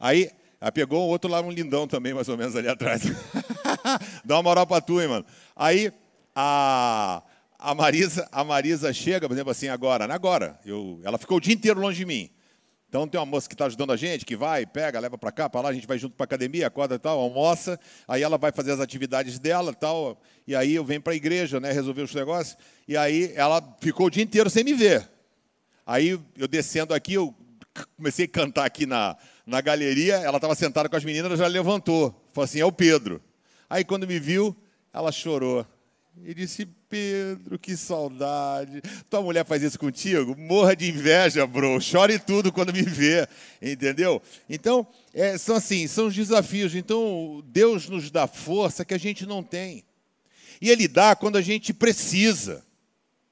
Aí, 0.00 0.30
ela 0.58 0.72
pegou 0.72 1.06
outro 1.10 1.30
lá, 1.30 1.42
um 1.42 1.50
lindão 1.50 1.86
também, 1.86 2.14
mais 2.14 2.26
ou 2.26 2.38
menos 2.38 2.56
ali 2.56 2.68
atrás. 2.68 3.02
Dá 4.24 4.36
uma 4.36 4.44
moral 4.44 4.66
pra 4.66 4.80
tu, 4.80 4.98
hein, 4.98 5.08
mano. 5.08 5.26
Aí, 5.54 5.92
a, 6.34 7.22
a, 7.58 7.74
Marisa, 7.74 8.26
a 8.32 8.42
Marisa 8.44 8.94
chega, 8.94 9.28
por 9.28 9.34
exemplo, 9.34 9.50
assim, 9.50 9.68
agora, 9.68 10.08
né, 10.08 10.14
agora. 10.14 10.58
Eu, 10.64 11.02
ela 11.04 11.18
ficou 11.18 11.36
o 11.36 11.40
dia 11.40 11.52
inteiro 11.52 11.80
longe 11.80 11.98
de 11.98 12.06
mim. 12.06 12.30
Então 12.94 13.08
tem 13.08 13.18
uma 13.18 13.26
moça 13.26 13.48
que 13.48 13.56
está 13.56 13.66
ajudando 13.66 13.90
a 13.90 13.96
gente, 13.96 14.24
que 14.24 14.36
vai, 14.36 14.64
pega, 14.64 15.00
leva 15.00 15.18
para 15.18 15.32
cá, 15.32 15.50
para 15.50 15.62
lá, 15.62 15.70
a 15.70 15.72
gente 15.72 15.84
vai 15.84 15.98
junto 15.98 16.14
para 16.14 16.22
academia, 16.22 16.68
acorda 16.68 16.94
e 16.94 16.98
tal, 17.00 17.18
almoça, 17.18 17.76
aí 18.06 18.22
ela 18.22 18.38
vai 18.38 18.52
fazer 18.52 18.70
as 18.70 18.78
atividades 18.78 19.36
dela 19.40 19.74
tal, 19.74 20.16
e 20.46 20.54
aí 20.54 20.76
eu 20.76 20.84
venho 20.84 21.02
para 21.02 21.12
a 21.12 21.16
igreja, 21.16 21.58
né, 21.58 21.72
resolver 21.72 22.02
os 22.02 22.14
negócios, 22.14 22.56
e 22.86 22.96
aí 22.96 23.32
ela 23.34 23.60
ficou 23.80 24.06
o 24.06 24.10
dia 24.10 24.22
inteiro 24.22 24.48
sem 24.48 24.62
me 24.62 24.74
ver. 24.74 25.10
Aí 25.84 26.10
eu 26.38 26.46
descendo 26.46 26.94
aqui, 26.94 27.14
eu 27.14 27.34
comecei 27.96 28.26
a 28.26 28.28
cantar 28.28 28.64
aqui 28.64 28.86
na, 28.86 29.16
na 29.44 29.60
galeria, 29.60 30.14
ela 30.18 30.36
estava 30.36 30.54
sentada 30.54 30.88
com 30.88 30.94
as 30.94 31.04
meninas, 31.04 31.36
já 31.36 31.48
levantou, 31.48 32.14
falou 32.32 32.44
assim, 32.44 32.60
é 32.60 32.64
o 32.64 32.70
Pedro. 32.70 33.20
Aí 33.68 33.84
quando 33.84 34.06
me 34.06 34.20
viu, 34.20 34.56
ela 34.92 35.10
chorou. 35.10 35.66
E 36.22 36.32
disse, 36.32 36.64
Pedro, 36.88 37.58
que 37.58 37.76
saudade. 37.76 38.80
Tua 39.10 39.20
mulher 39.20 39.44
faz 39.44 39.62
isso 39.62 39.78
contigo? 39.78 40.36
Morra 40.38 40.76
de 40.76 40.88
inveja, 40.88 41.46
bro. 41.46 41.80
Chore 41.80 42.18
tudo 42.18 42.52
quando 42.52 42.72
me 42.72 42.82
vê. 42.82 43.26
Entendeu? 43.60 44.22
Então, 44.48 44.86
é, 45.12 45.36
são 45.36 45.56
assim, 45.56 45.86
são 45.88 46.06
os 46.06 46.14
desafios. 46.14 46.74
Então, 46.74 47.42
Deus 47.46 47.88
nos 47.88 48.10
dá 48.10 48.26
força 48.26 48.84
que 48.84 48.94
a 48.94 48.98
gente 48.98 49.26
não 49.26 49.42
tem. 49.42 49.84
E 50.60 50.70
Ele 50.70 50.86
dá 50.86 51.16
quando 51.16 51.36
a 51.36 51.42
gente 51.42 51.74
precisa. 51.74 52.64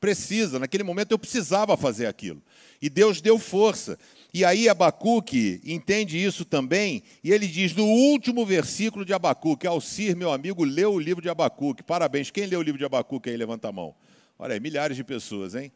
Precisa. 0.00 0.58
Naquele 0.58 0.82
momento 0.82 1.12
eu 1.12 1.18
precisava 1.18 1.76
fazer 1.76 2.06
aquilo. 2.06 2.42
E 2.80 2.90
Deus 2.90 3.20
deu 3.20 3.38
força. 3.38 3.96
E 4.34 4.46
aí 4.46 4.66
Abacuque 4.66 5.60
entende 5.62 6.22
isso 6.22 6.44
também, 6.44 7.02
e 7.22 7.30
ele 7.30 7.46
diz 7.46 7.74
no 7.74 7.84
último 7.84 8.46
versículo 8.46 9.04
de 9.04 9.12
Abacuque, 9.12 9.66
Alcir, 9.66 10.16
meu 10.16 10.32
amigo, 10.32 10.64
leu 10.64 10.94
o 10.94 10.98
livro 10.98 11.20
de 11.20 11.28
Abacuque. 11.28 11.82
Parabéns. 11.82 12.30
Quem 12.30 12.46
leu 12.46 12.60
o 12.60 12.62
livro 12.62 12.78
de 12.78 12.84
Abacuque 12.84 13.28
aí? 13.28 13.36
Levanta 13.36 13.68
a 13.68 13.72
mão. 13.72 13.94
Olha 14.38 14.54
aí, 14.54 14.60
milhares 14.60 14.96
de 14.96 15.04
pessoas, 15.04 15.54
hein? 15.54 15.70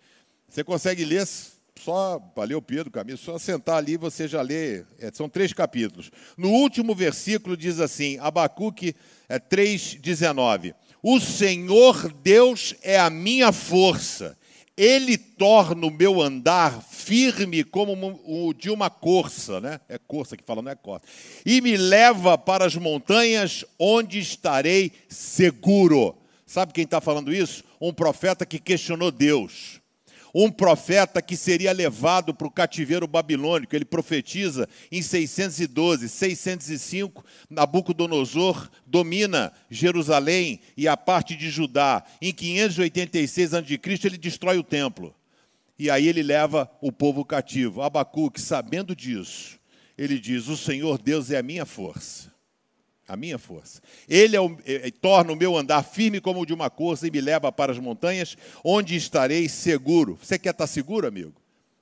Você 0.48 0.64
consegue 0.64 1.04
ler 1.04 1.26
só, 1.78 2.18
valeu 2.34 2.62
Pedro, 2.62 2.90
Camilo, 2.90 3.18
só 3.18 3.38
sentar 3.38 3.76
ali 3.76 3.96
você 3.96 4.26
já 4.26 4.40
lê, 4.40 4.84
é, 4.98 5.10
são 5.12 5.28
três 5.28 5.52
capítulos. 5.52 6.10
No 6.36 6.48
último 6.48 6.94
versículo 6.94 7.56
diz 7.56 7.78
assim, 7.78 8.18
Abacuque 8.18 8.94
é, 9.28 9.38
3,19, 9.38 10.74
o 11.02 11.20
Senhor 11.20 12.10
Deus 12.22 12.74
é 12.82 12.98
a 12.98 13.10
minha 13.10 13.52
força, 13.52 14.36
ele 14.76 15.16
torna 15.16 15.86
o 15.86 15.90
meu 15.90 16.20
andar 16.20 16.82
firme 16.82 17.64
como 17.64 18.20
o 18.24 18.52
de 18.52 18.70
uma 18.70 18.90
corça, 18.90 19.60
né? 19.60 19.80
É 19.88 19.96
corça 19.96 20.36
que 20.36 20.44
fala, 20.44 20.60
não 20.60 20.70
é 20.70 20.74
corça. 20.74 21.06
E 21.44 21.60
me 21.60 21.76
leva 21.76 22.36
para 22.36 22.66
as 22.66 22.74
montanhas 22.74 23.64
onde 23.78 24.18
estarei 24.18 24.92
seguro. 25.08 26.16
Sabe 26.44 26.72
quem 26.72 26.84
está 26.84 27.00
falando 27.00 27.32
isso? 27.32 27.64
Um 27.80 27.92
profeta 27.92 28.44
que 28.44 28.58
questionou 28.58 29.10
Deus 29.10 29.80
um 30.38 30.50
profeta 30.50 31.22
que 31.22 31.34
seria 31.34 31.72
levado 31.72 32.34
para 32.34 32.46
o 32.46 32.50
cativeiro 32.50 33.06
babilônico. 33.06 33.74
Ele 33.74 33.86
profetiza 33.86 34.68
em 34.92 35.00
612, 35.00 36.10
605, 36.10 37.24
Nabucodonosor 37.48 38.68
domina 38.86 39.50
Jerusalém 39.70 40.60
e 40.76 40.86
a 40.86 40.94
parte 40.94 41.34
de 41.34 41.48
Judá. 41.48 42.04
Em 42.20 42.34
586 42.34 43.54
a.C., 43.54 43.80
ele 44.04 44.18
destrói 44.18 44.58
o 44.58 44.62
templo. 44.62 45.14
E 45.78 45.88
aí 45.88 46.06
ele 46.06 46.22
leva 46.22 46.70
o 46.82 46.92
povo 46.92 47.24
cativo. 47.24 47.80
Abacuque, 47.80 48.38
sabendo 48.38 48.94
disso, 48.94 49.58
ele 49.96 50.18
diz: 50.18 50.48
O 50.48 50.56
Senhor 50.56 50.98
Deus 50.98 51.30
é 51.30 51.38
a 51.38 51.42
minha 51.42 51.64
força 51.64 52.35
a 53.06 53.16
minha 53.16 53.38
força. 53.38 53.80
Ele 54.08 54.36
é 54.36 54.40
o, 54.40 54.56
é, 54.64 54.88
é, 54.88 54.90
torna 54.90 55.32
o 55.32 55.36
meu 55.36 55.56
andar 55.56 55.82
firme 55.82 56.20
como 56.20 56.40
o 56.40 56.46
de 56.46 56.52
uma 56.52 56.68
corça 56.68 57.06
e 57.06 57.10
me 57.10 57.20
leva 57.20 57.52
para 57.52 57.72
as 57.72 57.78
montanhas, 57.78 58.36
onde 58.64 58.96
estarei 58.96 59.48
seguro. 59.48 60.18
Você 60.20 60.38
quer 60.38 60.50
estar 60.50 60.66
seguro, 60.66 61.06
amigo? 61.06 61.32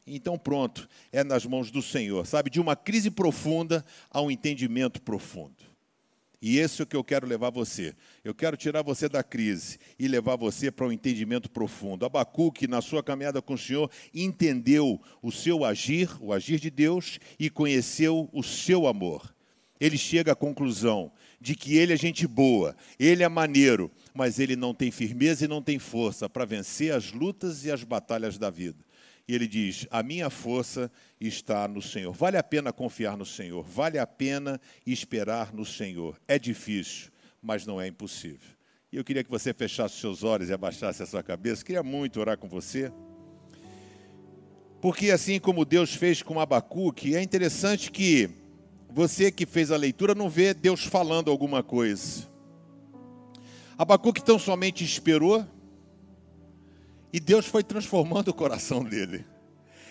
Então, 0.07 0.39
pronto, 0.39 0.87
é 1.11 1.25
nas 1.25 1.47
mãos 1.47 1.71
do 1.71 1.81
Senhor, 1.81 2.27
sabe? 2.27 2.51
De 2.51 2.61
uma 2.61 2.77
crise 2.77 3.11
profunda 3.11 3.85
a 4.11 4.21
um 4.21 4.31
entendimento 4.31 5.01
profundo. 5.01 5.65
E 6.43 6.59
esse 6.59 6.83
é 6.83 6.85
o 6.85 6.87
que 6.87 6.95
eu 6.95 7.03
quero 7.03 7.27
levar 7.27 7.49
você. 7.49 7.95
Eu 8.23 8.35
quero 8.35 8.55
tirar 8.55 8.83
você 8.83 9.09
da 9.09 9.23
crise 9.23 9.79
e 9.99 10.07
levar 10.07 10.37
você 10.37 10.71
para 10.71 10.87
um 10.87 10.93
entendimento 10.93 11.51
profundo. 11.51 12.05
Abacuque, 12.05 12.69
na 12.69 12.83
sua 12.83 13.03
caminhada 13.03 13.41
com 13.41 13.55
o 13.55 13.59
Senhor, 13.59 13.91
entendeu 14.13 15.01
o 15.23 15.33
seu 15.33 15.65
agir, 15.65 16.11
o 16.21 16.35
agir 16.35 16.61
de 16.61 16.69
Deus, 16.69 17.19
e 17.39 17.49
conheceu 17.49 18.29
o 18.31 18.43
seu 18.43 18.87
amor 18.87 19.35
ele 19.81 19.99
chega 19.99 20.33
à 20.33 20.37
conclusão 20.37 21.13
de 21.41 21.55
que 21.55 21.77
ele 21.77 21.93
é 21.93 21.97
gente 21.97 22.27
boa, 22.27 22.77
ele 22.99 23.23
é 23.23 23.29
maneiro, 23.29 23.91
mas 24.15 24.39
ele 24.39 24.57
não 24.57 24.73
tem 24.73 24.91
firmeza 24.91 25.45
e 25.45 25.49
não 25.49 25.61
tem 25.61 25.79
força 25.79 26.29
para 26.29 26.45
vencer 26.45 26.95
as 26.95 27.13
lutas 27.13 27.65
e 27.65 27.71
as 27.71 27.83
batalhas 27.83 28.39
da 28.39 28.51
vida. 28.51 28.79
E 29.27 29.35
ele 29.35 29.47
diz: 29.47 29.87
A 29.91 30.03
minha 30.03 30.31
força 30.31 30.91
está 31.21 31.67
no 31.67 31.83
Senhor. 31.83 32.13
Vale 32.13 32.37
a 32.37 32.43
pena 32.43 32.73
confiar 32.73 33.17
no 33.17 33.27
Senhor, 33.27 33.65
vale 33.65 33.99
a 33.99 34.07
pena 34.07 34.61
esperar 34.87 35.53
no 35.53 35.65
Senhor. 35.65 36.19
É 36.29 36.39
difícil, 36.39 37.11
mas 37.43 37.67
não 37.67 37.81
é 37.81 37.87
impossível. 37.87 38.55
E 38.93 38.97
eu 38.97 39.03
queria 39.03 39.25
que 39.25 39.31
você 39.31 39.53
fechasse 39.53 39.99
seus 39.99 40.23
olhos 40.23 40.49
e 40.49 40.53
abaixasse 40.53 41.03
a 41.03 41.07
sua 41.07 41.23
cabeça. 41.23 41.65
Queria 41.65 41.83
muito 41.83 42.21
orar 42.21 42.39
com 42.39 42.49
você. 42.49 42.93
Porque 44.81 45.11
assim 45.11 45.41
como 45.41 45.65
Deus 45.65 45.95
fez 45.95 46.23
com 46.23 46.39
Abacuque, 46.39 47.17
é 47.17 47.23
interessante 47.23 47.91
que 47.91 48.44
você 48.95 49.33
que 49.33 49.45
fez 49.45 49.73
a 49.73 49.77
leitura 49.77 50.15
não 50.15 50.31
vê 50.31 50.55
Deus 50.55 50.85
falando 50.85 51.29
alguma 51.29 51.65
coisa. 51.65 52.29
Abacuque 53.77 54.23
tão 54.23 54.39
somente 54.39 54.85
esperou 54.85 55.45
e 57.13 57.19
Deus 57.19 57.45
foi 57.45 57.65
transformando 57.65 58.29
o 58.29 58.35
coração 58.35 58.85
dele. 58.85 59.27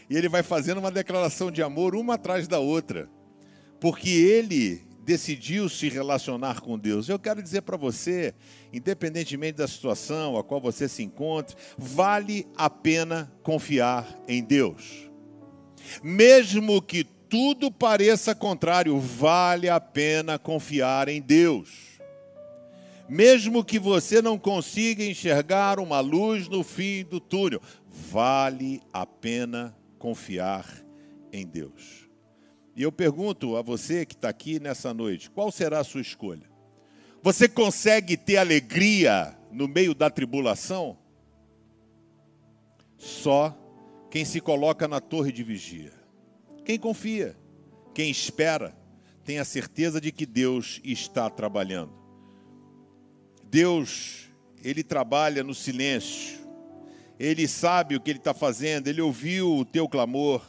E 0.10 0.16
ele 0.16 0.30
vai 0.30 0.42
fazendo 0.42 0.78
uma 0.78 0.90
declaração 0.90 1.52
de 1.52 1.62
amor 1.62 1.96
uma 1.96 2.14
atrás 2.14 2.48
da 2.48 2.60
outra, 2.60 3.10
porque 3.78 4.10
ele 4.10 4.82
decidiu 5.04 5.68
se 5.68 5.90
relacionar 5.90 6.62
com 6.62 6.80
Deus. 6.80 7.10
Eu 7.10 7.20
quero 7.20 7.44
dizer 7.44 7.64
para 7.64 7.76
você, 7.76 8.34
independentemente 8.72 9.58
da 9.58 9.68
situação 9.68 10.38
a 10.38 10.44
qual 10.46 10.62
você 10.62 10.88
se 10.88 11.04
encontre, 11.04 11.58
vale 11.78 12.48
a 12.56 12.70
pena 12.70 13.30
confiar 13.44 14.18
em 14.30 14.42
Deus. 14.42 15.10
Mesmo 16.02 16.82
que 16.82 17.06
tudo 17.34 17.72
pareça 17.72 18.36
contrário, 18.36 19.00
vale 19.00 19.68
a 19.68 19.80
pena 19.80 20.38
confiar 20.38 21.10
em 21.10 21.20
Deus. 21.20 22.00
Mesmo 23.10 23.66
que 23.66 23.80
você 23.80 24.22
não 24.22 24.38
consiga 24.38 25.04
enxergar 25.04 25.80
uma 25.80 26.00
luz 26.00 26.48
no 26.48 26.64
fim 26.64 27.04
do 27.04 27.20
túnel, 27.20 27.60
vale 27.90 28.84
a 28.94 29.04
pena 29.04 29.76
confiar 29.98 30.64
em 31.32 31.44
Deus. 31.44 32.08
E 32.76 32.84
eu 32.84 32.92
pergunto 32.92 33.58
a 33.58 33.64
você 33.64 34.06
que 34.06 34.14
está 34.14 34.30
aqui 34.30 34.60
nessa 34.60 34.94
noite: 34.94 35.32
qual 35.32 35.52
será 35.52 35.80
a 35.80 35.84
sua 35.84 36.02
escolha? 36.02 36.48
Você 37.24 37.50
consegue 37.50 38.16
ter 38.16 38.38
alegria 38.38 39.36
no 39.52 39.68
meio 39.68 39.96
da 39.96 40.08
tribulação? 40.08 40.96
Só 42.96 43.58
quem 44.12 44.24
se 44.24 44.40
coloca 44.40 44.88
na 44.88 45.00
torre 45.02 45.32
de 45.32 45.42
vigia. 45.42 46.03
Quem 46.66 46.80
confia, 46.80 47.36
quem 47.94 48.10
espera, 48.10 48.76
tem 49.26 49.38
a 49.38 49.46
certeza 49.46 50.00
de 50.00 50.12
que 50.12 50.26
Deus 50.26 50.80
está 50.84 51.30
trabalhando. 51.30 51.92
Deus, 53.44 54.30
Ele 54.64 54.82
trabalha 54.82 55.44
no 55.44 55.54
silêncio. 55.54 56.40
Ele 57.20 57.48
sabe 57.48 57.96
o 57.96 58.02
que 58.02 58.12
Ele 58.12 58.20
está 58.20 58.34
fazendo, 58.34 58.88
Ele 58.88 59.02
ouviu 59.02 59.58
o 59.58 59.66
teu 59.66 59.88
clamor. 59.88 60.42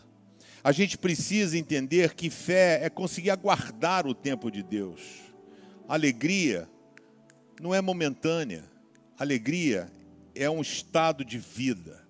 A 0.62 0.72
gente 0.72 0.96
precisa 0.96 1.58
entender 1.58 2.14
que 2.14 2.30
fé 2.30 2.80
é 2.82 2.88
conseguir 2.88 3.30
aguardar 3.30 4.06
o 4.06 4.14
tempo 4.14 4.50
de 4.50 4.62
Deus. 4.62 5.00
Alegria 5.88 6.68
não 7.60 7.74
é 7.74 7.80
momentânea. 7.80 8.64
Alegria 9.18 9.92
é 10.34 10.48
um 10.48 10.60
estado 10.60 11.24
de 11.24 11.38
vida 11.38 12.03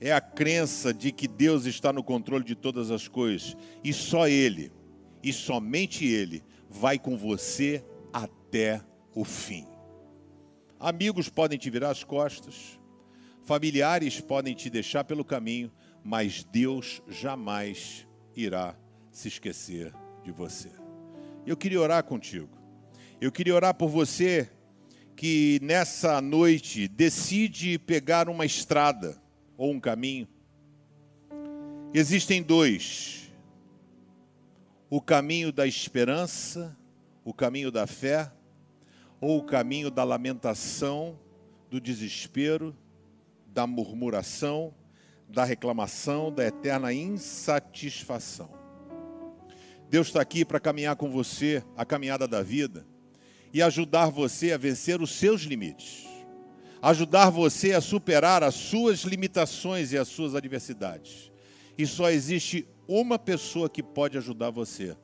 é 0.00 0.12
a 0.12 0.20
crença 0.20 0.94
de 0.94 1.12
que 1.12 1.28
Deus 1.28 1.66
está 1.66 1.92
no 1.92 2.02
controle 2.02 2.42
de 2.42 2.54
todas 2.54 2.90
as 2.90 3.06
coisas 3.06 3.54
e 3.84 3.92
só 3.92 4.26
Ele, 4.26 4.72
e 5.22 5.32
somente 5.32 6.06
Ele, 6.06 6.42
vai 6.68 6.98
com 6.98 7.18
você 7.18 7.84
até 8.12 8.80
o 9.14 9.24
fim. 9.24 9.66
Amigos 10.78 11.28
podem 11.28 11.58
te 11.58 11.68
virar 11.68 11.90
as 11.90 12.02
costas, 12.02 12.80
familiares 13.44 14.20
podem 14.20 14.54
te 14.54 14.70
deixar 14.70 15.04
pelo 15.04 15.24
caminho, 15.24 15.70
mas 16.02 16.42
Deus 16.44 17.02
jamais 17.06 18.08
irá 18.34 18.74
se 19.12 19.28
esquecer 19.28 19.92
de 20.24 20.32
você. 20.32 20.70
Eu 21.46 21.56
queria 21.56 21.80
orar 21.80 22.02
contigo. 22.04 22.48
Eu 23.20 23.30
queria 23.30 23.54
orar 23.54 23.74
por 23.74 23.88
você 23.88 24.48
que 25.14 25.58
nessa 25.62 26.22
noite 26.22 26.88
decide 26.88 27.78
pegar 27.78 28.30
uma 28.30 28.46
estrada 28.46 29.20
ou 29.60 29.72
um 29.72 29.78
caminho. 29.78 30.26
Existem 31.92 32.42
dois: 32.42 33.30
o 34.88 35.02
caminho 35.02 35.52
da 35.52 35.66
esperança, 35.66 36.74
o 37.22 37.34
caminho 37.34 37.70
da 37.70 37.86
fé, 37.86 38.32
ou 39.20 39.36
o 39.38 39.44
caminho 39.44 39.90
da 39.90 40.02
lamentação, 40.02 41.20
do 41.68 41.78
desespero, 41.78 42.74
da 43.48 43.66
murmuração, 43.66 44.74
da 45.28 45.44
reclamação, 45.44 46.32
da 46.32 46.46
eterna 46.46 46.90
insatisfação. 46.90 48.50
Deus 49.90 50.06
está 50.06 50.22
aqui 50.22 50.42
para 50.42 50.58
caminhar 50.58 50.96
com 50.96 51.10
você 51.10 51.62
a 51.76 51.84
caminhada 51.84 52.26
da 52.26 52.42
vida 52.42 52.86
e 53.52 53.60
ajudar 53.60 54.08
você 54.08 54.52
a 54.52 54.56
vencer 54.56 55.02
os 55.02 55.10
seus 55.10 55.42
limites, 55.42 56.06
ajudar 56.82 57.30
você 57.30 57.72
a 57.72 57.80
superar 57.80 58.42
as 58.42 58.54
suas 58.54 59.00
limitações 59.00 59.92
e 59.92 59.98
as 59.98 60.08
suas 60.08 60.34
adversidades. 60.34 61.30
E 61.76 61.86
só 61.86 62.10
existe 62.10 62.66
uma 62.86 63.18
pessoa 63.18 63.68
que 63.68 63.82
pode 63.82 64.18
ajudar 64.18 64.50
você. 64.50 64.96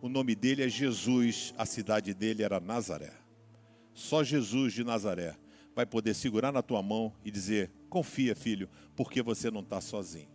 O 0.00 0.08
nome 0.08 0.34
dele 0.34 0.62
é 0.62 0.68
Jesus, 0.68 1.54
a 1.56 1.66
cidade 1.66 2.14
dele 2.14 2.42
era 2.42 2.60
Nazaré. 2.60 3.12
Só 3.94 4.22
Jesus 4.22 4.72
de 4.72 4.84
Nazaré 4.84 5.34
vai 5.74 5.86
poder 5.86 6.14
segurar 6.14 6.52
na 6.52 6.62
tua 6.62 6.82
mão 6.82 7.12
e 7.24 7.30
dizer: 7.30 7.70
Confia, 7.88 8.36
filho, 8.36 8.68
porque 8.94 9.22
você 9.22 9.50
não 9.50 9.60
está 9.60 9.80
sozinho. 9.80 10.28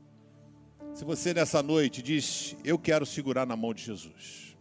Se 0.93 1.05
você 1.05 1.34
nessa 1.34 1.63
noite 1.63 2.01
diz, 2.01 2.55
eu 2.65 2.77
quero 2.77 3.05
segurar 3.05 3.45
na 3.45 3.55
mão 3.55 3.73
de 3.73 3.84
Jesus, 3.84 4.57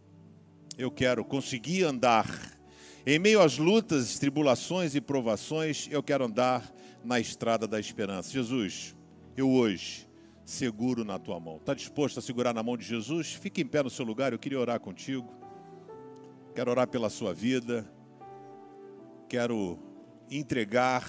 eu 0.77 0.89
quero 0.89 1.25
conseguir 1.25 1.83
andar, 1.83 2.57
em 3.05 3.17
meio 3.17 3.41
às 3.41 3.57
lutas, 3.57 4.19
tribulações 4.19 4.93
e 4.93 5.01
provações, 5.01 5.87
eu 5.91 6.03
quero 6.03 6.25
andar 6.25 6.71
na 7.03 7.19
estrada 7.19 7.67
da 7.67 7.79
esperança. 7.79 8.31
Jesus, 8.31 8.95
eu 9.35 9.49
hoje 9.49 10.07
seguro 10.45 11.03
na 11.03 11.17
tua 11.17 11.39
mão. 11.39 11.57
Está 11.57 11.73
disposto 11.73 12.19
a 12.19 12.21
segurar 12.21 12.53
na 12.53 12.61
mão 12.61 12.77
de 12.77 12.85
Jesus? 12.85 13.33
Fique 13.33 13.61
em 13.61 13.65
pé 13.65 13.81
no 13.81 13.89
seu 13.89 14.05
lugar, 14.05 14.33
eu 14.33 14.39
queria 14.39 14.59
orar 14.59 14.79
contigo. 14.79 15.27
Quero 16.53 16.69
orar 16.69 16.87
pela 16.87 17.09
sua 17.09 17.33
vida. 17.33 17.89
Quero 19.27 19.79
entregar 20.29 21.03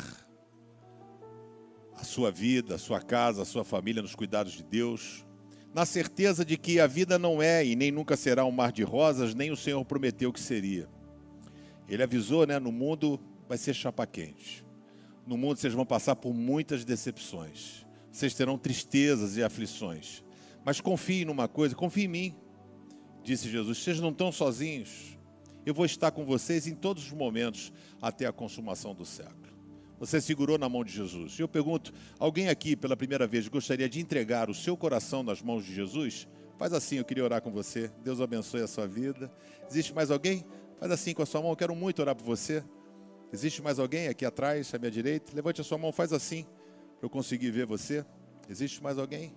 a 1.95 2.05
sua 2.05 2.31
vida, 2.31 2.77
a 2.77 2.79
sua 2.79 3.01
casa, 3.01 3.43
a 3.43 3.45
sua 3.45 3.65
família 3.65 4.01
nos 4.01 4.15
cuidados 4.15 4.53
de 4.53 4.63
Deus, 4.63 5.27
na 5.75 5.85
certeza 5.85 6.45
de 6.45 6.57
que 6.57 6.81
a 6.81 6.87
vida 6.87 7.19
não 7.19 7.43
é 7.43 7.65
e 7.65 7.77
nem 7.77 7.91
nunca 7.91 8.17
será 8.17 8.45
um 8.45 8.51
mar 8.51 8.73
de 8.73 8.83
rosas, 8.83 9.35
nem 9.35 9.51
o 9.51 9.57
Senhor 9.57 9.85
prometeu 9.85 10.33
que 10.33 10.41
seria. 10.41 10.89
Ele 11.89 12.03
avisou, 12.03 12.47
né? 12.47 12.59
No 12.59 12.73
mundo 12.73 13.21
vai 13.49 13.59
ser 13.59 13.75
chapa 13.75 14.07
quente. 14.07 14.65
No 15.27 15.37
mundo 15.37 15.59
vocês 15.59 15.73
vão 15.73 15.87
passar 15.87 16.17
por 16.17 16.35
muitas 16.35 16.85
decepções. 16.85 17.85
Vocês 18.11 18.35
terão 18.35 18.59
tristezas 18.59 19.37
e 19.37 19.43
aflições. 19.43 20.23
Mas 20.65 20.81
confie 20.81 21.25
numa 21.25 21.49
coisa, 21.49 21.75
confie 21.75 22.05
em 22.05 22.09
mim, 22.09 22.37
disse 23.23 23.49
Jesus. 23.49 23.79
Vocês 23.79 24.01
não 24.01 24.11
estão 24.11 24.31
sozinhos. 24.31 25.19
Eu 25.65 25.75
vou 25.75 25.87
estar 25.87 26.11
com 26.11 26.25
vocês 26.25 26.67
em 26.67 26.75
todos 26.75 27.05
os 27.05 27.13
momentos 27.13 27.73
até 28.01 28.27
a 28.27 28.33
consumação 28.33 28.95
do 28.95 29.05
século. 29.05 29.43
Você 29.99 30.21
segurou 30.21 30.59
na 30.59 30.69
mão 30.69 30.83
de 30.83 30.93
Jesus. 30.93 31.39
E 31.39 31.43
eu 31.43 31.49
pergunto: 31.49 31.93
alguém 32.19 32.49
aqui 32.49 32.75
pela 32.75 32.97
primeira 32.97 33.27
vez 33.27 33.47
gostaria 33.47 33.89
de 33.89 34.01
entregar 34.01 34.51
o 34.51 34.55
seu 34.55 34.77
coração 34.77 35.23
nas 35.23 35.41
mãos 35.41 35.65
de 35.65 35.73
Jesus? 35.73 36.27
Faz 36.59 36.73
assim, 36.73 36.97
eu 36.97 37.05
queria 37.05 37.25
orar 37.25 37.41
com 37.41 37.53
você. 37.53 37.91
Deus 38.03 38.21
abençoe 38.21 38.63
a 38.63 38.67
sua 38.67 38.87
vida. 38.87 39.33
Existe 39.71 39.95
mais 39.95 40.11
alguém? 40.11 40.45
Faz 40.83 40.91
assim 40.91 41.15
com 41.15 41.23
a 41.23 41.27
sua 41.27 41.41
mão, 41.41 41.51
eu 41.51 41.57
quero 41.57 41.77
muito 41.77 42.03
orar 42.03 42.17
por 42.17 42.25
você. 42.25 42.61
Existe 43.33 43.63
mais 43.63 43.79
alguém 43.79 44.09
aqui 44.09 44.27
atrás, 44.27 44.75
à 44.75 44.79
minha 44.81 44.91
direita? 44.91 45.31
Levante 45.33 45.61
a 45.61 45.65
sua 45.65 45.79
mão, 45.79 45.93
faz 45.93 46.13
assim, 46.13 46.43
para 46.99 47.07
eu 47.07 47.09
conseguir 47.09 47.53
ver 47.53 47.67
você. 47.67 48.05
Existe 48.49 48.83
mais 48.83 48.99
alguém? 48.99 49.33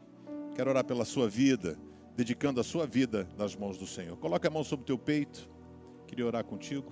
Quero 0.56 0.72
orar 0.72 0.84
pela 0.84 1.06
sua 1.06 1.30
vida, 1.30 1.78
dedicando 2.16 2.60
a 2.60 2.64
sua 2.64 2.88
vida 2.88 3.30
nas 3.38 3.56
mãos 3.56 3.78
do 3.78 3.86
Senhor. 3.86 4.18
Coloque 4.18 4.48
a 4.48 4.50
mão 4.50 4.64
sobre 4.64 4.82
o 4.82 4.88
teu 4.88 4.98
peito. 4.98 5.48
Queria 6.08 6.26
orar 6.26 6.44
contigo. 6.44 6.92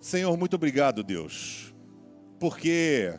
Senhor, 0.00 0.36
muito 0.36 0.54
obrigado, 0.54 1.02
Deus 1.02 1.74
porque, 2.38 3.18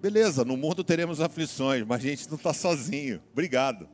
beleza, 0.00 0.44
no 0.44 0.56
mundo 0.56 0.84
teremos 0.84 1.20
aflições, 1.20 1.84
mas 1.86 2.04
a 2.04 2.08
gente 2.08 2.28
não 2.28 2.36
está 2.36 2.52
sozinho. 2.52 3.20
Obrigado. 3.32 3.88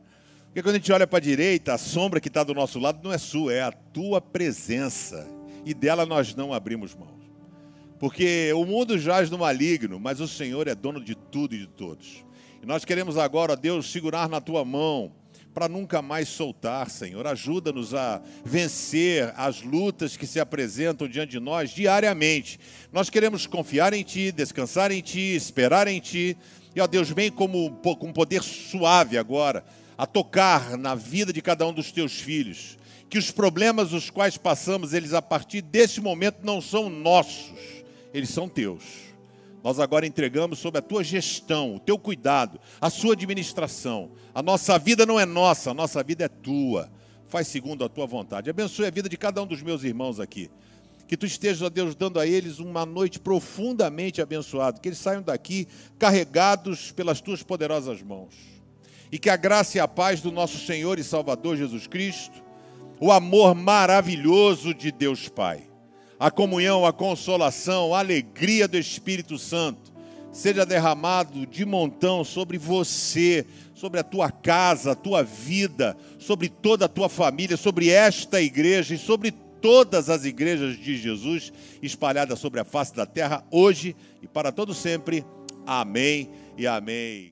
Porque 0.48 0.62
quando 0.62 0.76
a 0.76 0.78
gente 0.78 0.92
olha 0.92 1.06
para 1.06 1.18
a 1.18 1.22
direita, 1.22 1.74
a 1.74 1.78
sombra 1.78 2.20
que 2.20 2.28
está 2.28 2.42
do 2.42 2.54
nosso 2.54 2.78
lado 2.78 3.00
não 3.04 3.12
é 3.12 3.18
sua, 3.18 3.52
é 3.52 3.62
a 3.62 3.70
tua 3.70 4.20
presença. 4.20 5.28
E 5.64 5.74
dela 5.74 6.06
nós 6.06 6.34
não 6.34 6.54
abrimos 6.54 6.94
mão. 6.94 7.18
Porque 7.98 8.52
o 8.54 8.64
mundo 8.64 8.98
jaz 8.98 9.28
no 9.28 9.38
maligno, 9.38 10.00
mas 10.00 10.20
o 10.20 10.28
Senhor 10.28 10.66
é 10.66 10.74
dono 10.74 11.04
de 11.04 11.14
tudo 11.14 11.54
e 11.54 11.58
de 11.58 11.66
todos. 11.66 12.24
E 12.62 12.66
nós 12.66 12.84
queremos 12.84 13.18
agora, 13.18 13.56
Deus, 13.56 13.90
segurar 13.90 14.28
na 14.28 14.40
tua 14.40 14.64
mão 14.64 15.12
para 15.52 15.68
nunca 15.68 16.00
mais 16.00 16.28
soltar, 16.28 16.88
Senhor. 16.88 17.26
Ajuda-nos 17.26 17.92
a 17.92 18.22
vencer 18.44 19.32
as 19.36 19.62
lutas 19.62 20.16
que 20.16 20.26
se 20.26 20.40
apresentam 20.40 21.08
diante 21.08 21.32
de 21.32 21.40
nós 21.40 21.70
diariamente. 21.70 22.58
Nós 22.92 23.10
queremos 23.10 23.46
confiar 23.46 23.92
em 23.92 24.02
Ti, 24.02 24.32
descansar 24.32 24.92
em 24.92 25.02
Ti, 25.02 25.34
esperar 25.34 25.88
em 25.88 26.00
Ti. 26.00 26.36
E, 26.74 26.80
ó 26.80 26.86
Deus, 26.86 27.10
vem 27.10 27.30
como, 27.30 27.72
com 27.72 28.06
um 28.06 28.12
poder 28.12 28.42
suave 28.42 29.18
agora 29.18 29.64
a 29.98 30.06
tocar 30.06 30.78
na 30.78 30.94
vida 30.94 31.32
de 31.32 31.42
cada 31.42 31.66
um 31.66 31.72
dos 31.72 31.92
Teus 31.92 32.20
filhos. 32.20 32.78
Que 33.10 33.18
os 33.18 33.30
problemas 33.30 33.92
os 33.92 34.08
quais 34.08 34.38
passamos, 34.38 34.94
eles 34.94 35.12
a 35.12 35.20
partir 35.20 35.60
desse 35.60 36.00
momento 36.00 36.38
não 36.42 36.62
são 36.62 36.88
nossos, 36.88 37.58
eles 38.14 38.30
são 38.30 38.48
Teus 38.48 39.08
nós 39.62 39.80
agora 39.80 40.06
entregamos 40.06 40.60
sob 40.60 40.78
a 40.78 40.82
tua 40.82 41.02
gestão, 41.02 41.74
o 41.74 41.80
teu 41.80 41.98
cuidado, 41.98 42.60
a 42.80 42.88
sua 42.88 43.12
administração. 43.14 44.10
A 44.34 44.42
nossa 44.42 44.78
vida 44.78 45.04
não 45.04 45.18
é 45.18 45.26
nossa, 45.26 45.70
a 45.70 45.74
nossa 45.74 46.02
vida 46.02 46.24
é 46.24 46.28
tua. 46.28 46.90
Faz 47.26 47.48
segundo 47.48 47.84
a 47.84 47.88
tua 47.88 48.06
vontade. 48.06 48.48
Abençoe 48.48 48.86
a 48.86 48.90
vida 48.90 49.08
de 49.08 49.16
cada 49.16 49.42
um 49.42 49.46
dos 49.46 49.62
meus 49.62 49.84
irmãos 49.84 50.20
aqui. 50.20 50.50
Que 51.06 51.16
tu 51.16 51.26
estejas, 51.26 51.62
ó 51.62 51.68
Deus, 51.68 51.94
dando 51.94 52.20
a 52.20 52.26
eles 52.26 52.58
uma 52.58 52.86
noite 52.86 53.18
profundamente 53.18 54.22
abençoada. 54.22 54.78
Que 54.80 54.88
eles 54.88 54.98
saiam 54.98 55.22
daqui 55.22 55.66
carregados 55.98 56.92
pelas 56.92 57.20
tuas 57.20 57.42
poderosas 57.42 58.00
mãos. 58.02 58.34
E 59.10 59.18
que 59.18 59.30
a 59.30 59.36
graça 59.36 59.78
e 59.78 59.80
a 59.80 59.88
paz 59.88 60.20
do 60.20 60.30
nosso 60.30 60.58
Senhor 60.58 60.98
e 60.98 61.04
Salvador 61.04 61.56
Jesus 61.56 61.86
Cristo, 61.86 62.42
o 63.00 63.10
amor 63.10 63.54
maravilhoso 63.54 64.74
de 64.74 64.90
Deus 64.92 65.28
Pai 65.28 65.68
a 66.18 66.30
comunhão, 66.30 66.84
a 66.84 66.92
consolação, 66.92 67.94
a 67.94 68.00
alegria 68.00 68.66
do 68.66 68.76
Espírito 68.76 69.38
Santo 69.38 69.92
seja 70.32 70.66
derramado 70.66 71.46
de 71.46 71.64
montão 71.64 72.22
sobre 72.22 72.58
você, 72.58 73.46
sobre 73.74 73.98
a 73.98 74.04
tua 74.04 74.30
casa, 74.30 74.92
a 74.92 74.94
tua 74.94 75.22
vida, 75.22 75.96
sobre 76.18 76.48
toda 76.48 76.84
a 76.84 76.88
tua 76.88 77.08
família, 77.08 77.56
sobre 77.56 77.88
esta 77.88 78.40
igreja 78.40 78.94
e 78.94 78.98
sobre 78.98 79.30
todas 79.30 80.10
as 80.10 80.24
igrejas 80.24 80.76
de 80.76 80.96
Jesus 80.96 81.52
espalhadas 81.82 82.38
sobre 82.38 82.60
a 82.60 82.64
face 82.64 82.94
da 82.94 83.06
terra, 83.06 83.44
hoje 83.50 83.96
e 84.22 84.28
para 84.28 84.52
todo 84.52 84.74
sempre. 84.74 85.24
Amém 85.66 86.30
e 86.56 86.66
amém. 86.66 87.26